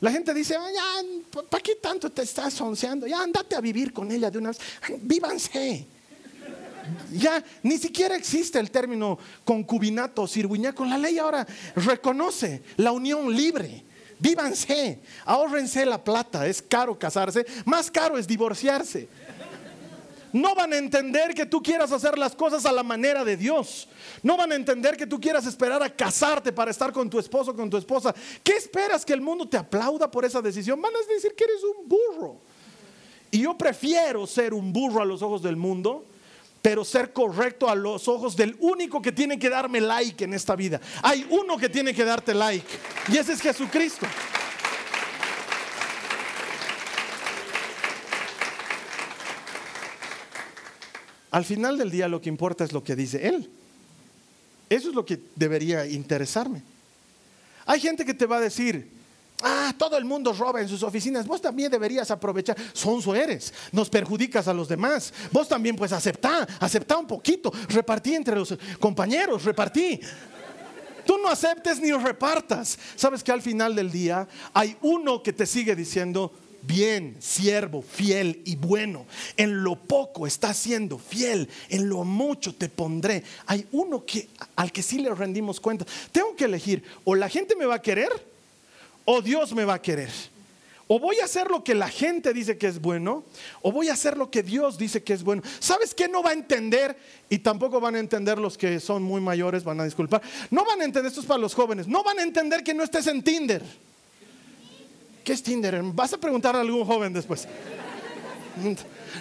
la 0.00 0.10
gente 0.10 0.32
dice, 0.32 0.54
ya, 0.54 1.42
¿para 1.50 1.62
qué 1.62 1.74
tanto 1.76 2.10
te 2.10 2.22
estás 2.22 2.58
onceando? 2.60 3.06
Ya, 3.06 3.22
andate 3.22 3.54
a 3.54 3.60
vivir 3.60 3.92
con 3.92 4.10
ella 4.10 4.30
de 4.30 4.38
una 4.38 4.50
vez. 4.50 4.58
Vívanse. 5.02 5.86
Ya 7.12 7.44
ni 7.62 7.78
siquiera 7.78 8.16
existe 8.16 8.58
el 8.58 8.70
término 8.70 9.18
concubinato 9.44 10.22
o 10.22 10.74
con 10.74 10.88
La 10.88 10.98
ley 10.98 11.18
ahora 11.18 11.46
reconoce 11.76 12.62
la 12.78 12.92
unión 12.92 13.34
libre. 13.34 13.84
Vívanse, 14.18 15.00
ahórrense 15.24 15.84
la 15.84 16.02
plata. 16.02 16.46
Es 16.46 16.62
caro 16.62 16.98
casarse, 16.98 17.44
más 17.64 17.90
caro 17.90 18.18
es 18.18 18.26
divorciarse. 18.26 19.08
No 20.32 20.54
van 20.54 20.72
a 20.72 20.76
entender 20.78 21.34
que 21.34 21.46
tú 21.46 21.62
quieras 21.62 21.90
hacer 21.92 22.18
las 22.18 22.34
cosas 22.34 22.64
a 22.66 22.72
la 22.72 22.82
manera 22.82 23.24
de 23.24 23.36
Dios. 23.36 23.88
No 24.22 24.36
van 24.36 24.52
a 24.52 24.54
entender 24.54 24.96
que 24.96 25.06
tú 25.06 25.20
quieras 25.20 25.46
esperar 25.46 25.82
a 25.82 25.90
casarte 25.90 26.52
para 26.52 26.70
estar 26.70 26.92
con 26.92 27.10
tu 27.10 27.18
esposo, 27.18 27.54
con 27.54 27.68
tu 27.68 27.76
esposa. 27.76 28.14
¿Qué 28.42 28.52
esperas 28.52 29.04
que 29.04 29.12
el 29.12 29.20
mundo 29.20 29.48
te 29.48 29.56
aplauda 29.56 30.10
por 30.10 30.24
esa 30.24 30.40
decisión? 30.40 30.80
Van 30.80 30.94
a 30.94 31.12
decir 31.12 31.34
que 31.34 31.44
eres 31.44 31.62
un 31.64 31.88
burro. 31.88 32.36
Y 33.30 33.40
yo 33.40 33.56
prefiero 33.56 34.26
ser 34.26 34.54
un 34.54 34.72
burro 34.72 35.02
a 35.02 35.04
los 35.04 35.22
ojos 35.22 35.42
del 35.42 35.56
mundo, 35.56 36.04
pero 36.62 36.84
ser 36.84 37.12
correcto 37.12 37.68
a 37.68 37.74
los 37.74 38.08
ojos 38.08 38.36
del 38.36 38.56
único 38.60 39.00
que 39.00 39.12
tiene 39.12 39.38
que 39.38 39.48
darme 39.48 39.80
like 39.80 40.24
en 40.24 40.34
esta 40.34 40.56
vida. 40.56 40.80
Hay 41.02 41.26
uno 41.30 41.56
que 41.56 41.68
tiene 41.68 41.94
que 41.94 42.04
darte 42.04 42.34
like 42.34 42.66
y 43.08 43.16
ese 43.16 43.32
es 43.32 43.40
Jesucristo. 43.40 44.06
Al 51.30 51.44
final 51.44 51.78
del 51.78 51.90
día 51.90 52.08
lo 52.08 52.20
que 52.20 52.28
importa 52.28 52.64
es 52.64 52.72
lo 52.72 52.82
que 52.82 52.96
dice 52.96 53.28
Él. 53.28 53.50
Eso 54.68 54.88
es 54.88 54.94
lo 54.94 55.04
que 55.04 55.20
debería 55.36 55.86
interesarme. 55.86 56.62
Hay 57.66 57.80
gente 57.80 58.04
que 58.04 58.14
te 58.14 58.26
va 58.26 58.38
a 58.38 58.40
decir, 58.40 58.90
ah, 59.42 59.74
todo 59.76 59.96
el 59.96 60.04
mundo 60.04 60.32
roba 60.32 60.60
en 60.60 60.68
sus 60.68 60.82
oficinas, 60.82 61.26
vos 61.26 61.40
también 61.40 61.70
deberías 61.70 62.10
aprovechar, 62.10 62.56
sonso 62.72 63.14
eres, 63.14 63.52
nos 63.72 63.88
perjudicas 63.88 64.48
a 64.48 64.54
los 64.54 64.68
demás, 64.68 65.12
vos 65.30 65.48
también 65.48 65.76
pues 65.76 65.92
aceptá, 65.92 66.46
aceptá 66.58 66.96
un 66.96 67.06
poquito, 67.06 67.52
repartí 67.68 68.14
entre 68.14 68.36
los 68.36 68.56
compañeros, 68.78 69.44
repartí. 69.44 70.00
Tú 71.04 71.18
no 71.18 71.28
aceptes 71.28 71.80
ni 71.80 71.90
repartas. 71.92 72.78
Sabes 72.94 73.24
que 73.24 73.32
al 73.32 73.42
final 73.42 73.74
del 73.74 73.90
día 73.90 74.28
hay 74.52 74.76
uno 74.82 75.22
que 75.22 75.32
te 75.32 75.46
sigue 75.46 75.74
diciendo, 75.74 76.32
bien, 76.62 77.16
siervo, 77.18 77.82
fiel 77.82 78.42
y 78.44 78.56
bueno. 78.56 79.06
En 79.36 79.62
lo 79.62 79.76
poco 79.76 80.26
estás 80.26 80.56
siendo 80.56 80.98
fiel, 80.98 81.48
en 81.68 81.88
lo 81.88 82.04
mucho 82.04 82.54
te 82.54 82.68
pondré. 82.68 83.22
Hay 83.46 83.66
uno 83.72 84.04
que 84.04 84.28
al 84.56 84.72
que 84.72 84.82
sí 84.82 84.98
le 84.98 85.14
rendimos 85.14 85.60
cuenta. 85.60 85.84
Tengo 86.12 86.34
que 86.36 86.44
elegir, 86.44 86.82
o 87.04 87.14
la 87.14 87.28
gente 87.28 87.56
me 87.56 87.66
va 87.66 87.76
a 87.76 87.82
querer 87.82 88.10
o 89.04 89.20
Dios 89.22 89.52
me 89.54 89.64
va 89.64 89.74
a 89.74 89.82
querer. 89.82 90.10
O 90.86 90.98
voy 90.98 91.20
a 91.20 91.24
hacer 91.24 91.48
lo 91.48 91.62
que 91.62 91.74
la 91.74 91.88
gente 91.88 92.32
dice 92.32 92.58
que 92.58 92.66
es 92.66 92.80
bueno, 92.80 93.24
o 93.62 93.70
voy 93.70 93.88
a 93.88 93.92
hacer 93.92 94.16
lo 94.16 94.30
que 94.30 94.42
Dios 94.42 94.76
dice 94.76 95.04
que 95.04 95.12
es 95.12 95.22
bueno. 95.22 95.42
¿Sabes 95.60 95.94
qué 95.94 96.08
no 96.08 96.22
va 96.22 96.30
a 96.30 96.32
entender? 96.32 96.96
Y 97.28 97.38
tampoco 97.38 97.80
van 97.80 97.94
a 97.94 98.00
entender 98.00 98.38
los 98.38 98.58
que 98.58 98.80
son 98.80 99.04
muy 99.04 99.20
mayores, 99.20 99.62
van 99.62 99.80
a 99.80 99.84
disculpar. 99.84 100.20
No 100.50 100.64
van 100.64 100.80
a 100.80 100.84
entender, 100.84 101.08
esto 101.08 101.20
es 101.20 101.26
para 101.26 101.40
los 101.40 101.54
jóvenes, 101.54 101.86
no 101.86 102.02
van 102.02 102.18
a 102.18 102.22
entender 102.22 102.64
que 102.64 102.74
no 102.74 102.82
estés 102.82 103.06
en 103.06 103.22
Tinder. 103.22 103.62
¿Qué 105.24 105.32
es 105.32 105.42
Tinder? 105.42 105.80
Vas 105.82 106.12
a 106.12 106.18
preguntar 106.18 106.56
a 106.56 106.60
algún 106.60 106.84
joven 106.84 107.12
después. 107.12 107.46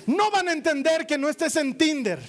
No 0.06 0.32
van 0.32 0.50
a 0.50 0.54
entender 0.54 1.06
que 1.06 1.18
no 1.18 1.30
estés 1.30 1.56
en 1.56 1.78
Tinder. 1.78 2.20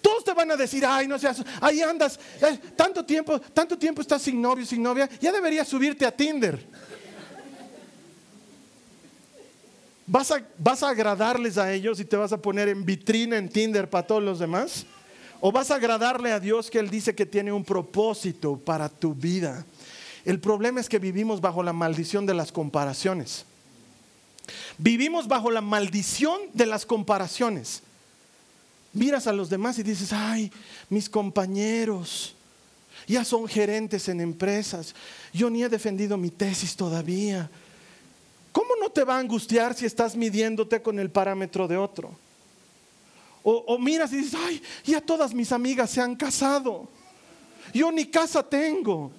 Todos 0.00 0.22
te 0.22 0.34
van 0.34 0.50
a 0.50 0.56
decir, 0.56 0.84
ay, 0.84 1.08
no 1.08 1.18
seas, 1.18 1.42
ahí 1.62 1.80
andas, 1.80 2.20
eh, 2.42 2.58
tanto 2.76 3.06
tiempo, 3.06 3.40
tanto 3.40 3.78
tiempo 3.78 4.02
estás 4.02 4.20
sin 4.20 4.40
novio, 4.40 4.66
sin 4.66 4.82
novia, 4.82 5.08
ya 5.18 5.32
deberías 5.32 5.66
subirte 5.66 6.04
a 6.04 6.14
Tinder. 6.14 6.62
¿Vas 10.06 10.30
a, 10.30 10.42
¿Vas 10.58 10.82
a 10.82 10.90
agradarles 10.90 11.56
a 11.56 11.72
ellos 11.72 11.98
y 12.00 12.04
te 12.04 12.16
vas 12.16 12.32
a 12.32 12.36
poner 12.36 12.68
en 12.68 12.84
vitrina 12.84 13.38
en 13.38 13.48
Tinder 13.48 13.88
para 13.88 14.06
todos 14.06 14.22
los 14.22 14.38
demás? 14.38 14.84
¿O 15.40 15.50
vas 15.50 15.70
a 15.70 15.76
agradarle 15.76 16.32
a 16.32 16.40
Dios 16.40 16.70
que 16.70 16.78
Él 16.78 16.90
dice 16.90 17.14
que 17.14 17.24
tiene 17.24 17.50
un 17.50 17.64
propósito 17.64 18.58
para 18.58 18.90
tu 18.90 19.14
vida? 19.14 19.64
El 20.24 20.40
problema 20.40 20.80
es 20.80 20.88
que 20.88 20.98
vivimos 20.98 21.40
bajo 21.40 21.62
la 21.62 21.72
maldición 21.72 22.26
de 22.26 22.34
las 22.34 22.50
comparaciones. 22.50 23.44
Vivimos 24.78 25.28
bajo 25.28 25.50
la 25.50 25.60
maldición 25.60 26.40
de 26.52 26.66
las 26.66 26.86
comparaciones. 26.86 27.82
Miras 28.92 29.26
a 29.26 29.32
los 29.32 29.50
demás 29.50 29.78
y 29.78 29.82
dices, 29.82 30.12
ay, 30.12 30.52
mis 30.88 31.08
compañeros 31.08 32.34
ya 33.06 33.24
son 33.24 33.46
gerentes 33.46 34.08
en 34.08 34.20
empresas. 34.20 34.94
Yo 35.32 35.50
ni 35.50 35.62
he 35.62 35.68
defendido 35.68 36.16
mi 36.16 36.30
tesis 36.30 36.76
todavía. 36.76 37.50
¿Cómo 38.52 38.70
no 38.80 38.88
te 38.88 39.04
va 39.04 39.16
a 39.16 39.18
angustiar 39.18 39.74
si 39.74 39.84
estás 39.84 40.16
midiéndote 40.16 40.80
con 40.80 40.98
el 40.98 41.10
parámetro 41.10 41.68
de 41.68 41.76
otro? 41.76 42.16
O, 43.46 43.78
miras 43.78 44.10
y 44.12 44.16
dices, 44.16 44.40
ay, 44.42 44.62
ya 44.86 45.02
todas 45.02 45.34
mis 45.34 45.52
amigas 45.52 45.90
se 45.90 46.00
han 46.00 46.16
casado. 46.16 46.88
Yo 47.74 47.92
ni 47.92 48.06
casa 48.06 48.42
tengo. 48.42 49.12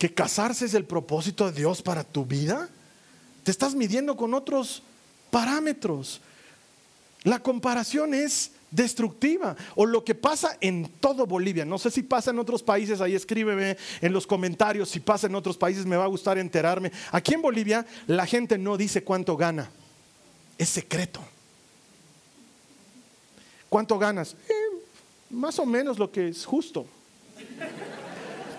¿Que 0.00 0.14
casarse 0.14 0.64
es 0.64 0.72
el 0.72 0.86
propósito 0.86 1.44
de 1.44 1.60
Dios 1.60 1.82
para 1.82 2.04
tu 2.04 2.24
vida? 2.24 2.70
Te 3.44 3.50
estás 3.50 3.74
midiendo 3.74 4.16
con 4.16 4.32
otros 4.32 4.82
parámetros. 5.30 6.22
La 7.22 7.38
comparación 7.38 8.14
es 8.14 8.52
destructiva. 8.70 9.54
O 9.74 9.84
lo 9.84 10.02
que 10.02 10.14
pasa 10.14 10.56
en 10.62 10.90
todo 11.00 11.26
Bolivia. 11.26 11.66
No 11.66 11.76
sé 11.76 11.90
si 11.90 12.02
pasa 12.02 12.30
en 12.30 12.38
otros 12.38 12.62
países, 12.62 13.02
ahí 13.02 13.14
escríbeme 13.14 13.76
en 14.00 14.12
los 14.14 14.26
comentarios 14.26 14.88
si 14.88 15.00
pasa 15.00 15.26
en 15.26 15.34
otros 15.34 15.58
países, 15.58 15.84
me 15.84 15.98
va 15.98 16.04
a 16.04 16.08
gustar 16.08 16.38
enterarme. 16.38 16.90
Aquí 17.12 17.34
en 17.34 17.42
Bolivia 17.42 17.84
la 18.06 18.24
gente 18.24 18.56
no 18.56 18.78
dice 18.78 19.04
cuánto 19.04 19.36
gana. 19.36 19.70
Es 20.56 20.70
secreto. 20.70 21.20
¿Cuánto 23.68 23.98
ganas? 23.98 24.34
Eh, 24.48 24.54
más 25.28 25.58
o 25.58 25.66
menos 25.66 25.98
lo 25.98 26.10
que 26.10 26.28
es 26.28 26.46
justo. 26.46 26.86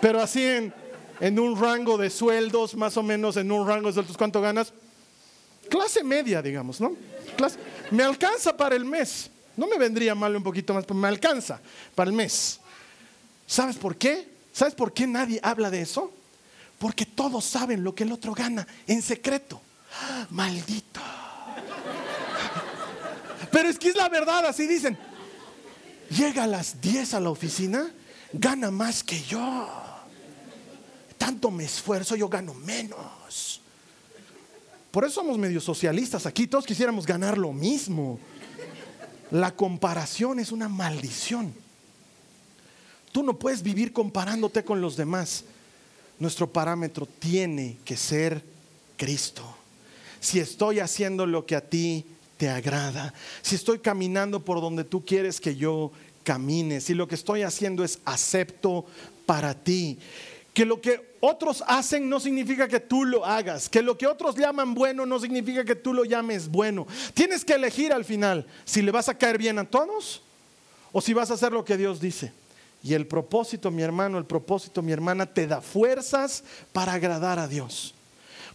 Pero 0.00 0.20
así 0.20 0.44
en, 0.44 0.81
en 1.22 1.38
un 1.38 1.56
rango 1.56 1.96
de 1.96 2.10
sueldos, 2.10 2.74
más 2.74 2.96
o 2.96 3.02
menos 3.04 3.36
en 3.36 3.52
un 3.52 3.64
rango 3.64 3.86
de 3.86 3.92
sueldos, 3.92 4.16
¿cuánto 4.16 4.40
ganas? 4.40 4.72
Clase 5.70 6.02
media, 6.02 6.42
digamos, 6.42 6.80
¿no? 6.80 6.96
me 7.92 8.02
alcanza 8.02 8.56
para 8.56 8.74
el 8.74 8.84
mes. 8.84 9.30
No 9.56 9.68
me 9.68 9.78
vendría 9.78 10.16
mal 10.16 10.34
un 10.34 10.42
poquito 10.42 10.74
más, 10.74 10.84
pero 10.84 10.98
me 10.98 11.06
alcanza 11.06 11.60
para 11.94 12.10
el 12.10 12.16
mes. 12.16 12.58
¿Sabes 13.46 13.76
por 13.76 13.96
qué? 13.96 14.28
¿Sabes 14.52 14.74
por 14.74 14.92
qué 14.92 15.06
nadie 15.06 15.38
habla 15.44 15.70
de 15.70 15.82
eso? 15.82 16.12
Porque 16.80 17.06
todos 17.06 17.44
saben 17.44 17.84
lo 17.84 17.94
que 17.94 18.02
el 18.02 18.10
otro 18.10 18.34
gana 18.34 18.66
en 18.88 19.00
secreto. 19.00 19.62
Maldito. 20.30 21.00
Pero 23.52 23.68
es 23.68 23.78
que 23.78 23.90
es 23.90 23.94
la 23.94 24.08
verdad, 24.08 24.44
así 24.46 24.66
dicen. 24.66 24.98
Llega 26.10 26.42
a 26.42 26.48
las 26.48 26.80
10 26.80 27.14
a 27.14 27.20
la 27.20 27.30
oficina, 27.30 27.92
gana 28.32 28.72
más 28.72 29.04
que 29.04 29.22
yo. 29.22 29.91
Tanto 31.22 31.52
me 31.52 31.62
esfuerzo, 31.62 32.16
yo 32.16 32.28
gano 32.28 32.52
menos. 32.52 33.60
Por 34.90 35.04
eso 35.04 35.20
somos 35.20 35.38
medio 35.38 35.60
socialistas 35.60 36.26
aquí, 36.26 36.48
todos 36.48 36.66
quisiéramos 36.66 37.06
ganar 37.06 37.38
lo 37.38 37.52
mismo. 37.52 38.18
La 39.30 39.54
comparación 39.54 40.40
es 40.40 40.50
una 40.50 40.68
maldición. 40.68 41.54
Tú 43.12 43.22
no 43.22 43.38
puedes 43.38 43.62
vivir 43.62 43.92
comparándote 43.92 44.64
con 44.64 44.80
los 44.80 44.96
demás. 44.96 45.44
Nuestro 46.18 46.52
parámetro 46.52 47.06
tiene 47.06 47.78
que 47.84 47.96
ser 47.96 48.42
Cristo. 48.96 49.44
Si 50.18 50.40
estoy 50.40 50.80
haciendo 50.80 51.24
lo 51.24 51.46
que 51.46 51.54
a 51.54 51.60
ti 51.60 52.04
te 52.36 52.48
agrada, 52.48 53.14
si 53.42 53.54
estoy 53.54 53.78
caminando 53.78 54.44
por 54.44 54.60
donde 54.60 54.82
tú 54.82 55.04
quieres 55.04 55.40
que 55.40 55.54
yo 55.54 55.92
camine, 56.24 56.80
si 56.80 56.94
lo 56.94 57.06
que 57.06 57.14
estoy 57.14 57.42
haciendo 57.42 57.84
es 57.84 58.00
acepto 58.04 58.86
para 59.24 59.54
ti, 59.54 60.00
que 60.54 60.64
lo 60.66 60.80
que 60.80 61.16
otros 61.20 61.62
hacen 61.66 62.08
no 62.08 62.20
significa 62.20 62.68
que 62.68 62.80
tú 62.80 63.04
lo 63.04 63.24
hagas, 63.24 63.68
que 63.68 63.80
lo 63.80 63.96
que 63.96 64.06
otros 64.06 64.36
llaman 64.36 64.74
bueno 64.74 65.06
no 65.06 65.18
significa 65.18 65.64
que 65.64 65.74
tú 65.74 65.94
lo 65.94 66.04
llames 66.04 66.48
bueno. 66.48 66.86
Tienes 67.14 67.44
que 67.44 67.54
elegir 67.54 67.92
al 67.92 68.04
final 68.04 68.46
si 68.64 68.82
le 68.82 68.90
vas 68.90 69.08
a 69.08 69.16
caer 69.16 69.38
bien 69.38 69.58
a 69.58 69.64
todos 69.64 70.22
o 70.92 71.00
si 71.00 71.14
vas 71.14 71.30
a 71.30 71.34
hacer 71.34 71.52
lo 71.52 71.64
que 71.64 71.76
Dios 71.76 72.00
dice. 72.00 72.32
Y 72.82 72.94
el 72.94 73.06
propósito, 73.06 73.70
mi 73.70 73.82
hermano, 73.82 74.18
el 74.18 74.24
propósito, 74.24 74.82
mi 74.82 74.92
hermana, 74.92 75.24
te 75.24 75.46
da 75.46 75.60
fuerzas 75.60 76.42
para 76.72 76.94
agradar 76.94 77.38
a 77.38 77.46
Dios. 77.46 77.94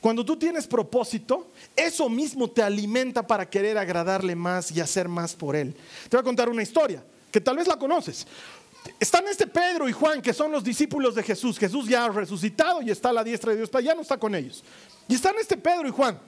Cuando 0.01 0.23
tú 0.23 0.37
tienes 0.37 0.67
propósito, 0.67 1.47
eso 1.75 2.09
mismo 2.09 2.49
te 2.49 2.61
alimenta 2.61 3.25
para 3.25 3.49
querer 3.49 3.77
agradarle 3.77 4.35
más 4.35 4.69
y 4.71 4.81
hacer 4.81 5.07
más 5.07 5.33
por 5.33 5.55
Él. 5.55 5.73
Te 6.09 6.17
voy 6.17 6.21
a 6.21 6.23
contar 6.23 6.49
una 6.49 6.61
historia 6.61 7.03
que 7.31 7.41
tal 7.41 7.57
vez 7.57 7.67
la 7.67 7.77
conoces. 7.77 8.27
Están 8.99 9.27
este 9.27 9.47
Pedro 9.47 9.87
y 9.87 9.91
Juan, 9.91 10.21
que 10.21 10.33
son 10.33 10.51
los 10.51 10.63
discípulos 10.63 11.15
de 11.15 11.23
Jesús. 11.23 11.57
Jesús 11.57 11.87
ya 11.87 12.05
ha 12.05 12.09
resucitado 12.09 12.81
y 12.81 12.91
está 12.91 13.09
a 13.09 13.13
la 13.13 13.23
diestra 13.23 13.51
de 13.51 13.57
Dios, 13.57 13.69
pero 13.69 13.81
ya 13.81 13.95
no 13.95 14.01
está 14.01 14.17
con 14.17 14.33
ellos. 14.35 14.63
Y 15.07 15.15
están 15.15 15.35
este 15.39 15.57
Pedro 15.57 15.87
y 15.87 15.91
Juan. 15.91 16.19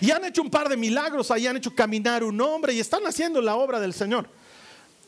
Y 0.00 0.10
han 0.10 0.24
hecho 0.24 0.42
un 0.42 0.50
par 0.50 0.68
de 0.68 0.76
milagros, 0.76 1.30
ahí 1.30 1.46
han 1.46 1.56
hecho 1.56 1.74
caminar 1.74 2.22
un 2.22 2.40
hombre 2.40 2.74
y 2.74 2.80
están 2.80 3.06
haciendo 3.06 3.40
la 3.40 3.56
obra 3.56 3.80
del 3.80 3.94
Señor. 3.94 4.28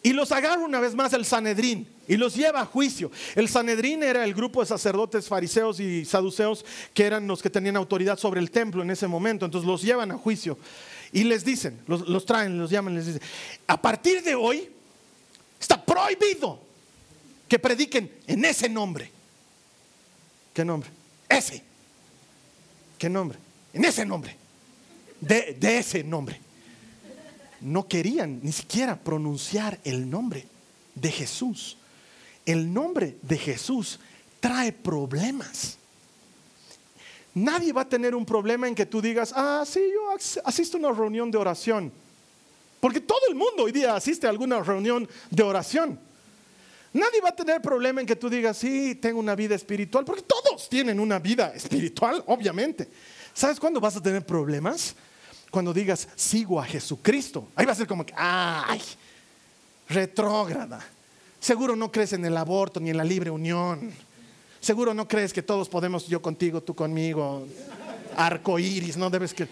Y 0.02 0.12
los 0.12 0.30
agarra 0.30 0.64
una 0.64 0.80
vez 0.80 0.94
más 0.94 1.12
el 1.12 1.24
Sanedrín 1.24 1.88
y 2.06 2.16
los 2.16 2.34
lleva 2.34 2.60
a 2.60 2.64
juicio. 2.64 3.10
El 3.34 3.48
Sanedrín 3.48 4.02
era 4.02 4.24
el 4.24 4.32
grupo 4.32 4.60
de 4.60 4.66
sacerdotes 4.66 5.26
fariseos 5.26 5.80
y 5.80 6.04
saduceos 6.04 6.64
que 6.94 7.04
eran 7.04 7.26
los 7.26 7.42
que 7.42 7.50
tenían 7.50 7.76
autoridad 7.76 8.16
sobre 8.16 8.40
el 8.40 8.50
templo 8.50 8.82
en 8.82 8.90
ese 8.90 9.08
momento. 9.08 9.44
Entonces 9.44 9.68
los 9.68 9.82
llevan 9.82 10.12
a 10.12 10.16
juicio 10.16 10.56
y 11.12 11.24
les 11.24 11.44
dicen, 11.44 11.80
los, 11.86 12.08
los 12.08 12.24
traen, 12.24 12.58
los 12.58 12.70
llaman, 12.70 12.94
les 12.94 13.06
dicen, 13.06 13.22
a 13.66 13.80
partir 13.82 14.22
de 14.22 14.34
hoy 14.36 14.70
Está 15.60 15.84
prohibido 15.84 16.60
que 17.48 17.58
prediquen 17.58 18.10
en 18.26 18.44
ese 18.44 18.68
nombre. 18.68 19.10
¿Qué 20.52 20.64
nombre? 20.64 20.90
Ese. 21.28 21.62
¿Qué 22.98 23.08
nombre? 23.08 23.38
En 23.72 23.84
ese 23.84 24.04
nombre. 24.04 24.36
De, 25.20 25.56
ese 25.78 26.04
nombre. 26.04 26.40
No 27.60 27.88
querían 27.88 28.40
ni 28.42 28.52
siquiera 28.52 28.96
pronunciar 28.96 29.78
el 29.84 30.08
nombre 30.08 30.46
de 30.94 31.10
Jesús. 31.10 31.76
El 32.44 32.72
nombre 32.72 33.16
de 33.22 33.38
Jesús 33.38 33.98
trae 34.40 34.72
problemas. 34.72 35.78
Nadie 37.34 37.72
va 37.72 37.82
a 37.82 37.88
tener 37.88 38.14
un 38.14 38.24
problema 38.24 38.66
en 38.68 38.74
que 38.74 38.86
tú 38.86 39.00
digas, 39.00 39.32
ah, 39.34 39.64
sí, 39.66 39.80
yo 39.92 40.40
asisto 40.44 40.76
a 40.76 40.80
una 40.80 40.92
reunión 40.92 41.30
de 41.30 41.38
oración. 41.38 41.92
Porque 42.80 43.00
todo 43.00 43.20
el 43.28 43.34
mundo 43.34 43.64
hoy 43.64 43.72
día 43.72 43.94
asiste 43.94 44.26
a 44.26 44.30
alguna 44.30 44.62
reunión 44.62 45.08
de 45.30 45.42
oración. 45.42 45.98
Nadie 46.92 47.20
va 47.20 47.30
a 47.30 47.36
tener 47.36 47.60
problema 47.60 48.00
en 48.00 48.06
que 48.06 48.16
tú 48.16 48.30
digas, 48.30 48.56
sí, 48.56 48.94
tengo 48.94 49.20
una 49.20 49.34
vida 49.34 49.54
espiritual, 49.54 50.04
porque 50.04 50.22
todos 50.22 50.68
tienen 50.68 50.98
una 51.00 51.18
vida 51.18 51.52
espiritual, 51.54 52.22
obviamente. 52.26 52.88
¿Sabes 53.34 53.60
cuándo 53.60 53.80
vas 53.80 53.96
a 53.96 54.02
tener 54.02 54.24
problemas? 54.24 54.94
Cuando 55.50 55.72
digas, 55.72 56.08
sigo 56.16 56.60
a 56.60 56.64
Jesucristo. 56.64 57.48
Ahí 57.54 57.66
va 57.66 57.72
a 57.72 57.76
ser 57.76 57.86
como 57.86 58.04
que, 58.04 58.14
ay, 58.16 58.80
retrógrada. 59.88 60.84
Seguro 61.40 61.76
no 61.76 61.92
crees 61.92 62.12
en 62.14 62.24
el 62.24 62.36
aborto 62.36 62.80
ni 62.80 62.90
en 62.90 62.96
la 62.96 63.04
libre 63.04 63.30
unión. 63.30 63.92
Seguro 64.60 64.92
no 64.92 65.06
crees 65.06 65.32
que 65.32 65.42
todos 65.42 65.68
podemos, 65.68 66.06
yo 66.08 66.20
contigo, 66.20 66.62
tú 66.62 66.74
conmigo, 66.74 67.46
arco 68.16 68.58
iris, 68.58 68.96
no 68.96 69.08
debes 69.08 69.32
que. 69.32 69.46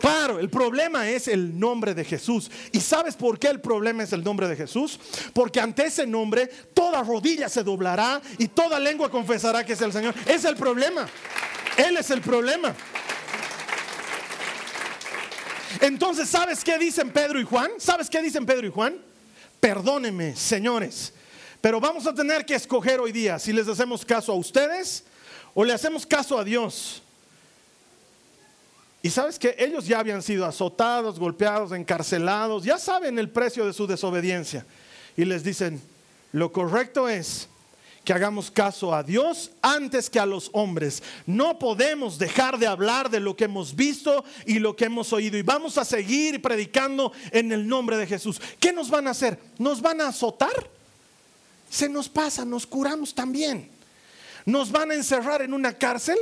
Claro, 0.00 0.38
el 0.38 0.48
problema 0.48 1.08
es 1.10 1.28
el 1.28 1.58
nombre 1.58 1.94
de 1.94 2.04
Jesús. 2.04 2.50
¿Y 2.72 2.80
sabes 2.80 3.14
por 3.16 3.38
qué 3.38 3.48
el 3.48 3.60
problema 3.60 4.02
es 4.02 4.12
el 4.14 4.24
nombre 4.24 4.48
de 4.48 4.56
Jesús? 4.56 4.98
Porque 5.34 5.60
ante 5.60 5.84
ese 5.84 6.06
nombre 6.06 6.46
toda 6.72 7.02
rodilla 7.02 7.50
se 7.50 7.62
doblará 7.62 8.20
y 8.38 8.48
toda 8.48 8.80
lengua 8.80 9.10
confesará 9.10 9.64
que 9.64 9.74
es 9.74 9.82
el 9.82 9.92
Señor. 9.92 10.14
Es 10.26 10.44
el 10.46 10.56
problema. 10.56 11.06
Él 11.76 11.98
es 11.98 12.10
el 12.10 12.22
problema. 12.22 12.74
Entonces, 15.82 16.28
¿sabes 16.28 16.64
qué 16.64 16.78
dicen 16.78 17.10
Pedro 17.10 17.38
y 17.38 17.44
Juan? 17.44 17.70
¿Sabes 17.78 18.08
qué 18.08 18.22
dicen 18.22 18.46
Pedro 18.46 18.66
y 18.66 18.70
Juan? 18.70 18.96
Perdónenme, 19.60 20.34
señores, 20.34 21.12
pero 21.60 21.78
vamos 21.78 22.06
a 22.06 22.14
tener 22.14 22.46
que 22.46 22.54
escoger 22.54 23.00
hoy 23.00 23.12
día 23.12 23.38
si 23.38 23.52
les 23.52 23.68
hacemos 23.68 24.04
caso 24.04 24.32
a 24.32 24.34
ustedes 24.34 25.04
o 25.52 25.62
le 25.62 25.74
hacemos 25.74 26.06
caso 26.06 26.38
a 26.38 26.44
Dios. 26.44 27.02
Y 29.02 29.10
sabes 29.10 29.38
que 29.38 29.56
ellos 29.58 29.86
ya 29.86 29.98
habían 29.98 30.22
sido 30.22 30.44
azotados, 30.44 31.18
golpeados, 31.18 31.72
encarcelados, 31.72 32.64
ya 32.64 32.78
saben 32.78 33.18
el 33.18 33.30
precio 33.30 33.64
de 33.64 33.72
su 33.72 33.86
desobediencia. 33.86 34.66
Y 35.16 35.24
les 35.24 35.42
dicen, 35.42 35.80
lo 36.32 36.52
correcto 36.52 37.08
es 37.08 37.48
que 38.04 38.12
hagamos 38.12 38.50
caso 38.50 38.94
a 38.94 39.02
Dios 39.02 39.50
antes 39.62 40.08
que 40.10 40.18
a 40.18 40.26
los 40.26 40.50
hombres. 40.52 41.02
No 41.26 41.58
podemos 41.58 42.18
dejar 42.18 42.58
de 42.58 42.66
hablar 42.66 43.10
de 43.10 43.20
lo 43.20 43.36
que 43.36 43.44
hemos 43.44 43.74
visto 43.74 44.24
y 44.46 44.58
lo 44.58 44.76
que 44.76 44.86
hemos 44.86 45.12
oído. 45.12 45.38
Y 45.38 45.42
vamos 45.42 45.78
a 45.78 45.84
seguir 45.84 46.40
predicando 46.40 47.12
en 47.30 47.52
el 47.52 47.66
nombre 47.66 47.96
de 47.96 48.06
Jesús. 48.06 48.40
¿Qué 48.58 48.72
nos 48.72 48.90
van 48.90 49.06
a 49.06 49.10
hacer? 49.10 49.38
¿Nos 49.58 49.80
van 49.80 50.00
a 50.00 50.08
azotar? 50.08 50.70
Se 51.70 51.88
nos 51.88 52.08
pasa, 52.08 52.44
nos 52.44 52.66
curamos 52.66 53.14
también. 53.14 53.70
¿Nos 54.44 54.72
van 54.72 54.90
a 54.90 54.94
encerrar 54.94 55.42
en 55.42 55.54
una 55.54 55.72
cárcel? 55.72 56.18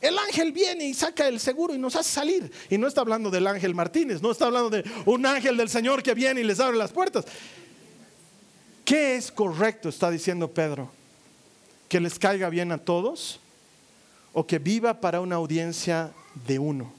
El 0.00 0.18
ángel 0.18 0.52
viene 0.52 0.86
y 0.86 0.94
saca 0.94 1.26
el 1.26 1.40
seguro 1.40 1.74
y 1.74 1.78
nos 1.78 1.96
hace 1.96 2.10
salir. 2.10 2.50
Y 2.68 2.78
no 2.78 2.86
está 2.86 3.00
hablando 3.00 3.30
del 3.30 3.46
ángel 3.46 3.74
Martínez, 3.74 4.20
no 4.20 4.30
está 4.30 4.46
hablando 4.46 4.70
de 4.70 4.84
un 5.06 5.24
ángel 5.24 5.56
del 5.56 5.68
Señor 5.68 6.02
que 6.02 6.14
viene 6.14 6.42
y 6.42 6.44
les 6.44 6.60
abre 6.60 6.76
las 6.76 6.92
puertas. 6.92 7.24
¿Qué 8.84 9.16
es 9.16 9.32
correcto? 9.32 9.88
Está 9.88 10.10
diciendo 10.10 10.48
Pedro. 10.50 10.90
¿Que 11.88 12.00
les 12.00 12.18
caiga 12.18 12.48
bien 12.50 12.72
a 12.72 12.78
todos? 12.78 13.40
¿O 14.32 14.46
que 14.46 14.58
viva 14.58 15.00
para 15.00 15.20
una 15.20 15.36
audiencia 15.36 16.12
de 16.46 16.58
uno? 16.58 16.92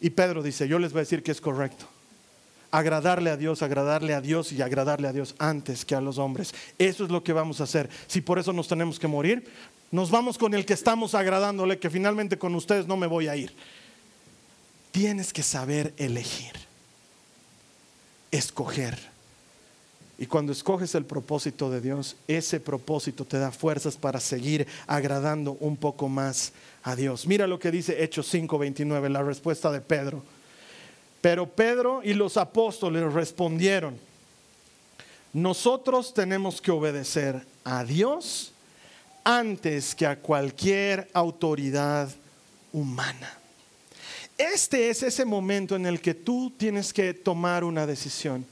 Y 0.00 0.10
Pedro 0.10 0.42
dice, 0.42 0.66
yo 0.66 0.78
les 0.78 0.92
voy 0.92 0.98
a 0.98 1.02
decir 1.02 1.22
que 1.22 1.30
es 1.30 1.40
correcto. 1.40 1.86
Agradarle 2.72 3.30
a 3.30 3.36
Dios, 3.36 3.62
agradarle 3.62 4.14
a 4.14 4.20
Dios 4.20 4.50
y 4.50 4.60
agradarle 4.62 5.06
a 5.06 5.12
Dios 5.12 5.34
antes 5.38 5.84
que 5.84 5.94
a 5.94 6.00
los 6.00 6.18
hombres. 6.18 6.54
Eso 6.76 7.04
es 7.04 7.10
lo 7.10 7.22
que 7.22 7.32
vamos 7.32 7.60
a 7.60 7.64
hacer. 7.64 7.88
Si 8.08 8.20
por 8.20 8.38
eso 8.38 8.52
nos 8.52 8.66
tenemos 8.66 8.98
que 8.98 9.06
morir, 9.06 9.44
nos 9.92 10.10
vamos 10.10 10.38
con 10.38 10.54
el 10.54 10.64
que 10.64 10.72
estamos 10.72 11.14
agradándole, 11.14 11.78
que 11.78 11.90
finalmente 11.90 12.38
con 12.38 12.54
ustedes 12.54 12.86
no 12.86 12.96
me 12.96 13.06
voy 13.06 13.28
a 13.28 13.36
ir. 13.36 13.54
Tienes 14.90 15.34
que 15.34 15.42
saber 15.42 15.92
elegir, 15.98 16.52
escoger. 18.30 18.98
Y 20.18 20.26
cuando 20.26 20.52
escoges 20.52 20.94
el 20.94 21.04
propósito 21.04 21.70
de 21.70 21.82
Dios, 21.82 22.16
ese 22.26 22.58
propósito 22.58 23.26
te 23.26 23.38
da 23.38 23.52
fuerzas 23.52 23.96
para 23.96 24.18
seguir 24.18 24.66
agradando 24.86 25.58
un 25.60 25.76
poco 25.76 26.08
más 26.08 26.54
a 26.82 26.96
Dios. 26.96 27.26
Mira 27.26 27.46
lo 27.46 27.58
que 27.58 27.70
dice 27.70 28.02
Hechos 28.02 28.32
5:29, 28.32 29.10
la 29.10 29.22
respuesta 29.22 29.70
de 29.70 29.82
Pedro. 29.82 30.22
Pero 31.20 31.46
Pedro 31.46 32.00
y 32.02 32.14
los 32.14 32.38
apóstoles 32.38 33.12
respondieron, 33.12 33.98
nosotros 35.34 36.14
tenemos 36.14 36.62
que 36.62 36.70
obedecer 36.70 37.46
a 37.64 37.84
Dios 37.84 38.51
antes 39.24 39.94
que 39.94 40.06
a 40.06 40.18
cualquier 40.18 41.08
autoridad 41.12 42.10
humana. 42.72 43.38
Este 44.38 44.90
es 44.90 45.02
ese 45.02 45.24
momento 45.24 45.76
en 45.76 45.86
el 45.86 46.00
que 46.00 46.14
tú 46.14 46.52
tienes 46.56 46.92
que 46.92 47.14
tomar 47.14 47.64
una 47.64 47.86
decisión 47.86 48.44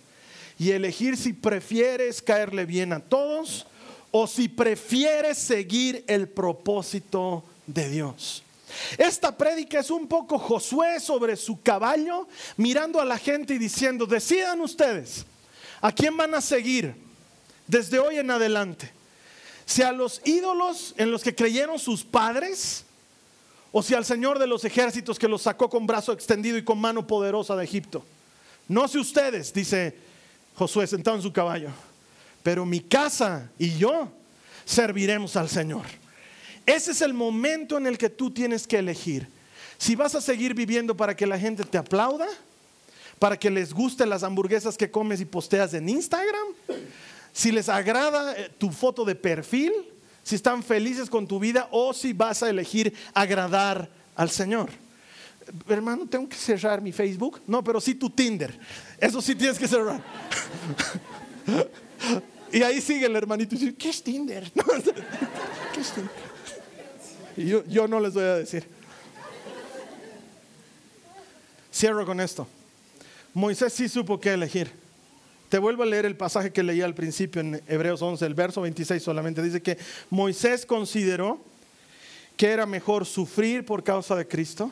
y 0.58 0.70
elegir 0.70 1.16
si 1.16 1.32
prefieres 1.32 2.20
caerle 2.20 2.66
bien 2.66 2.92
a 2.92 3.00
todos 3.00 3.66
o 4.10 4.26
si 4.26 4.48
prefieres 4.48 5.38
seguir 5.38 6.04
el 6.06 6.28
propósito 6.28 7.44
de 7.66 7.88
Dios. 7.88 8.42
Esta 8.98 9.36
prédica 9.36 9.80
es 9.80 9.90
un 9.90 10.06
poco 10.06 10.38
Josué 10.38 11.00
sobre 11.00 11.36
su 11.36 11.60
caballo, 11.60 12.28
mirando 12.56 13.00
a 13.00 13.04
la 13.04 13.18
gente 13.18 13.54
y 13.54 13.58
diciendo, 13.58 14.06
decidan 14.06 14.60
ustedes, 14.60 15.24
¿a 15.80 15.90
quién 15.90 16.16
van 16.16 16.34
a 16.34 16.40
seguir 16.40 16.94
desde 17.66 17.98
hoy 17.98 18.18
en 18.18 18.30
adelante? 18.30 18.99
Si 19.70 19.82
a 19.82 19.92
los 19.92 20.20
ídolos 20.24 20.94
en 20.96 21.12
los 21.12 21.22
que 21.22 21.32
creyeron 21.32 21.78
sus 21.78 22.02
padres, 22.02 22.84
o 23.70 23.84
si 23.84 23.94
al 23.94 24.04
Señor 24.04 24.40
de 24.40 24.48
los 24.48 24.64
ejércitos 24.64 25.16
que 25.16 25.28
los 25.28 25.42
sacó 25.42 25.70
con 25.70 25.86
brazo 25.86 26.12
extendido 26.12 26.58
y 26.58 26.64
con 26.64 26.80
mano 26.80 27.06
poderosa 27.06 27.54
de 27.54 27.62
Egipto. 27.62 28.04
No 28.66 28.88
sé 28.88 28.98
ustedes, 28.98 29.52
dice 29.52 29.94
Josué 30.56 30.88
sentado 30.88 31.18
en 31.18 31.22
su 31.22 31.32
caballo, 31.32 31.68
pero 32.42 32.66
mi 32.66 32.80
casa 32.80 33.48
y 33.60 33.78
yo 33.78 34.08
serviremos 34.64 35.36
al 35.36 35.48
Señor. 35.48 35.86
Ese 36.66 36.90
es 36.90 37.00
el 37.00 37.14
momento 37.14 37.78
en 37.78 37.86
el 37.86 37.96
que 37.96 38.10
tú 38.10 38.28
tienes 38.32 38.66
que 38.66 38.78
elegir. 38.78 39.28
Si 39.78 39.94
vas 39.94 40.16
a 40.16 40.20
seguir 40.20 40.52
viviendo 40.52 40.96
para 40.96 41.14
que 41.14 41.28
la 41.28 41.38
gente 41.38 41.62
te 41.62 41.78
aplauda, 41.78 42.26
para 43.20 43.38
que 43.38 43.50
les 43.50 43.72
gusten 43.72 44.10
las 44.10 44.24
hamburguesas 44.24 44.76
que 44.76 44.90
comes 44.90 45.20
y 45.20 45.26
posteas 45.26 45.74
en 45.74 45.88
Instagram, 45.88 46.48
si 47.32 47.52
les 47.52 47.68
agrada 47.68 48.34
eh, 48.36 48.50
tu 48.58 48.70
foto 48.70 49.04
de 49.04 49.14
perfil, 49.14 49.72
si 50.22 50.34
están 50.34 50.62
felices 50.62 51.08
con 51.08 51.26
tu 51.26 51.38
vida 51.38 51.68
o 51.70 51.92
si 51.92 52.12
vas 52.12 52.42
a 52.42 52.50
elegir 52.50 52.94
agradar 53.14 53.88
al 54.16 54.30
Señor. 54.30 54.70
Hermano, 55.68 56.06
tengo 56.06 56.28
que 56.28 56.36
cerrar 56.36 56.80
mi 56.80 56.92
Facebook. 56.92 57.40
No, 57.46 57.64
pero 57.64 57.80
sí 57.80 57.94
tu 57.94 58.10
Tinder. 58.10 58.56
Eso 58.98 59.20
sí 59.20 59.34
tienes 59.34 59.58
que 59.58 59.66
cerrar. 59.66 60.00
y 62.52 62.62
ahí 62.62 62.80
sigue 62.80 63.06
el 63.06 63.16
hermanito 63.16 63.54
y 63.56 63.72
¿qué 63.72 63.88
es 63.88 64.02
Tinder? 64.02 64.50
¿Qué 65.74 65.80
es 65.80 65.92
Tinder? 65.92 66.30
yo, 67.68 67.88
no 67.88 68.00
les 68.00 68.12
voy 68.12 68.24
a 68.24 68.36
decir. 68.36 68.64
Cierro 71.72 72.04
con 72.04 72.20
esto. 72.20 72.46
Moisés 73.32 73.72
sí 73.72 73.88
supo 73.88 74.20
qué 74.20 74.34
elegir. 74.34 74.79
Te 75.50 75.58
vuelvo 75.58 75.82
a 75.82 75.86
leer 75.86 76.06
el 76.06 76.16
pasaje 76.16 76.52
que 76.52 76.62
leí 76.62 76.80
al 76.80 76.94
principio 76.94 77.42
en 77.42 77.60
Hebreos 77.68 78.00
11, 78.00 78.24
el 78.24 78.34
verso 78.34 78.62
26 78.62 79.02
solamente. 79.02 79.42
Dice 79.42 79.60
que 79.60 79.76
Moisés 80.08 80.64
consideró 80.64 81.38
que 82.38 82.48
era 82.48 82.64
mejor 82.64 83.04
sufrir 83.04 83.66
por 83.66 83.84
causa 83.84 84.16
de 84.16 84.26
Cristo 84.26 84.70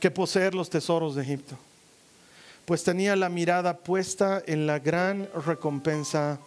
que 0.00 0.10
poseer 0.10 0.54
los 0.54 0.68
tesoros 0.68 1.14
de 1.14 1.22
Egipto, 1.22 1.56
pues 2.66 2.84
tenía 2.84 3.16
la 3.16 3.30
mirada 3.30 3.78
puesta 3.78 4.42
en 4.46 4.66
la 4.66 4.78
gran 4.78 5.26
recompensa 5.46 6.38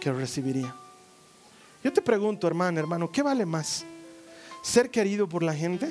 que 0.00 0.12
recibiría. 0.12 0.74
Yo 1.84 1.92
te 1.92 2.02
pregunto, 2.02 2.48
hermano, 2.48 2.80
hermano, 2.80 3.12
¿qué 3.12 3.22
vale 3.22 3.46
más? 3.46 3.84
ser 4.62 4.90
querido 4.90 5.28
por 5.28 5.42
la 5.42 5.54
gente 5.54 5.90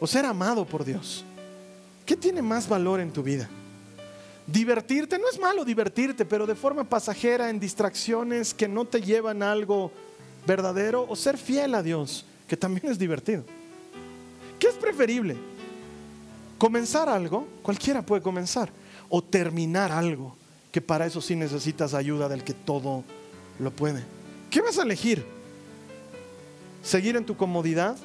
o 0.00 0.06
ser 0.06 0.24
amado 0.24 0.64
por 0.64 0.84
Dios? 0.84 1.24
¿Qué 2.06 2.16
tiene 2.16 2.42
más 2.42 2.68
valor 2.68 3.00
en 3.00 3.12
tu 3.12 3.22
vida? 3.22 3.48
Divertirte, 4.48 5.18
no 5.18 5.28
es 5.30 5.38
malo 5.38 5.64
divertirte, 5.64 6.24
pero 6.24 6.46
de 6.46 6.56
forma 6.56 6.82
pasajera 6.82 7.50
en 7.50 7.60
distracciones 7.60 8.52
que 8.52 8.66
no 8.66 8.84
te 8.84 9.00
llevan 9.00 9.42
a 9.42 9.52
algo 9.52 9.92
verdadero 10.46 11.06
o 11.08 11.14
ser 11.14 11.36
fiel 11.38 11.74
a 11.74 11.82
Dios, 11.82 12.24
que 12.48 12.56
también 12.56 12.90
es 12.90 12.98
divertido. 12.98 13.44
¿Qué 14.58 14.66
es 14.66 14.74
preferible? 14.74 15.36
Comenzar 16.56 17.08
algo, 17.08 17.46
cualquiera 17.62 18.02
puede 18.02 18.22
comenzar, 18.22 18.72
o 19.08 19.22
terminar 19.22 19.92
algo, 19.92 20.34
que 20.72 20.80
para 20.80 21.06
eso 21.06 21.20
sí 21.20 21.36
necesitas 21.36 21.94
ayuda 21.94 22.28
del 22.28 22.42
que 22.42 22.54
todo 22.54 23.04
lo 23.60 23.70
puede. 23.70 24.02
¿Qué 24.50 24.60
vas 24.62 24.78
a 24.78 24.82
elegir? 24.82 25.38
seguir 26.82 27.16
en 27.16 27.24
tu 27.24 27.36
comodidad, 27.36 27.96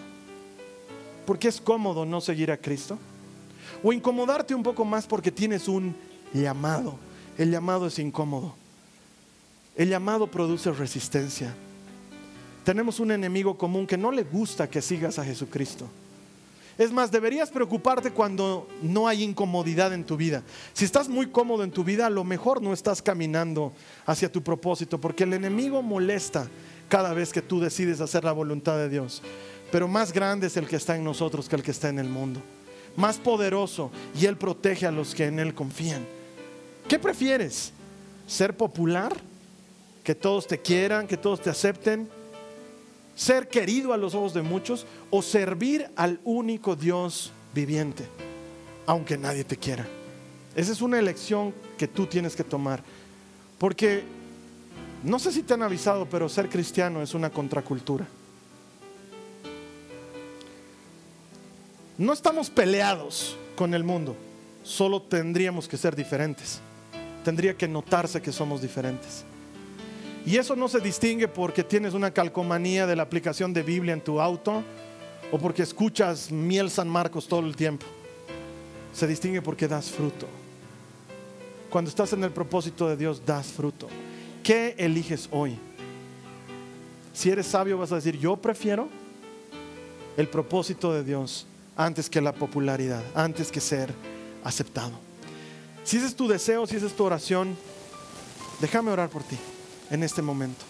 porque 1.26 1.48
es 1.48 1.62
cómodo 1.62 2.06
no 2.06 2.22
seguir 2.22 2.52
a 2.52 2.58
Cristo, 2.58 2.98
o 3.82 3.94
incomodarte 3.94 4.54
un 4.54 4.64
poco 4.64 4.84
más 4.86 5.08
porque 5.08 5.32
tienes 5.32 5.68
un 5.68 5.96
llamado. 6.34 6.98
El 7.38 7.52
llamado 7.52 7.88
es 7.88 8.00
incómodo. 8.00 8.56
El 9.76 9.90
llamado 9.90 10.28
produce 10.28 10.72
resistencia. 10.72 11.54
Tenemos 12.64 13.00
un 13.00 13.12
enemigo 13.12 13.58
común 13.58 13.88
que 13.88 13.98
no 13.98 14.12
le 14.12 14.24
gusta 14.24 14.70
que 14.70 14.82
sigas 14.82 15.20
a 15.20 15.26
Jesucristo. 15.26 15.88
Es 16.78 16.92
más, 16.92 17.12
deberías 17.12 17.52
preocuparte 17.52 18.12
cuando 18.12 18.68
no 18.82 19.08
hay 19.08 19.24
incomodidad 19.24 19.94
en 19.94 20.04
tu 20.04 20.18
vida. 20.18 20.42
Si 20.74 20.86
estás 20.86 21.08
muy 21.08 21.28
cómodo 21.28 21.64
en 21.64 21.72
tu 21.72 21.84
vida, 21.84 22.08
a 22.08 22.10
lo 22.10 22.24
mejor 22.24 22.62
no 22.62 22.74
estás 22.74 23.02
caminando 23.02 23.74
hacia 24.06 24.32
tu 24.32 24.42
propósito, 24.42 25.00
porque 25.00 25.24
el 25.24 25.34
enemigo 25.34 25.84
molesta 25.84 26.48
cada 26.90 27.14
vez 27.14 27.32
que 27.32 27.44
tú 27.44 27.60
decides 27.60 28.02
hacer 28.02 28.24
la 28.24 28.32
voluntad 28.32 28.78
de 28.78 28.90
Dios. 28.90 29.22
Pero 29.72 29.88
más 29.88 30.14
grande 30.14 30.48
es 30.48 30.58
el 30.58 30.68
que 30.68 30.78
está 30.78 30.96
en 30.96 31.04
nosotros 31.04 31.48
que 31.48 31.56
el 31.56 31.64
que 31.64 31.72
está 31.72 31.90
en 31.90 32.00
el 32.00 32.10
mundo. 32.10 32.42
Más 32.96 33.18
poderoso 33.18 33.92
y 34.20 34.26
Él 34.26 34.38
protege 34.38 34.88
a 34.88 34.92
los 34.92 35.14
que 35.14 35.26
en 35.26 35.40
Él 35.40 35.54
confían. 35.54 36.06
¿Qué 36.88 37.00
prefieres? 37.00 37.72
¿Ser 38.28 38.56
popular? 38.56 39.16
¿Que 40.04 40.16
todos 40.16 40.48
te 40.48 40.60
quieran? 40.60 41.08
¿Que 41.08 41.18
todos 41.18 41.42
te 41.42 41.50
acepten? 41.50 42.10
¿Ser 43.16 43.48
querido 43.48 43.94
a 43.94 43.98
los 43.98 44.16
ojos 44.16 44.34
de 44.34 44.42
muchos? 44.42 44.86
¿O 45.10 45.22
servir 45.22 45.90
al 45.96 46.20
único 46.24 46.76
Dios 46.76 47.32
viviente? 47.54 48.08
Aunque 48.86 49.18
nadie 49.18 49.44
te 49.44 49.58
quiera. 49.58 49.88
Esa 50.56 50.72
es 50.72 50.82
una 50.82 51.00
elección 51.00 51.54
que 51.78 51.88
tú 51.88 52.06
tienes 52.06 52.36
que 52.36 52.44
tomar. 52.44 52.84
Porque 53.58 54.04
no 55.04 55.20
sé 55.20 55.32
si 55.32 55.44
te 55.44 55.54
han 55.54 55.64
avisado, 55.64 56.06
pero 56.06 56.30
ser 56.30 56.50
cristiano 56.50 57.02
es 57.02 57.14
una 57.14 57.30
contracultura. 57.30 58.08
No 61.98 62.12
estamos 62.12 62.50
peleados 62.50 63.38
con 63.56 63.74
el 63.74 63.84
mundo, 63.84 64.16
solo 64.64 65.02
tendríamos 65.02 65.68
que 65.68 65.78
ser 65.78 65.96
diferentes. 65.96 66.60
Tendría 67.24 67.56
que 67.56 67.68
notarse 67.68 68.22
que 68.22 68.32
somos 68.32 68.62
diferentes. 68.62 69.24
Y 70.26 70.38
eso 70.38 70.56
no 70.56 70.68
se 70.68 70.80
distingue 70.80 71.28
porque 71.28 71.64
tienes 71.64 71.94
una 71.94 72.12
calcomanía 72.12 72.88
de 72.88 72.96
la 72.96 73.04
aplicación 73.04 73.54
de 73.54 73.62
Biblia 73.62 73.94
en 73.94 74.02
tu 74.02 74.22
auto 74.22 74.64
o 75.32 75.38
porque 75.38 75.64
escuchas 75.64 76.32
miel 76.32 76.70
San 76.70 76.88
Marcos 76.88 77.28
todo 77.28 77.42
el 77.42 77.56
tiempo. 77.56 77.86
Se 78.94 79.08
distingue 79.08 79.42
porque 79.42 79.68
das 79.68 79.90
fruto. 79.90 80.28
Cuando 81.70 81.90
estás 81.90 82.14
en 82.14 82.24
el 82.24 82.32
propósito 82.32 82.88
de 82.88 82.96
Dios, 82.96 83.26
das 83.26 83.48
fruto. 83.48 83.88
¿Qué 84.44 84.76
eliges 84.78 85.28
hoy? 85.32 85.58
Si 87.14 87.30
eres 87.30 87.48
sabio 87.48 87.78
vas 87.78 87.92
a 87.92 87.96
decir, 87.96 88.18
yo 88.18 88.38
prefiero 88.38 88.88
el 90.16 90.28
propósito 90.28 90.94
de 90.94 91.04
Dios 91.04 91.48
antes 91.76 92.10
que 92.10 92.22
la 92.22 92.34
popularidad, 92.34 93.04
antes 93.16 93.52
que 93.52 93.60
ser 93.60 93.94
aceptado. 94.44 95.13
Si 95.84 95.98
ese 95.98 96.08
es 96.08 96.16
tu 96.16 96.28
deseo, 96.28 96.66
si 96.66 96.78
esa 96.78 96.86
es 96.86 96.96
tu 96.96 97.04
oración, 97.04 97.58
déjame 98.60 98.92
orar 98.92 99.10
por 99.10 99.24
ti 99.24 99.38
en 99.90 100.04
este 100.04 100.22
momento. 100.22 100.66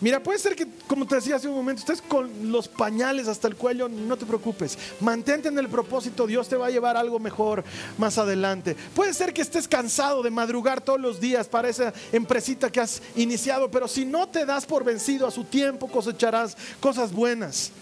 Mira, 0.00 0.22
puede 0.22 0.38
ser 0.38 0.54
que, 0.54 0.66
como 0.86 1.06
te 1.06 1.16
decía 1.16 1.36
hace 1.36 1.48
un 1.48 1.54
momento, 1.54 1.80
estés 1.80 2.00
con 2.00 2.50
los 2.50 2.68
pañales 2.68 3.28
hasta 3.28 3.48
el 3.48 3.56
cuello, 3.56 3.88
no 3.88 4.16
te 4.16 4.24
preocupes. 4.24 4.78
Mantente 5.00 5.48
en 5.48 5.58
el 5.58 5.68
propósito, 5.68 6.26
Dios 6.26 6.48
te 6.48 6.56
va 6.56 6.66
a 6.66 6.70
llevar 6.70 6.96
algo 6.96 7.18
mejor 7.18 7.64
más 7.98 8.16
adelante. 8.18 8.76
Puede 8.94 9.12
ser 9.12 9.34
que 9.34 9.42
estés 9.42 9.68
cansado 9.68 10.22
de 10.22 10.30
madrugar 10.30 10.80
todos 10.80 11.00
los 11.00 11.20
días 11.20 11.48
para 11.48 11.68
esa 11.68 11.92
empresita 12.12 12.70
que 12.70 12.80
has 12.80 13.02
iniciado, 13.16 13.70
pero 13.70 13.88
si 13.88 14.04
no 14.04 14.28
te 14.28 14.46
das 14.46 14.64
por 14.64 14.84
vencido 14.84 15.26
a 15.26 15.30
su 15.30 15.44
tiempo, 15.44 15.88
cosecharás 15.88 16.56
cosas 16.80 17.12
buenas. 17.12 17.72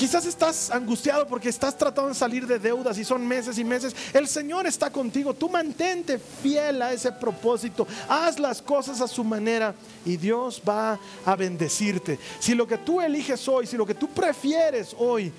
Quizás 0.00 0.24
estás 0.24 0.70
angustiado 0.70 1.26
porque 1.26 1.50
estás 1.50 1.76
tratando 1.76 2.08
de 2.08 2.14
salir 2.14 2.46
de 2.46 2.58
deudas 2.58 2.96
y 2.96 3.04
son 3.04 3.28
meses 3.28 3.58
y 3.58 3.64
meses. 3.64 3.94
El 4.14 4.26
Señor 4.28 4.66
está 4.66 4.88
contigo. 4.88 5.34
Tú 5.34 5.50
mantente 5.50 6.18
fiel 6.18 6.80
a 6.80 6.90
ese 6.90 7.12
propósito. 7.12 7.86
Haz 8.08 8.38
las 8.38 8.62
cosas 8.62 9.02
a 9.02 9.06
su 9.06 9.22
manera 9.22 9.74
y 10.06 10.16
Dios 10.16 10.62
va 10.66 10.98
a 11.26 11.36
bendecirte. 11.36 12.18
Si 12.38 12.54
lo 12.54 12.66
que 12.66 12.78
tú 12.78 13.02
eliges 13.02 13.46
hoy, 13.46 13.66
si 13.66 13.76
lo 13.76 13.84
que 13.84 13.94
tú 13.94 14.08
prefieres 14.08 14.96
hoy 14.98 15.30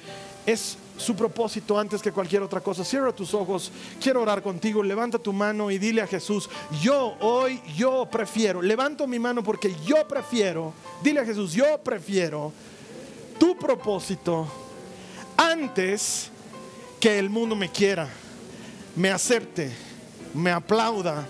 es 0.46 0.78
su 0.96 1.16
propósito 1.16 1.80
antes 1.80 2.00
que 2.00 2.12
cualquier 2.12 2.44
otra 2.44 2.62
cosa. 2.62 2.86
Cierra 2.86 3.12
tus 3.12 3.34
ojos, 3.34 3.72
quiero 4.00 4.22
orar 4.22 4.44
contigo, 4.44 4.84
levanta 4.84 5.18
tu 5.18 5.34
mano 5.34 5.72
y 5.72 5.80
dile 5.80 6.04
a 6.04 6.08
Jesús, 6.08 6.48
yo 6.84 7.16
hoy, 7.20 7.60
yo 7.76 8.08
prefiero, 8.12 8.62
levanto 8.62 9.08
mi 9.08 9.18
mano 9.18 9.44
porque 9.44 9.76
yo 9.88 10.08
prefiero, 10.08 10.72
dile 11.02 11.22
a 11.22 11.26
Jesús, 11.26 11.54
yo 11.54 11.80
prefiero 11.84 12.54
tu 13.42 13.58
propósito 13.58 14.48
antes 15.36 16.30
que 17.00 17.18
el 17.18 17.28
mundo 17.28 17.56
me 17.56 17.72
quiera, 17.72 18.08
me 18.96 19.10
acepte, 19.10 19.72
me 20.36 20.52
aplauda 20.52 21.26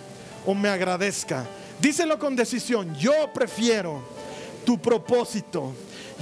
o 0.46 0.54
me 0.54 0.68
agradezca. 0.68 1.48
Díselo 1.80 2.20
con 2.20 2.36
decisión, 2.36 2.94
yo 2.96 3.32
prefiero 3.34 4.04
tu 4.66 4.78
propósito, 4.78 5.72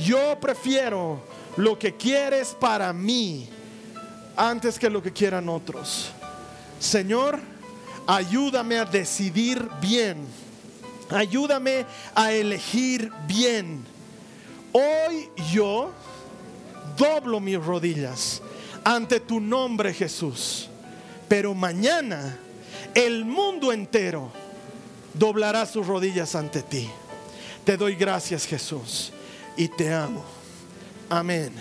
yo 0.05 0.39
prefiero 0.39 1.23
lo 1.57 1.79
que 1.79 1.95
quieres 1.95 2.49
para 2.49 2.93
mí 2.93 3.49
antes 4.37 4.77
que 4.77 4.91
lo 4.91 5.01
que 5.01 5.11
quieran 5.11 5.49
otros. 5.49 6.11
Señor, 6.79 7.39
ayúdame 8.05 8.77
a 8.77 8.85
decidir 8.85 9.67
bien, 9.81 10.17
ayúdame 11.09 11.87
a 12.13 12.31
elegir 12.31 13.11
bien 13.25 13.83
Hoy 14.71 15.29
yo 15.51 15.91
doblo 16.97 17.39
mis 17.39 17.57
rodillas 17.63 18.41
ante 18.83 19.19
tu 19.19 19.39
nombre 19.39 19.93
Jesús, 19.93 20.69
pero 21.27 21.53
mañana 21.53 22.37
el 22.93 23.25
mundo 23.25 23.71
entero 23.71 24.31
doblará 25.13 25.65
sus 25.65 25.87
rodillas 25.87 26.35
ante 26.35 26.61
ti. 26.61 26.89
Te 27.65 27.77
doy 27.77 27.95
gracias 27.95 28.45
Jesús 28.45 29.11
y 29.57 29.67
te 29.67 29.93
amo. 29.93 30.23
Amén. 31.09 31.51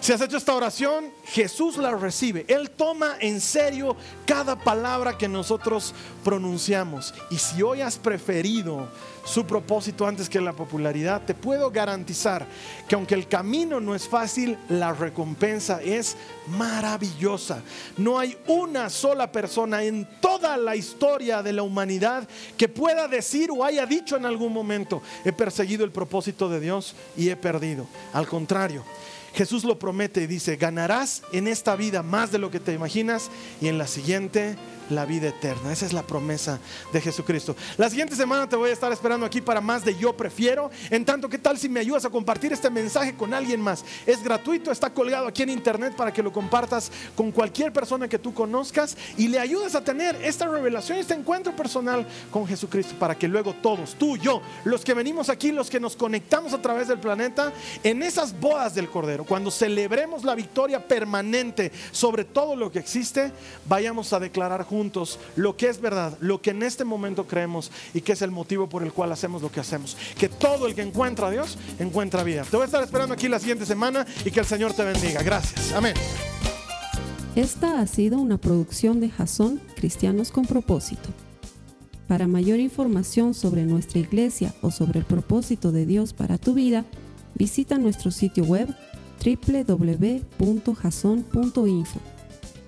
Si 0.00 0.12
has 0.12 0.20
hecho 0.20 0.36
esta 0.36 0.54
oración, 0.54 1.12
Jesús 1.24 1.76
la 1.76 1.90
recibe. 1.90 2.44
Él 2.48 2.70
toma 2.70 3.16
en 3.20 3.40
serio 3.40 3.96
cada 4.26 4.56
palabra 4.56 5.18
que 5.18 5.28
nosotros 5.28 5.92
pronunciamos. 6.24 7.12
Y 7.30 7.38
si 7.38 7.62
hoy 7.62 7.80
has 7.80 7.98
preferido 7.98 8.88
su 9.24 9.44
propósito 9.44 10.06
antes 10.06 10.28
que 10.28 10.40
la 10.40 10.52
popularidad, 10.52 11.22
te 11.26 11.34
puedo 11.34 11.70
garantizar 11.70 12.46
que 12.88 12.94
aunque 12.94 13.14
el 13.14 13.28
camino 13.28 13.80
no 13.80 13.94
es 13.94 14.08
fácil, 14.08 14.56
la 14.68 14.92
recompensa 14.92 15.82
es 15.82 16.16
maravillosa. 16.46 17.62
No 17.96 18.18
hay 18.18 18.38
una 18.46 18.88
sola 18.88 19.30
persona 19.30 19.82
en 19.82 20.08
toda 20.20 20.56
la 20.56 20.76
historia 20.76 21.42
de 21.42 21.52
la 21.52 21.62
humanidad 21.62 22.26
que 22.56 22.68
pueda 22.68 23.08
decir 23.08 23.50
o 23.50 23.64
haya 23.64 23.84
dicho 23.84 24.16
en 24.16 24.24
algún 24.24 24.52
momento, 24.52 25.02
he 25.24 25.32
perseguido 25.32 25.84
el 25.84 25.90
propósito 25.90 26.48
de 26.48 26.60
Dios 26.60 26.94
y 27.16 27.28
he 27.28 27.36
perdido. 27.36 27.86
Al 28.14 28.26
contrario, 28.26 28.84
Jesús 29.34 29.64
lo 29.64 29.78
promete 29.78 30.22
y 30.22 30.26
dice, 30.26 30.56
ganarás 30.56 31.22
en 31.32 31.46
esta 31.48 31.76
vida 31.76 32.02
más 32.02 32.32
de 32.32 32.38
lo 32.38 32.50
que 32.50 32.60
te 32.60 32.72
imaginas 32.72 33.30
y 33.60 33.68
en 33.68 33.78
la 33.78 33.86
siguiente 33.86 34.56
la 34.90 35.04
vida 35.04 35.28
eterna. 35.28 35.72
Esa 35.72 35.86
es 35.86 35.92
la 35.92 36.02
promesa 36.02 36.58
de 36.92 37.00
Jesucristo. 37.00 37.54
La 37.76 37.90
siguiente 37.90 38.16
semana 38.16 38.48
te 38.48 38.56
voy 38.56 38.70
a 38.70 38.72
estar 38.72 38.92
esperando 38.92 39.26
aquí 39.26 39.40
para 39.40 39.60
más 39.60 39.84
de 39.84 39.96
Yo 39.96 40.16
Prefiero. 40.16 40.70
En 40.90 41.04
tanto, 41.04 41.28
¿qué 41.28 41.38
tal 41.38 41.58
si 41.58 41.68
me 41.68 41.80
ayudas 41.80 42.04
a 42.04 42.10
compartir 42.10 42.52
este 42.52 42.70
mensaje 42.70 43.14
con 43.14 43.34
alguien 43.34 43.60
más? 43.60 43.84
Es 44.06 44.22
gratuito, 44.22 44.70
está 44.70 44.90
colgado 44.90 45.26
aquí 45.26 45.42
en 45.42 45.50
internet 45.50 45.94
para 45.94 46.12
que 46.12 46.22
lo 46.22 46.32
compartas 46.32 46.90
con 47.14 47.30
cualquier 47.30 47.72
persona 47.72 48.08
que 48.08 48.18
tú 48.18 48.32
conozcas 48.32 48.96
y 49.16 49.28
le 49.28 49.38
ayudes 49.38 49.74
a 49.74 49.84
tener 49.84 50.16
esta 50.22 50.46
revelación, 50.46 50.98
este 50.98 51.14
encuentro 51.14 51.54
personal 51.54 52.06
con 52.30 52.46
Jesucristo 52.46 52.94
para 52.98 53.16
que 53.16 53.28
luego 53.28 53.54
todos, 53.54 53.94
tú, 53.94 54.16
yo, 54.16 54.40
los 54.64 54.84
que 54.84 54.94
venimos 54.94 55.28
aquí, 55.28 55.52
los 55.52 55.70
que 55.70 55.80
nos 55.80 55.96
conectamos 55.96 56.52
a 56.52 56.62
través 56.62 56.88
del 56.88 56.98
planeta, 56.98 57.52
en 57.82 58.02
esas 58.02 58.38
bodas 58.38 58.74
del 58.74 58.88
Cordero, 58.88 59.24
cuando 59.24 59.50
celebremos 59.50 60.24
la 60.24 60.34
victoria 60.34 60.86
permanente 60.86 61.72
sobre 61.92 62.24
todo 62.24 62.56
lo 62.56 62.70
que 62.70 62.78
existe, 62.78 63.32
vayamos 63.66 64.12
a 64.12 64.20
declarar 64.20 64.64
juntos 64.64 64.77
juntos 64.78 65.18
lo 65.34 65.56
que 65.56 65.68
es 65.68 65.80
verdad, 65.80 66.16
lo 66.20 66.40
que 66.40 66.50
en 66.50 66.62
este 66.62 66.84
momento 66.84 67.26
creemos 67.26 67.72
y 67.92 68.00
que 68.00 68.12
es 68.12 68.22
el 68.22 68.30
motivo 68.30 68.68
por 68.68 68.84
el 68.84 68.92
cual 68.92 69.10
hacemos 69.10 69.42
lo 69.42 69.50
que 69.50 69.58
hacemos. 69.58 69.96
Que 70.16 70.28
todo 70.28 70.68
el 70.68 70.76
que 70.76 70.82
encuentra 70.82 71.26
a 71.26 71.30
Dios 71.30 71.58
encuentra 71.80 72.22
vida. 72.22 72.44
Te 72.44 72.56
voy 72.56 72.62
a 72.62 72.66
estar 72.66 72.84
esperando 72.84 73.14
aquí 73.14 73.28
la 73.28 73.40
siguiente 73.40 73.66
semana 73.66 74.06
y 74.24 74.30
que 74.30 74.38
el 74.38 74.46
Señor 74.46 74.72
te 74.72 74.84
bendiga. 74.84 75.22
Gracias. 75.22 75.72
Amén. 75.72 75.94
Esta 77.34 77.80
ha 77.80 77.86
sido 77.88 78.18
una 78.18 78.38
producción 78.38 79.00
de 79.00 79.10
Jason 79.10 79.60
Cristianos 79.74 80.30
con 80.30 80.46
propósito. 80.46 81.08
Para 82.06 82.28
mayor 82.28 82.60
información 82.60 83.34
sobre 83.34 83.64
nuestra 83.64 83.98
iglesia 83.98 84.54
o 84.62 84.70
sobre 84.70 85.00
el 85.00 85.04
propósito 85.04 85.72
de 85.72 85.86
Dios 85.86 86.12
para 86.12 86.38
tu 86.38 86.54
vida, 86.54 86.84
visita 87.34 87.78
nuestro 87.78 88.12
sitio 88.12 88.44
web 88.44 88.72
www.jason.info. 89.24 90.18